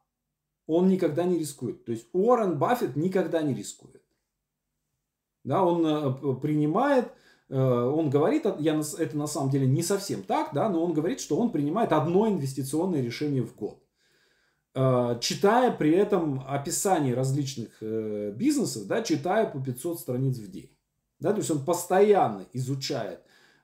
он 0.66 0.88
никогда 0.88 1.24
не 1.24 1.38
рискует. 1.38 1.84
То 1.84 1.92
есть 1.92 2.08
Уоррен 2.12 2.58
Баффет 2.58 2.96
никогда 2.96 3.40
не 3.40 3.54
рискует. 3.54 4.02
Да, 5.44 5.64
он 5.64 6.40
принимает 6.40 7.12
Э, 7.48 7.56
он 7.58 8.10
говорит, 8.10 8.44
я, 8.58 8.80
это 8.98 9.16
на 9.16 9.26
самом 9.26 9.50
деле 9.50 9.66
не 9.66 9.82
совсем 9.82 10.22
так, 10.22 10.50
да, 10.52 10.68
но 10.68 10.84
он 10.84 10.92
говорит, 10.92 11.20
что 11.20 11.36
он 11.38 11.50
принимает 11.50 11.92
одно 11.92 12.28
инвестиционное 12.28 13.00
решение 13.00 13.42
в 13.42 13.54
год. 13.54 13.82
Э, 14.74 15.18
читая 15.20 15.70
при 15.72 15.92
этом 15.92 16.44
описание 16.46 17.14
различных 17.14 17.78
э, 17.80 18.32
бизнесов, 18.34 18.86
да, 18.86 19.02
читая 19.02 19.46
по 19.46 19.60
500 19.60 20.00
страниц 20.00 20.38
в 20.38 20.50
день. 20.50 20.70
Да, 21.20 21.32
то 21.32 21.38
есть 21.38 21.50
он 21.50 21.64
постоянно 21.64 22.46
изучает 22.52 23.20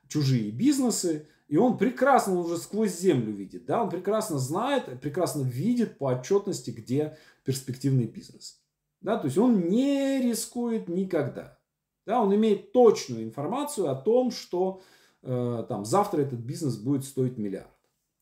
чужие 0.07 0.51
бизнесы, 0.51 1.27
и 1.47 1.57
он 1.57 1.77
прекрасно 1.77 2.39
уже 2.39 2.57
сквозь 2.57 2.97
землю 2.97 3.31
видит, 3.31 3.65
да, 3.65 3.83
он 3.83 3.89
прекрасно 3.89 4.39
знает, 4.39 4.99
прекрасно 4.99 5.43
видит 5.43 5.97
по 5.97 6.05
отчетности, 6.11 6.71
где 6.71 7.17
перспективный 7.43 8.05
бизнес. 8.05 8.61
Да, 9.01 9.17
то 9.17 9.25
есть 9.25 9.37
он 9.37 9.67
не 9.67 10.21
рискует 10.21 10.89
никогда. 10.89 11.59
Да, 12.07 12.21
он 12.21 12.33
имеет 12.35 12.71
точную 12.71 13.23
информацию 13.23 13.89
о 13.89 13.95
том, 13.95 14.31
что 14.31 14.81
э, 15.21 15.65
там, 15.67 15.85
завтра 15.85 16.21
этот 16.21 16.39
бизнес 16.39 16.77
будет 16.77 17.03
стоить 17.03 17.37
миллиард. 17.37 17.69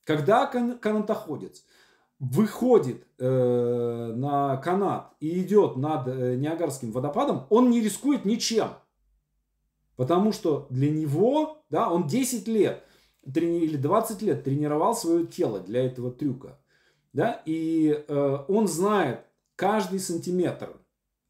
Когда 0.03 0.45
кан- 0.45 0.77
канатоходец 0.77 1.65
выходит 2.19 3.05
э, 3.19 4.13
на 4.15 4.57
канат 4.57 5.13
и 5.19 5.41
идет 5.41 5.77
над 5.77 6.07
э, 6.07 6.35
Ниагарским 6.35 6.91
водопадом, 6.91 7.45
он 7.49 7.69
не 7.69 7.81
рискует 7.81 8.25
ничем. 8.25 8.69
Потому 9.95 10.31
что 10.31 10.67
для 10.69 10.89
него, 10.89 11.63
да, 11.69 11.89
он 11.89 12.07
10 12.07 12.47
лет 12.47 12.83
трени- 13.25 13.61
или 13.61 13.77
20 13.77 14.21
лет 14.21 14.43
тренировал 14.43 14.95
свое 14.95 15.25
тело 15.25 15.59
для 15.59 15.85
этого 15.85 16.11
трюка. 16.11 16.59
Да, 17.13 17.41
и 17.45 18.03
э, 18.07 18.37
он 18.47 18.67
знает 18.67 19.25
каждый 19.55 19.99
сантиметр 19.99 20.75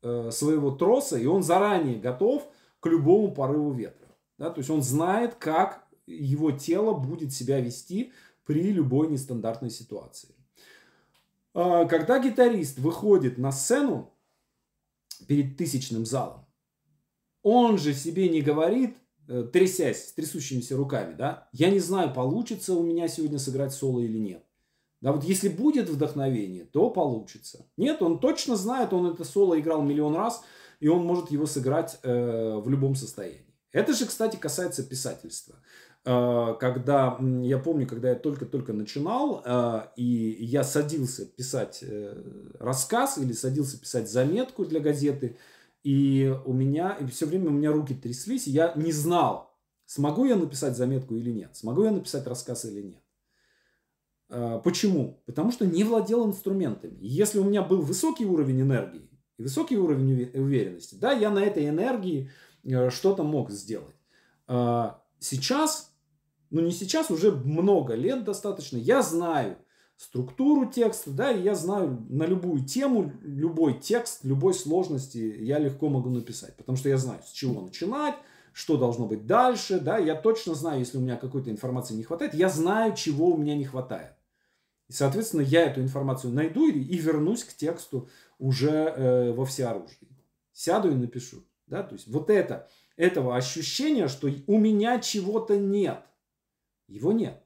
Э, 0.05 0.31
своего 0.31 0.71
троса, 0.71 1.17
и 1.17 1.25
он 1.25 1.43
заранее 1.43 1.97
готов 1.97 2.45
к 2.81 2.87
любому 2.87 3.33
порыву 3.33 3.71
ветра. 3.71 4.09
Да? 4.37 4.49
То 4.49 4.59
есть 4.59 4.69
он 4.69 4.81
знает, 4.81 5.35
как 5.35 5.87
его 6.05 6.51
тело 6.51 6.93
будет 6.93 7.31
себя 7.31 7.61
вести 7.61 8.11
при 8.43 8.73
любой 8.73 9.07
нестандартной 9.07 9.69
ситуации. 9.69 10.35
А, 11.53 11.85
когда 11.85 12.19
гитарист 12.19 12.79
выходит 12.79 13.37
на 13.37 13.53
сцену 13.53 14.13
перед 15.25 15.55
тысячным 15.55 16.05
залом, 16.05 16.45
он 17.41 17.77
же 17.77 17.93
себе 17.93 18.27
не 18.27 18.41
говорит, 18.41 18.97
э, 18.97 19.02
трясясь, 19.51 20.09
с 20.09 20.13
трясущимися 20.13 20.75
руками, 20.77 21.15
да, 21.15 21.47
я 21.53 21.69
не 21.69 21.79
знаю, 21.79 22.13
получится 22.13 22.73
у 22.73 22.83
меня 22.83 23.07
сегодня 23.07 23.39
сыграть 23.39 23.73
соло 23.73 23.99
или 23.99 24.17
нет. 24.17 24.43
Да, 25.01 25.11
вот 25.11 25.25
если 25.25 25.49
будет 25.49 25.89
вдохновение, 25.89 26.63
то 26.63 26.89
получится. 26.89 27.65
Нет, 27.75 28.01
он 28.01 28.19
точно 28.19 28.55
знает, 28.55 28.93
он 28.93 29.07
это 29.07 29.25
соло 29.25 29.59
играл 29.59 29.81
миллион 29.81 30.15
раз, 30.15 30.43
и 30.79 30.87
он 30.87 31.05
может 31.05 31.29
его 31.29 31.45
сыграть 31.45 31.99
э, 32.03 32.55
в 32.57 32.69
любом 32.69 32.95
состоянии. 32.95 33.53
Это 33.73 33.93
же, 33.93 34.05
кстати, 34.05 34.37
касается 34.37 34.83
писательства. 34.83 35.55
Э, 36.05 36.55
когда, 36.59 37.17
я 37.41 37.57
помню, 37.57 37.87
когда 37.87 38.09
я 38.09 38.15
только-только 38.15 38.73
начинал, 38.73 39.41
э, 39.43 39.81
и 39.95 40.37
я 40.45 40.63
садился 40.63 41.25
писать 41.25 41.79
э, 41.81 42.15
рассказ 42.59 43.17
или 43.17 43.33
садился 43.33 43.79
писать 43.79 44.09
заметку 44.09 44.65
для 44.65 44.79
газеты, 44.79 45.37
и 45.83 46.33
у 46.45 46.53
меня, 46.53 46.93
и 46.93 47.05
все 47.07 47.25
время 47.25 47.49
у 47.49 47.53
меня 47.53 47.71
руки 47.71 47.93
тряслись, 47.93 48.47
и 48.47 48.51
я 48.51 48.73
не 48.75 48.91
знал, 48.91 49.53
смогу 49.85 50.25
я 50.25 50.35
написать 50.35 50.77
заметку 50.77 51.15
или 51.15 51.31
нет, 51.31 51.55
смогу 51.55 51.83
я 51.83 51.91
написать 51.91 52.25
рассказ 52.25 52.65
или 52.65 52.81
нет. 52.81 53.03
А, 54.29 54.59
почему? 54.59 55.21
Потому 55.25 55.51
что 55.51 55.65
не 55.65 55.83
владел 55.83 56.25
инструментами. 56.25 56.97
Если 57.01 57.39
у 57.39 57.43
меня 57.43 57.61
был 57.61 57.81
высокий 57.81 58.25
уровень 58.25 58.61
энергии 58.61 59.09
и 59.37 59.43
высокий 59.43 59.77
уровень 59.77 60.31
уверенности, 60.33 60.95
да, 60.95 61.11
я 61.11 61.29
на 61.29 61.39
этой 61.39 61.67
энергии 61.67 62.31
э, 62.63 62.89
что-то 62.89 63.23
мог 63.23 63.51
сделать. 63.51 63.95
А, 64.47 65.03
сейчас, 65.19 65.93
ну 66.49 66.61
не 66.61 66.71
сейчас, 66.71 67.11
уже 67.11 67.31
много 67.31 67.95
лет 67.95 68.23
достаточно, 68.23 68.77
я 68.77 69.01
знаю 69.01 69.57
структуру 69.97 70.65
текста, 70.65 71.11
да, 71.11 71.31
и 71.31 71.41
я 71.41 71.55
знаю 71.55 72.05
на 72.09 72.23
любую 72.23 72.65
тему, 72.65 73.11
любой 73.21 73.79
текст, 73.79 74.23
любой 74.23 74.53
сложности 74.53 75.17
я 75.17 75.59
легко 75.59 75.89
могу 75.89 76.09
написать, 76.09 76.55
потому 76.57 76.77
что 76.77 76.89
я 76.89 76.97
знаю, 76.97 77.21
с 77.25 77.31
чего 77.31 77.61
начинать, 77.61 78.15
что 78.53 78.77
должно 78.77 79.05
быть 79.07 79.25
дальше, 79.25 79.79
да, 79.79 79.97
я 79.97 80.15
точно 80.15 80.55
знаю, 80.55 80.79
если 80.79 80.97
у 80.97 81.01
меня 81.01 81.15
какой-то 81.15 81.49
информации 81.49 81.95
не 81.95 82.03
хватает, 82.03 82.33
я 82.33 82.49
знаю, 82.49 82.95
чего 82.95 83.27
у 83.27 83.37
меня 83.37 83.55
не 83.55 83.65
хватает. 83.65 84.13
И, 84.89 84.93
соответственно, 84.93 85.41
я 85.41 85.63
эту 85.63 85.81
информацию 85.81 86.33
найду 86.33 86.67
и, 86.67 86.79
и 86.79 86.97
вернусь 86.97 87.43
к 87.43 87.53
тексту 87.53 88.09
уже 88.37 88.69
э, 88.69 89.31
во 89.33 89.45
всеоружии. 89.45 90.09
Сяду 90.51 90.91
и 90.91 90.95
напишу. 90.95 91.43
Да? 91.67 91.83
То 91.83 91.95
есть 91.95 92.07
вот 92.07 92.29
это, 92.29 92.69
этого 92.95 93.35
ощущения, 93.35 94.07
что 94.07 94.29
у 94.47 94.57
меня 94.57 94.99
чего-то 94.99 95.57
нет. 95.57 96.03
Его 96.87 97.11
нет. 97.11 97.41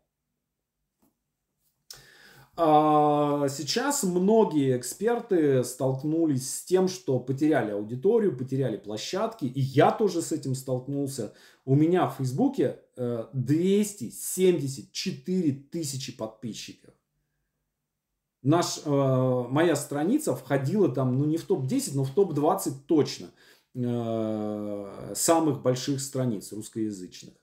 А 2.60 3.48
сейчас 3.50 4.02
многие 4.04 4.78
эксперты 4.78 5.64
столкнулись 5.64 6.52
с 6.52 6.64
тем, 6.64 6.88
что 6.88 7.20
потеряли 7.20 7.70
аудиторию, 7.72 8.36
потеряли 8.36 8.78
площадки, 8.78 9.46
и 9.46 9.60
я 9.60 9.92
тоже 9.92 10.24
с 10.24 10.32
этим 10.32 10.56
столкнулся. 10.56 11.34
У 11.66 11.76
меня 11.76 12.08
в 12.08 12.16
Фейсбуке 12.16 12.80
274 12.96 15.52
э, 15.52 15.56
тысячи 15.72 16.18
подписчиков 16.18 16.96
наш, 18.48 18.80
э, 18.84 19.46
моя 19.50 19.76
страница 19.76 20.36
входила 20.36 20.90
там, 20.90 21.18
ну 21.18 21.26
не 21.26 21.38
в 21.38 21.44
топ-10, 21.44 21.92
но 21.96 22.04
в 22.04 22.12
топ-20 22.12 22.74
точно 22.88 23.28
э, 23.76 25.14
самых 25.16 25.62
больших 25.62 26.02
страниц 26.02 26.52
русскоязычных. 26.54 27.34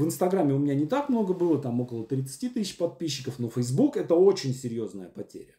Э, 0.00 0.02
в 0.02 0.06
Инстаграме 0.06 0.54
у 0.54 0.58
меня 0.58 0.74
не 0.74 0.86
так 0.86 1.08
много 1.08 1.34
было, 1.34 1.58
там 1.58 1.80
около 1.80 2.04
30 2.04 2.54
тысяч 2.54 2.76
подписчиков, 2.76 3.38
но 3.38 3.48
Фейсбук 3.48 3.96
это 3.96 4.14
очень 4.14 4.54
серьезная 4.54 5.08
потеря. 5.08 5.54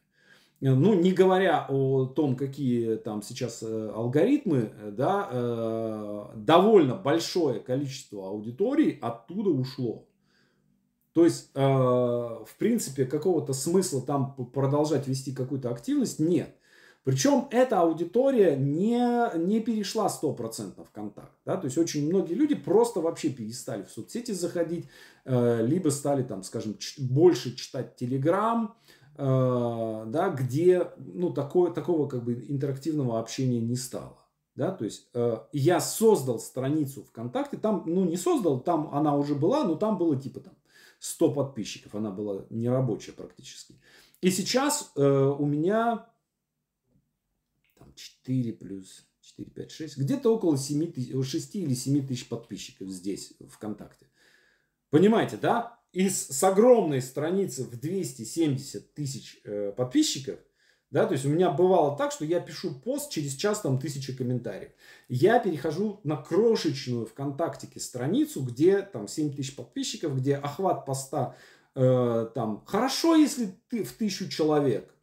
Ну, 0.63 0.93
не 0.93 1.11
говоря 1.11 1.65
о 1.67 2.05
том, 2.05 2.35
какие 2.35 2.97
там 2.97 3.23
сейчас 3.23 3.63
э, 3.63 3.91
алгоритмы, 3.95 4.71
да, 4.91 5.27
э, 5.31 6.25
довольно 6.35 6.95
большое 6.95 7.59
количество 7.59 8.27
аудиторий 8.27 8.99
оттуда 9.01 9.49
ушло. 9.49 10.05
То 11.13 11.25
есть, 11.25 11.49
э, 11.55 11.61
в 11.61 12.55
принципе, 12.59 13.05
какого-то 13.05 13.53
смысла 13.53 14.03
там 14.03 14.35
продолжать 14.53 15.07
вести 15.07 15.33
какую-то 15.33 15.71
активность 15.71 16.19
нет. 16.19 16.55
Причем 17.03 17.47
эта 17.49 17.81
аудитория 17.81 18.55
не, 18.55 19.37
не 19.37 19.59
перешла 19.59 20.07
100% 20.07 20.85
в 20.85 20.91
контакт. 20.91 21.31
Да? 21.45 21.57
То 21.57 21.65
есть 21.65 21.77
очень 21.77 22.07
многие 22.07 22.35
люди 22.35 22.53
просто 22.53 23.01
вообще 23.01 23.29
перестали 23.29 23.83
в 23.83 23.89
соцсети 23.89 24.31
заходить, 24.31 24.87
э, 25.25 25.65
либо 25.65 25.89
стали, 25.89 26.21
там, 26.21 26.43
скажем, 26.43 26.77
больше 26.99 27.55
читать 27.55 27.95
Телеграм, 27.95 28.75
э, 29.17 30.03
да, 30.07 30.29
где 30.29 30.91
ну, 30.97 31.31
такое, 31.31 31.71
такого 31.71 32.07
как 32.07 32.23
бы 32.23 32.33
интерактивного 32.33 33.19
общения 33.19 33.59
не 33.59 33.75
стало. 33.75 34.17
Да, 34.53 34.71
то 34.71 34.83
есть 34.83 35.07
э, 35.13 35.37
я 35.53 35.79
создал 35.79 36.37
страницу 36.37 37.03
ВКонтакте, 37.05 37.57
там, 37.57 37.83
ну 37.87 38.03
не 38.03 38.17
создал, 38.17 38.59
там 38.59 38.93
она 38.93 39.15
уже 39.15 39.33
была, 39.33 39.63
но 39.63 39.75
там 39.75 39.97
было 39.97 40.15
типа 40.17 40.41
там 40.41 40.53
100 40.99 41.31
подписчиков. 41.31 41.95
Она 41.95 42.11
была 42.11 42.45
нерабочая 42.49 43.13
практически. 43.13 43.79
И 44.21 44.29
сейчас 44.29 44.91
э, 44.95 45.01
у 45.01 45.45
меня 45.45 46.05
там 47.91 47.95
4 47.95 48.53
плюс 48.53 49.07
4, 49.21 49.51
5, 49.51 49.71
6, 49.71 49.97
где-то 49.97 50.33
около 50.33 50.57
7 50.57 50.91
тысяч, 50.91 51.13
6 51.13 51.55
или 51.55 51.73
7 51.73 52.07
тысяч 52.07 52.27
подписчиков 52.27 52.89
здесь, 52.89 53.33
ВКонтакте. 53.49 54.07
Понимаете, 54.89 55.37
да? 55.37 55.79
И 55.93 56.09
с, 56.09 56.43
огромной 56.43 57.01
страницы 57.01 57.63
в 57.63 57.79
270 57.79 58.93
тысяч 58.93 59.41
э, 59.43 59.73
подписчиков– 59.75 60.39
да, 60.91 61.05
то 61.05 61.13
есть 61.13 61.25
у 61.25 61.29
меня 61.29 61.49
бывало 61.49 61.95
так, 61.95 62.11
что 62.11 62.25
я 62.25 62.41
пишу 62.41 62.73
пост, 62.73 63.11
через 63.11 63.35
час 63.35 63.61
там 63.61 63.79
тысяча 63.79 64.13
комментариев. 64.13 64.71
Я 65.07 65.39
перехожу 65.39 66.01
на 66.03 66.17
крошечную 66.17 67.05
ВКонтактике 67.05 67.79
страницу, 67.79 68.41
где 68.41 68.81
там 68.81 69.07
7 69.07 69.33
тысяч 69.33 69.55
подписчиков, 69.55 70.17
где 70.17 70.35
охват 70.35 70.85
поста 70.85 71.33
э, 71.75 72.27
там 72.35 72.65
хорошо, 72.65 73.15
если 73.15 73.55
ты 73.69 73.85
в 73.85 73.93
тысячу 73.93 74.27
человек 74.27 74.93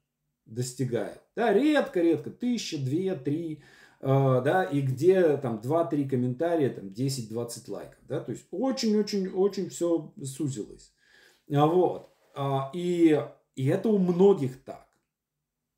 достигает. 0.48 1.20
Да, 1.36 1.52
редко-редко, 1.52 2.30
тысяча, 2.30 2.78
две, 2.78 3.14
три, 3.14 3.62
э, 4.00 4.06
да, 4.06 4.64
и 4.64 4.80
где 4.80 5.36
там 5.36 5.60
2-3 5.60 6.08
комментария, 6.08 6.70
там 6.70 6.88
10-20 6.88 7.70
лайков, 7.70 7.98
да, 8.08 8.20
то 8.20 8.32
есть 8.32 8.46
очень-очень-очень 8.50 9.70
все 9.70 10.12
сузилось. 10.24 10.92
А 11.52 11.66
вот, 11.66 12.12
а, 12.34 12.70
и, 12.74 13.22
и 13.54 13.66
это 13.66 13.88
у 13.88 13.98
многих 13.98 14.62
так. 14.64 14.88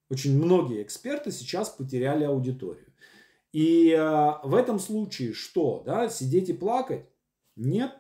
Очень 0.09 0.43
многие 0.43 0.83
эксперты 0.83 1.31
сейчас 1.31 1.69
потеряли 1.69 2.25
аудиторию. 2.25 2.87
И 3.53 3.97
в 4.43 4.55
этом 4.55 4.81
случае 4.81 5.33
что? 5.33 5.83
Да, 5.87 6.09
сидеть 6.09 6.49
и 6.49 6.53
плакать? 6.53 7.07
Нет. 7.55 7.93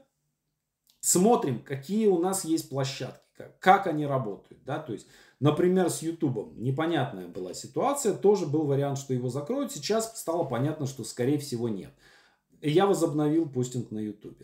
Смотрим, 1.00 1.62
какие 1.62 2.06
у 2.08 2.18
нас 2.18 2.44
есть 2.44 2.68
площадки, 2.68 3.24
как, 3.36 3.58
как 3.58 3.86
они 3.86 4.06
работают. 4.06 4.62
Да? 4.64 4.78
То 4.78 4.92
есть, 4.92 5.06
например, 5.40 5.90
с 5.90 6.02
YouTube 6.02 6.56
непонятная 6.56 7.26
была 7.26 7.54
ситуация, 7.54 8.14
тоже 8.14 8.46
был 8.46 8.66
вариант, 8.66 8.98
что 8.98 9.12
его 9.14 9.28
закроют. 9.28 9.72
Сейчас 9.72 10.18
стало 10.18 10.44
понятно, 10.44 10.86
что 10.86 11.02
скорее 11.02 11.38
всего 11.38 11.68
нет. 11.68 11.92
Я 12.60 12.86
возобновил 12.86 13.48
постинг 13.48 13.90
на 13.90 13.98
YouTube. 13.98 14.42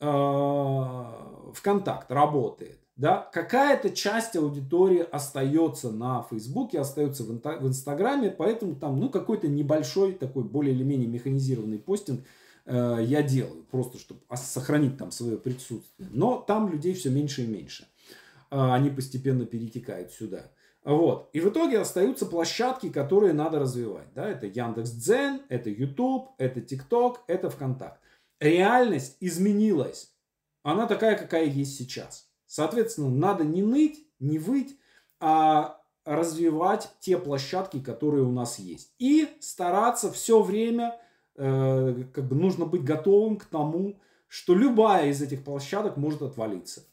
Э, 0.00 1.52
ВКонтакт 1.54 2.10
работает 2.12 2.78
да, 2.96 3.28
какая-то 3.30 3.90
часть 3.90 4.36
аудитории 4.36 5.00
остается 5.00 5.92
на 5.92 6.22
Фейсбуке, 6.22 6.80
остается 6.80 7.24
в, 7.24 7.28
в 7.28 7.66
Инстаграме, 7.66 8.30
поэтому 8.30 8.74
там, 8.74 8.98
ну, 8.98 9.10
какой-то 9.10 9.48
небольшой 9.48 10.14
такой 10.14 10.44
более 10.44 10.74
или 10.74 10.82
менее 10.82 11.06
механизированный 11.06 11.78
постинг 11.78 12.24
э, 12.64 12.98
я 13.02 13.22
делаю, 13.22 13.64
просто 13.70 13.98
чтобы 13.98 14.20
сохранить 14.34 14.96
там 14.96 15.10
свое 15.10 15.36
присутствие. 15.36 16.08
Но 16.10 16.38
там 16.38 16.72
людей 16.72 16.94
все 16.94 17.10
меньше 17.10 17.44
и 17.44 17.46
меньше. 17.46 17.86
Э, 18.50 18.72
они 18.72 18.90
постепенно 18.90 19.46
перетекают 19.46 20.12
сюда. 20.12 20.50
Вот. 20.84 21.30
И 21.32 21.40
в 21.40 21.48
итоге 21.48 21.80
остаются 21.80 22.26
площадки, 22.26 22.90
которые 22.90 23.32
надо 23.32 23.58
развивать. 23.58 24.12
Да? 24.14 24.28
Это 24.28 24.46
Яндекс.Дзен, 24.46 25.42
это 25.48 25.68
YouTube, 25.68 26.30
это 26.38 26.60
ТикТок, 26.60 27.22
это 27.26 27.50
ВКонтакт. 27.50 28.00
Реальность 28.38 29.16
изменилась. 29.20 30.12
Она 30.62 30.86
такая, 30.86 31.16
какая 31.16 31.46
есть 31.46 31.76
сейчас. 31.76 32.28
Соответственно, 32.46 33.10
надо 33.10 33.44
не 33.44 33.62
ныть, 33.62 34.06
не 34.20 34.38
выть, 34.38 34.78
а 35.18 35.80
развивать 36.04 36.88
те 37.00 37.18
площадки, 37.18 37.80
которые 37.80 38.22
у 38.22 38.30
нас 38.30 38.60
есть. 38.60 38.94
И 39.00 39.28
стараться 39.40 40.12
все 40.12 40.40
время, 40.40 41.00
э, 41.34 42.04
как 42.12 42.28
бы 42.28 42.36
нужно 42.36 42.64
быть 42.64 42.84
готовым 42.84 43.38
к 43.38 43.44
тому, 43.46 43.98
что 44.28 44.54
любая 44.54 45.08
из 45.08 45.20
этих 45.20 45.42
площадок 45.42 45.96
может 45.96 46.22
отвалиться. 46.22 46.84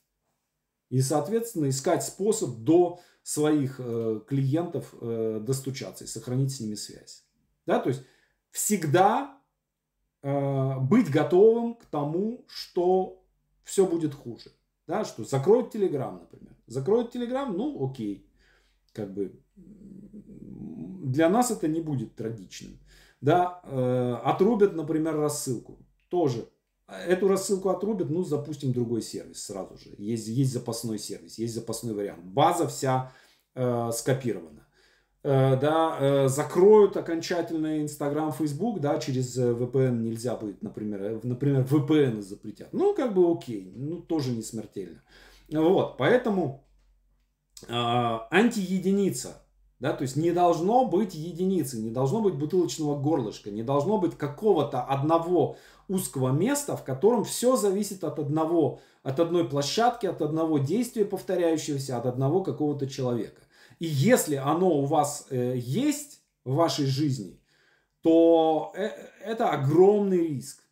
И, 0.93 1.01
соответственно, 1.01 1.69
искать 1.69 2.03
способ 2.03 2.57
до 2.57 2.99
своих 3.23 3.77
э, 3.79 4.19
клиентов 4.27 4.93
э, 5.01 5.39
достучаться 5.41 6.03
и 6.03 6.07
сохранить 6.07 6.55
с 6.55 6.59
ними 6.59 6.75
связь. 6.75 7.25
Да, 7.65 7.79
то 7.79 7.89
есть 7.89 8.03
всегда 8.51 9.41
э, 10.21 10.79
быть 10.81 11.09
готовым 11.09 11.73
к 11.73 11.85
тому, 11.85 12.45
что 12.47 13.25
все 13.63 13.87
будет 13.87 14.13
хуже. 14.13 14.51
Да, 14.85 15.03
что 15.03 15.23
закроют 15.23 15.71
Телеграм, 15.71 16.19
например. 16.19 16.55
Закроют 16.67 17.09
Телеграм, 17.11 17.57
ну 17.57 17.89
окей. 17.89 18.29
Как 18.91 19.11
бы 19.11 19.41
для 19.55 21.27
нас 21.27 21.49
это 21.49 21.67
не 21.67 21.81
будет 21.81 22.13
трагичным. 22.15 22.77
Да, 23.19 23.61
э, 23.63 24.13
отрубят, 24.23 24.75
например, 24.75 25.15
рассылку. 25.15 25.79
тоже. 26.09 26.47
Эту 27.07 27.27
рассылку 27.27 27.69
отрубят, 27.69 28.09
ну, 28.09 28.23
запустим 28.23 28.73
другой 28.73 29.01
сервис 29.01 29.43
сразу 29.43 29.77
же. 29.77 29.95
Есть, 29.97 30.27
есть 30.27 30.53
запасной 30.53 30.99
сервис, 30.99 31.37
есть 31.37 31.53
запасной 31.53 31.93
вариант. 31.93 32.23
База 32.23 32.67
вся 32.67 33.11
э, 33.55 33.89
скопирована. 33.93 34.63
Э, 35.25 35.55
да, 35.55 35.97
э, 35.99 36.27
закроют 36.27 36.97
окончательно 36.97 37.81
Инстаграм, 37.81 38.33
Фейсбук, 38.33 38.81
да, 38.81 38.99
через 38.99 39.37
VPN 39.37 39.99
нельзя 39.99 40.35
будет, 40.35 40.61
например, 40.61 41.01
э, 41.01 41.19
например, 41.23 41.61
VPN 41.61 42.21
запретят. 42.21 42.73
Ну, 42.73 42.93
как 42.93 43.13
бы 43.13 43.31
окей, 43.31 43.71
ну, 43.73 44.01
тоже 44.01 44.31
не 44.31 44.41
смертельно. 44.41 45.01
Вот, 45.49 45.97
поэтому 45.97 46.65
э, 47.67 47.73
антиединица, 47.73 49.45
да, 49.79 49.93
то 49.93 50.01
есть 50.01 50.17
не 50.17 50.31
должно 50.31 50.85
быть 50.85 51.13
единицы, 51.15 51.77
не 51.77 51.91
должно 51.91 52.21
быть 52.21 52.35
бутылочного 52.35 52.99
горлышка, 52.99 53.49
не 53.49 53.63
должно 53.63 53.97
быть 53.99 54.17
какого-то 54.17 54.81
одного 54.81 55.55
узкого 55.87 56.31
места, 56.31 56.75
в 56.75 56.83
котором 56.83 57.23
все 57.23 57.55
зависит 57.55 58.03
от 58.03 58.19
одного, 58.19 58.79
от 59.03 59.19
одной 59.19 59.47
площадки, 59.47 60.05
от 60.05 60.21
одного 60.21 60.57
действия 60.57 61.05
повторяющегося, 61.05 61.97
от 61.97 62.05
одного 62.05 62.43
какого-то 62.43 62.87
человека. 62.87 63.41
И 63.79 63.85
если 63.85 64.35
оно 64.35 64.69
у 64.69 64.85
вас 64.85 65.27
э, 65.29 65.55
есть 65.57 66.21
в 66.45 66.55
вашей 66.55 66.85
жизни, 66.85 67.39
то 68.01 68.71
э, 68.75 68.89
это 69.23 69.49
огромный 69.49 70.27
риск, 70.27 70.63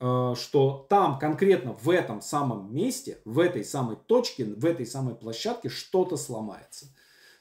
э, 0.00 0.34
что 0.36 0.86
там 0.88 1.18
конкретно 1.18 1.72
в 1.72 1.90
этом 1.90 2.20
самом 2.20 2.74
месте, 2.74 3.20
в 3.24 3.38
этой 3.38 3.64
самой 3.64 3.96
точке, 3.96 4.44
в 4.44 4.64
этой 4.64 4.86
самой 4.86 5.14
площадке 5.14 5.68
что-то 5.68 6.16
сломается. 6.16 6.86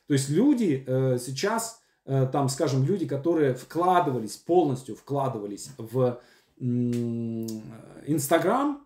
То 0.07 0.13
есть 0.13 0.29
люди 0.29 0.83
э, 0.85 1.17
сейчас, 1.19 1.81
э, 2.05 2.27
там, 2.31 2.49
скажем, 2.49 2.83
люди, 2.83 3.07
которые 3.07 3.53
вкладывались, 3.53 4.35
полностью 4.35 4.95
вкладывались 4.95 5.69
в 5.77 6.19
Инстаграм, 8.07 8.83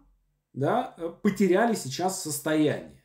да, 0.54 0.96
потеряли 1.22 1.76
сейчас 1.76 2.22
состояние 2.22 3.04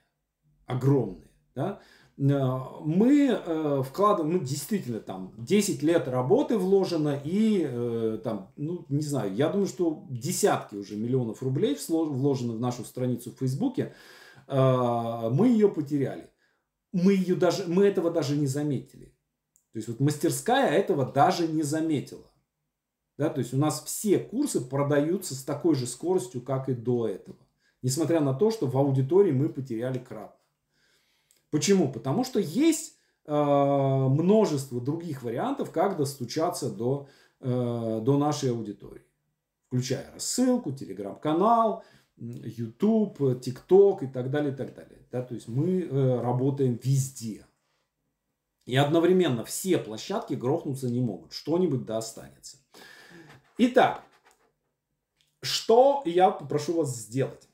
огромное. 0.67 1.29
Да? 1.55 1.81
Э, 2.19 2.59
мы 2.85 3.29
э, 3.29 3.83
вкладываем, 3.85 4.37
ну, 4.37 4.45
действительно, 4.45 5.01
там, 5.01 5.35
10 5.39 5.83
лет 5.83 6.09
работы 6.09 6.59
вложено 6.59 7.21
и, 7.25 7.67
э, 7.69 8.19
там, 8.23 8.53
ну, 8.57 8.85
не 8.89 9.03
знаю, 9.03 9.35
я 9.35 9.49
думаю, 9.49 9.67
что 9.67 10.07
десятки 10.11 10.75
уже 10.75 10.97
миллионов 10.97 11.43
рублей 11.43 11.77
вложено 11.89 12.53
в 12.53 12.61
нашу 12.61 12.85
страницу 12.85 13.31
в 13.33 13.39
Фейсбуке, 13.39 13.95
мы 14.49 15.49
ее 15.49 15.69
потеряли. 15.69 16.29
Мы, 16.93 17.15
ее 17.15 17.37
даже, 17.37 17.65
мы 17.69 17.87
этого 17.87 18.11
даже 18.11 18.37
не 18.37 18.47
заметили. 18.47 19.15
То 19.73 19.79
есть 19.79 19.89
вот 19.89 20.01
мастерская 20.01 20.69
этого 20.73 21.11
даже 21.11 21.47
не 21.47 21.63
заметила. 21.63 22.27
Да, 23.19 23.29
то 23.29 23.41
есть 23.41 23.53
у 23.53 23.59
нас 23.59 23.83
все 23.85 24.19
курсы 24.19 24.61
продаются 24.61 25.35
с 25.35 25.45
такой 25.45 25.75
же 25.75 25.87
скоростью, 25.87 26.41
как 26.41 26.69
и 26.69 26.75
до 26.75 27.09
этого. 27.09 27.39
Несмотря 27.83 28.21
на 28.21 28.33
то, 28.33 28.51
что 28.51 28.67
в 28.67 28.77
аудитории 28.77 29.33
мы 29.33 29.49
потеряли 29.49 29.99
кратно. 29.99 30.39
Почему? 31.51 31.93
Потому 31.93 32.25
что 32.25 32.41
есть 32.41 32.97
э, 33.27 33.33
множество 33.35 34.81
других 34.81 35.23
вариантов, 35.23 35.71
как 35.71 35.99
достучаться 35.99 36.71
до, 36.71 37.09
э, 37.41 38.01
до 38.03 38.17
нашей 38.17 38.51
аудитории. 38.51 39.05
Включая 39.67 40.11
рассылку, 40.15 40.73
телеграм-канал, 40.73 41.85
YouTube, 42.17 43.21
TikTok 43.21 44.05
и 44.05 44.07
так 44.07 44.31
далее, 44.31 44.53
и 44.53 44.57
так 44.57 44.75
далее. 44.75 45.07
Да, 45.11 45.23
то 45.23 45.35
есть 45.35 45.49
мы 45.49 45.83
э, 45.83 46.21
работаем 46.21 46.79
везде. 46.83 47.47
И 48.65 48.77
одновременно 48.77 49.45
все 49.45 49.77
площадки 49.77 50.35
грохнуться 50.35 50.89
не 50.89 51.01
могут. 51.01 51.33
Что-нибудь 51.33 51.85
да 51.85 51.99
останется. 51.99 52.59
Итак, 53.59 54.03
что 55.43 56.03
я 56.05 56.31
попрошу 56.31 56.75
вас 56.75 56.97
сделать? 56.97 57.49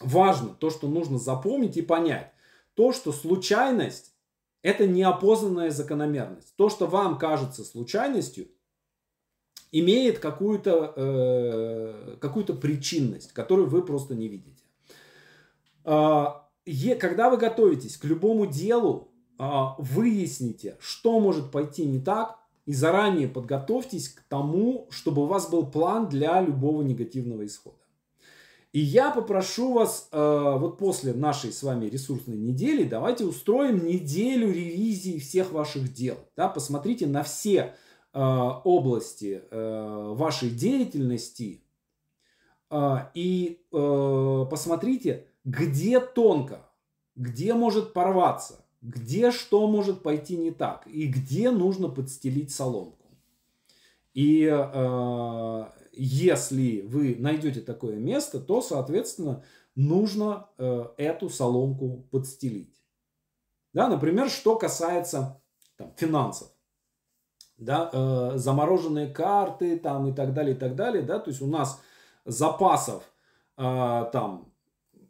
Важно 0.00 0.50
то, 0.54 0.70
что 0.70 0.88
нужно 0.88 1.18
запомнить 1.18 1.76
и 1.76 1.82
понять 1.82 2.32
то, 2.80 2.94
что 2.94 3.12
случайность– 3.12 4.14
это 4.62 4.86
неопознанная 4.86 5.70
закономерность. 5.70 6.56
То, 6.56 6.70
что 6.70 6.86
вам 6.86 7.18
кажется 7.18 7.62
случайностью, 7.62 8.48
имеет 9.70 10.18
какую-то 10.18 10.94
э, 10.96 12.16
какую 12.22 12.46
причинность, 12.46 13.32
которую 13.32 13.68
вы 13.68 13.82
просто 13.84 14.14
не 14.14 14.28
видите. 14.28 14.64
Э, 15.84 16.28
когда 16.98 17.28
вы 17.28 17.36
готовитесь 17.36 17.98
к 17.98 18.04
любому 18.04 18.46
делу, 18.46 19.12
э, 19.38 19.44
выясните, 19.76 20.78
что 20.80 21.20
может 21.20 21.50
пойти 21.50 21.84
не 21.84 22.00
так, 22.00 22.38
и 22.66 22.72
заранее 22.72 23.28
подготовьтесь 23.28 24.08
к 24.08 24.22
тому, 24.28 24.86
чтобы 24.90 25.22
у 25.22 25.26
вас 25.26 25.48
был 25.48 25.66
план 25.66 26.08
для 26.08 26.40
любого 26.40 26.82
негативного 26.82 27.46
исхода. 27.46 27.76
И 28.72 28.78
я 28.78 29.10
попрошу 29.10 29.72
вас, 29.72 30.08
э, 30.12 30.56
вот 30.58 30.78
после 30.78 31.12
нашей 31.12 31.52
с 31.52 31.62
вами 31.64 31.86
ресурсной 31.86 32.36
недели, 32.36 32.84
давайте 32.84 33.24
устроим 33.24 33.84
неделю 33.84 34.52
ревизии 34.52 35.18
всех 35.18 35.50
ваших 35.50 35.92
дел. 35.92 36.16
Да, 36.36 36.48
посмотрите 36.48 37.08
на 37.08 37.24
все 37.24 37.74
э, 38.12 38.20
области 38.20 39.42
э, 39.50 40.12
вашей 40.14 40.50
деятельности 40.50 41.64
э, 42.70 42.96
и 43.14 43.60
э, 43.72 44.46
посмотрите, 44.48 45.26
где 45.44 45.98
тонко, 45.98 46.70
где 47.16 47.54
может 47.54 47.92
порваться, 47.92 48.64
где 48.82 49.30
что 49.30 49.66
может 49.68 50.02
пойти 50.02 50.36
не 50.36 50.50
так 50.50 50.86
и 50.86 51.06
где 51.06 51.50
нужно 51.50 51.88
подстелить 51.88 52.50
соломку. 52.52 53.06
И 54.14 54.48
э, 54.50 55.64
если 55.92 56.80
вы 56.82 57.16
найдете 57.18 57.60
такое 57.60 57.96
место, 57.96 58.40
то, 58.40 58.60
соответственно, 58.60 59.44
нужно 59.74 60.48
э, 60.58 60.86
эту 60.96 61.28
соломку 61.28 62.08
подстелить. 62.10 62.82
Да, 63.72 63.88
например, 63.88 64.28
что 64.28 64.56
касается 64.56 65.40
там, 65.76 65.92
финансов. 65.96 66.48
Да, 67.56 67.90
э, 67.92 68.32
замороженные 68.36 69.08
карты 69.08 69.78
там, 69.78 70.08
и 70.08 70.12
так 70.12 70.32
далее, 70.32 70.56
и 70.56 70.58
так 70.58 70.74
далее. 70.74 71.02
Да, 71.02 71.18
то 71.18 71.30
есть 71.30 71.42
у 71.42 71.46
нас 71.46 71.80
запасов 72.24 73.04
э, 73.56 74.10
там 74.12 74.49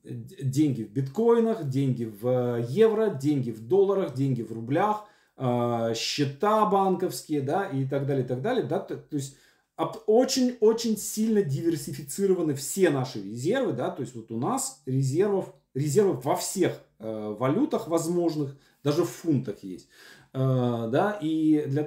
деньги 0.04 0.82
в 0.82 0.90
биткоинах, 0.90 1.68
деньги 1.68 2.04
в 2.04 2.58
евро, 2.68 3.10
деньги 3.10 3.50
в 3.50 3.66
долларах, 3.66 4.14
деньги 4.14 4.42
в 4.42 4.52
рублях, 4.52 5.04
э, 5.36 5.92
счета 5.94 6.66
банковские, 6.66 7.42
да, 7.42 7.66
и 7.66 7.86
так 7.86 8.06
далее, 8.06 8.24
и 8.24 8.28
так 8.28 8.42
далее. 8.42 8.64
Да, 8.64 8.80
то, 8.80 8.96
то 8.96 9.16
есть 9.16 9.36
очень-очень 10.06 10.96
сильно 10.96 11.42
диверсифицированы 11.42 12.54
все 12.54 12.90
наши 12.90 13.22
резервы, 13.22 13.72
да, 13.72 13.90
то 13.90 14.02
есть 14.02 14.14
вот 14.14 14.30
у 14.30 14.36
нас 14.36 14.82
резервов, 14.86 15.54
резервов 15.74 16.24
во 16.24 16.36
всех 16.36 16.82
э, 16.98 17.34
валютах 17.38 17.88
возможных, 17.88 18.56
даже 18.82 19.04
в 19.04 19.10
фунтах 19.10 19.62
есть, 19.62 19.88
э, 20.32 20.38
да, 20.38 21.18
и 21.20 21.64
для 21.66 21.86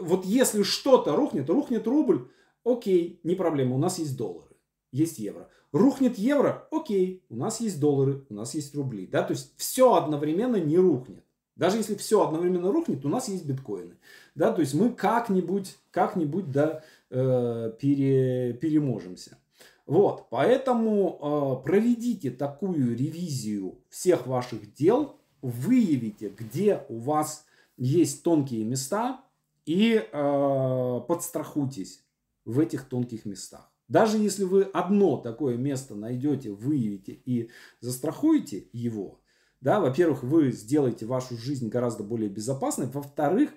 вот 0.00 0.24
если 0.24 0.62
что-то 0.62 1.14
рухнет, 1.14 1.48
рухнет 1.48 1.86
рубль, 1.86 2.28
окей, 2.64 3.20
не 3.22 3.34
проблема, 3.34 3.76
у 3.76 3.78
нас 3.78 3.98
есть 3.98 4.16
доллары, 4.16 4.56
есть 4.90 5.18
евро. 5.18 5.48
Рухнет 5.72 6.16
евро, 6.16 6.66
окей, 6.70 7.22
у 7.28 7.36
нас 7.36 7.60
есть 7.60 7.78
доллары, 7.78 8.24
у 8.30 8.34
нас 8.34 8.54
есть 8.54 8.74
рубли, 8.74 9.06
да, 9.06 9.22
то 9.22 9.32
есть 9.32 9.52
все 9.58 9.94
одновременно 9.94 10.56
не 10.56 10.78
рухнет. 10.78 11.24
Даже 11.56 11.76
если 11.76 11.96
все 11.96 12.24
одновременно 12.24 12.70
рухнет, 12.70 13.04
у 13.04 13.08
нас 13.08 13.28
есть 13.28 13.44
биткоины. 13.44 13.96
Да, 14.34 14.52
то 14.52 14.60
есть 14.60 14.74
мы 14.74 14.90
как-нибудь, 14.90 15.76
как-нибудь, 15.90 16.50
да, 16.52 16.82
э, 17.10 17.72
пере, 17.78 18.52
переможемся. 18.54 19.36
Вот, 19.84 20.28
поэтому 20.30 21.60
э, 21.60 21.64
проведите 21.64 22.30
такую 22.30 22.96
ревизию 22.96 23.78
всех 23.88 24.26
ваших 24.26 24.72
дел, 24.74 25.16
выявите, 25.42 26.28
где 26.28 26.84
у 26.88 26.98
вас 26.98 27.44
есть 27.76 28.22
тонкие 28.22 28.64
места 28.64 29.20
и 29.66 30.00
э, 30.10 31.00
подстрахуйтесь 31.08 32.04
в 32.44 32.60
этих 32.60 32.84
тонких 32.84 33.24
местах. 33.24 33.67
Даже 33.88 34.18
если 34.18 34.44
вы 34.44 34.62
одно 34.62 35.16
такое 35.16 35.56
место 35.56 35.94
найдете, 35.94 36.50
выявите 36.50 37.12
и 37.12 37.50
застрахуете 37.80 38.68
его, 38.72 39.20
да, 39.60 39.80
во-первых, 39.80 40.22
вы 40.22 40.52
сделаете 40.52 41.06
вашу 41.06 41.36
жизнь 41.36 41.68
гораздо 41.68 42.04
более 42.04 42.28
безопасной, 42.28 42.86
во-вторых, 42.86 43.50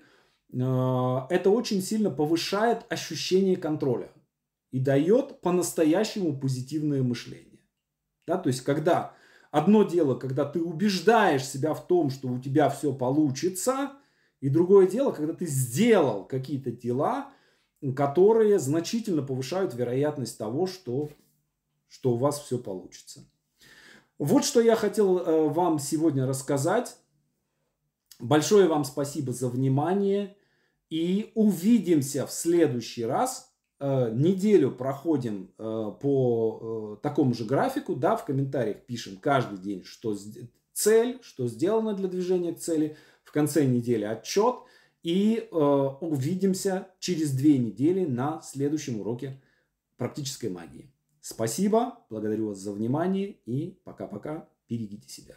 Э, 0.53 1.21
это 1.29 1.49
очень 1.49 1.81
сильно 1.81 2.09
повышает 2.09 2.85
ощущение 2.89 3.55
контроля 3.55 4.11
и 4.71 4.79
дает 4.79 5.41
по-настоящему 5.41 6.37
позитивное 6.37 7.03
мышление. 7.03 7.59
Да, 8.27 8.37
то 8.37 8.47
есть, 8.47 8.61
когда 8.61 9.13
одно 9.51 9.83
дело, 9.83 10.15
когда 10.15 10.45
ты 10.45 10.61
убеждаешь 10.61 11.45
себя 11.45 11.73
в 11.73 11.87
том, 11.87 12.09
что 12.09 12.29
у 12.29 12.39
тебя 12.39 12.69
все 12.69 12.93
получится, 12.93 13.93
и 14.39 14.49
другое 14.49 14.87
дело, 14.87 15.11
когда 15.11 15.33
ты 15.33 15.45
сделал 15.45 16.25
какие-то 16.25 16.71
дела, 16.71 17.31
которые 17.95 18.59
значительно 18.59 19.23
повышают 19.23 19.73
вероятность 19.73 20.37
того, 20.37 20.67
что, 20.67 21.09
что 21.87 22.13
у 22.13 22.17
вас 22.17 22.39
все 22.39 22.57
получится. 22.57 23.25
Вот 24.19 24.45
что 24.45 24.61
я 24.61 24.75
хотел 24.75 25.17
э, 25.17 25.49
вам 25.49 25.79
сегодня 25.79 26.27
рассказать. 26.27 26.95
Большое 28.19 28.67
вам 28.67 28.83
спасибо 28.83 29.33
за 29.33 29.49
внимание. 29.49 30.37
И 30.91 31.31
увидимся 31.33 32.27
в 32.27 32.31
следующий 32.31 33.03
раз 33.03 33.51
э, 33.79 34.11
неделю 34.13 34.71
проходим 34.71 35.51
э, 35.57 35.91
по 35.99 36.99
такому 37.01 37.33
же 37.33 37.45
графику, 37.45 37.95
да, 37.95 38.15
в 38.15 38.25
комментариях 38.25 38.85
пишем 38.85 39.17
каждый 39.17 39.57
день, 39.57 39.83
что 39.83 40.15
цель, 40.73 41.19
что 41.23 41.47
сделано 41.47 41.93
для 41.93 42.07
движения 42.07 42.53
к 42.53 42.59
цели, 42.59 42.97
в 43.23 43.31
конце 43.31 43.65
недели 43.65 44.03
отчет, 44.03 44.57
и 45.03 45.47
э, 45.51 45.55
увидимся 45.55 46.89
через 46.99 47.31
две 47.31 47.57
недели 47.57 48.05
на 48.05 48.41
следующем 48.41 48.99
уроке 48.99 49.41
практической 49.97 50.49
магии. 50.49 50.91
Спасибо, 51.21 51.99
благодарю 52.09 52.49
вас 52.49 52.57
за 52.57 52.71
внимание 52.71 53.37
и 53.45 53.79
пока-пока, 53.83 54.49
берегите 54.67 55.07
себя. 55.09 55.35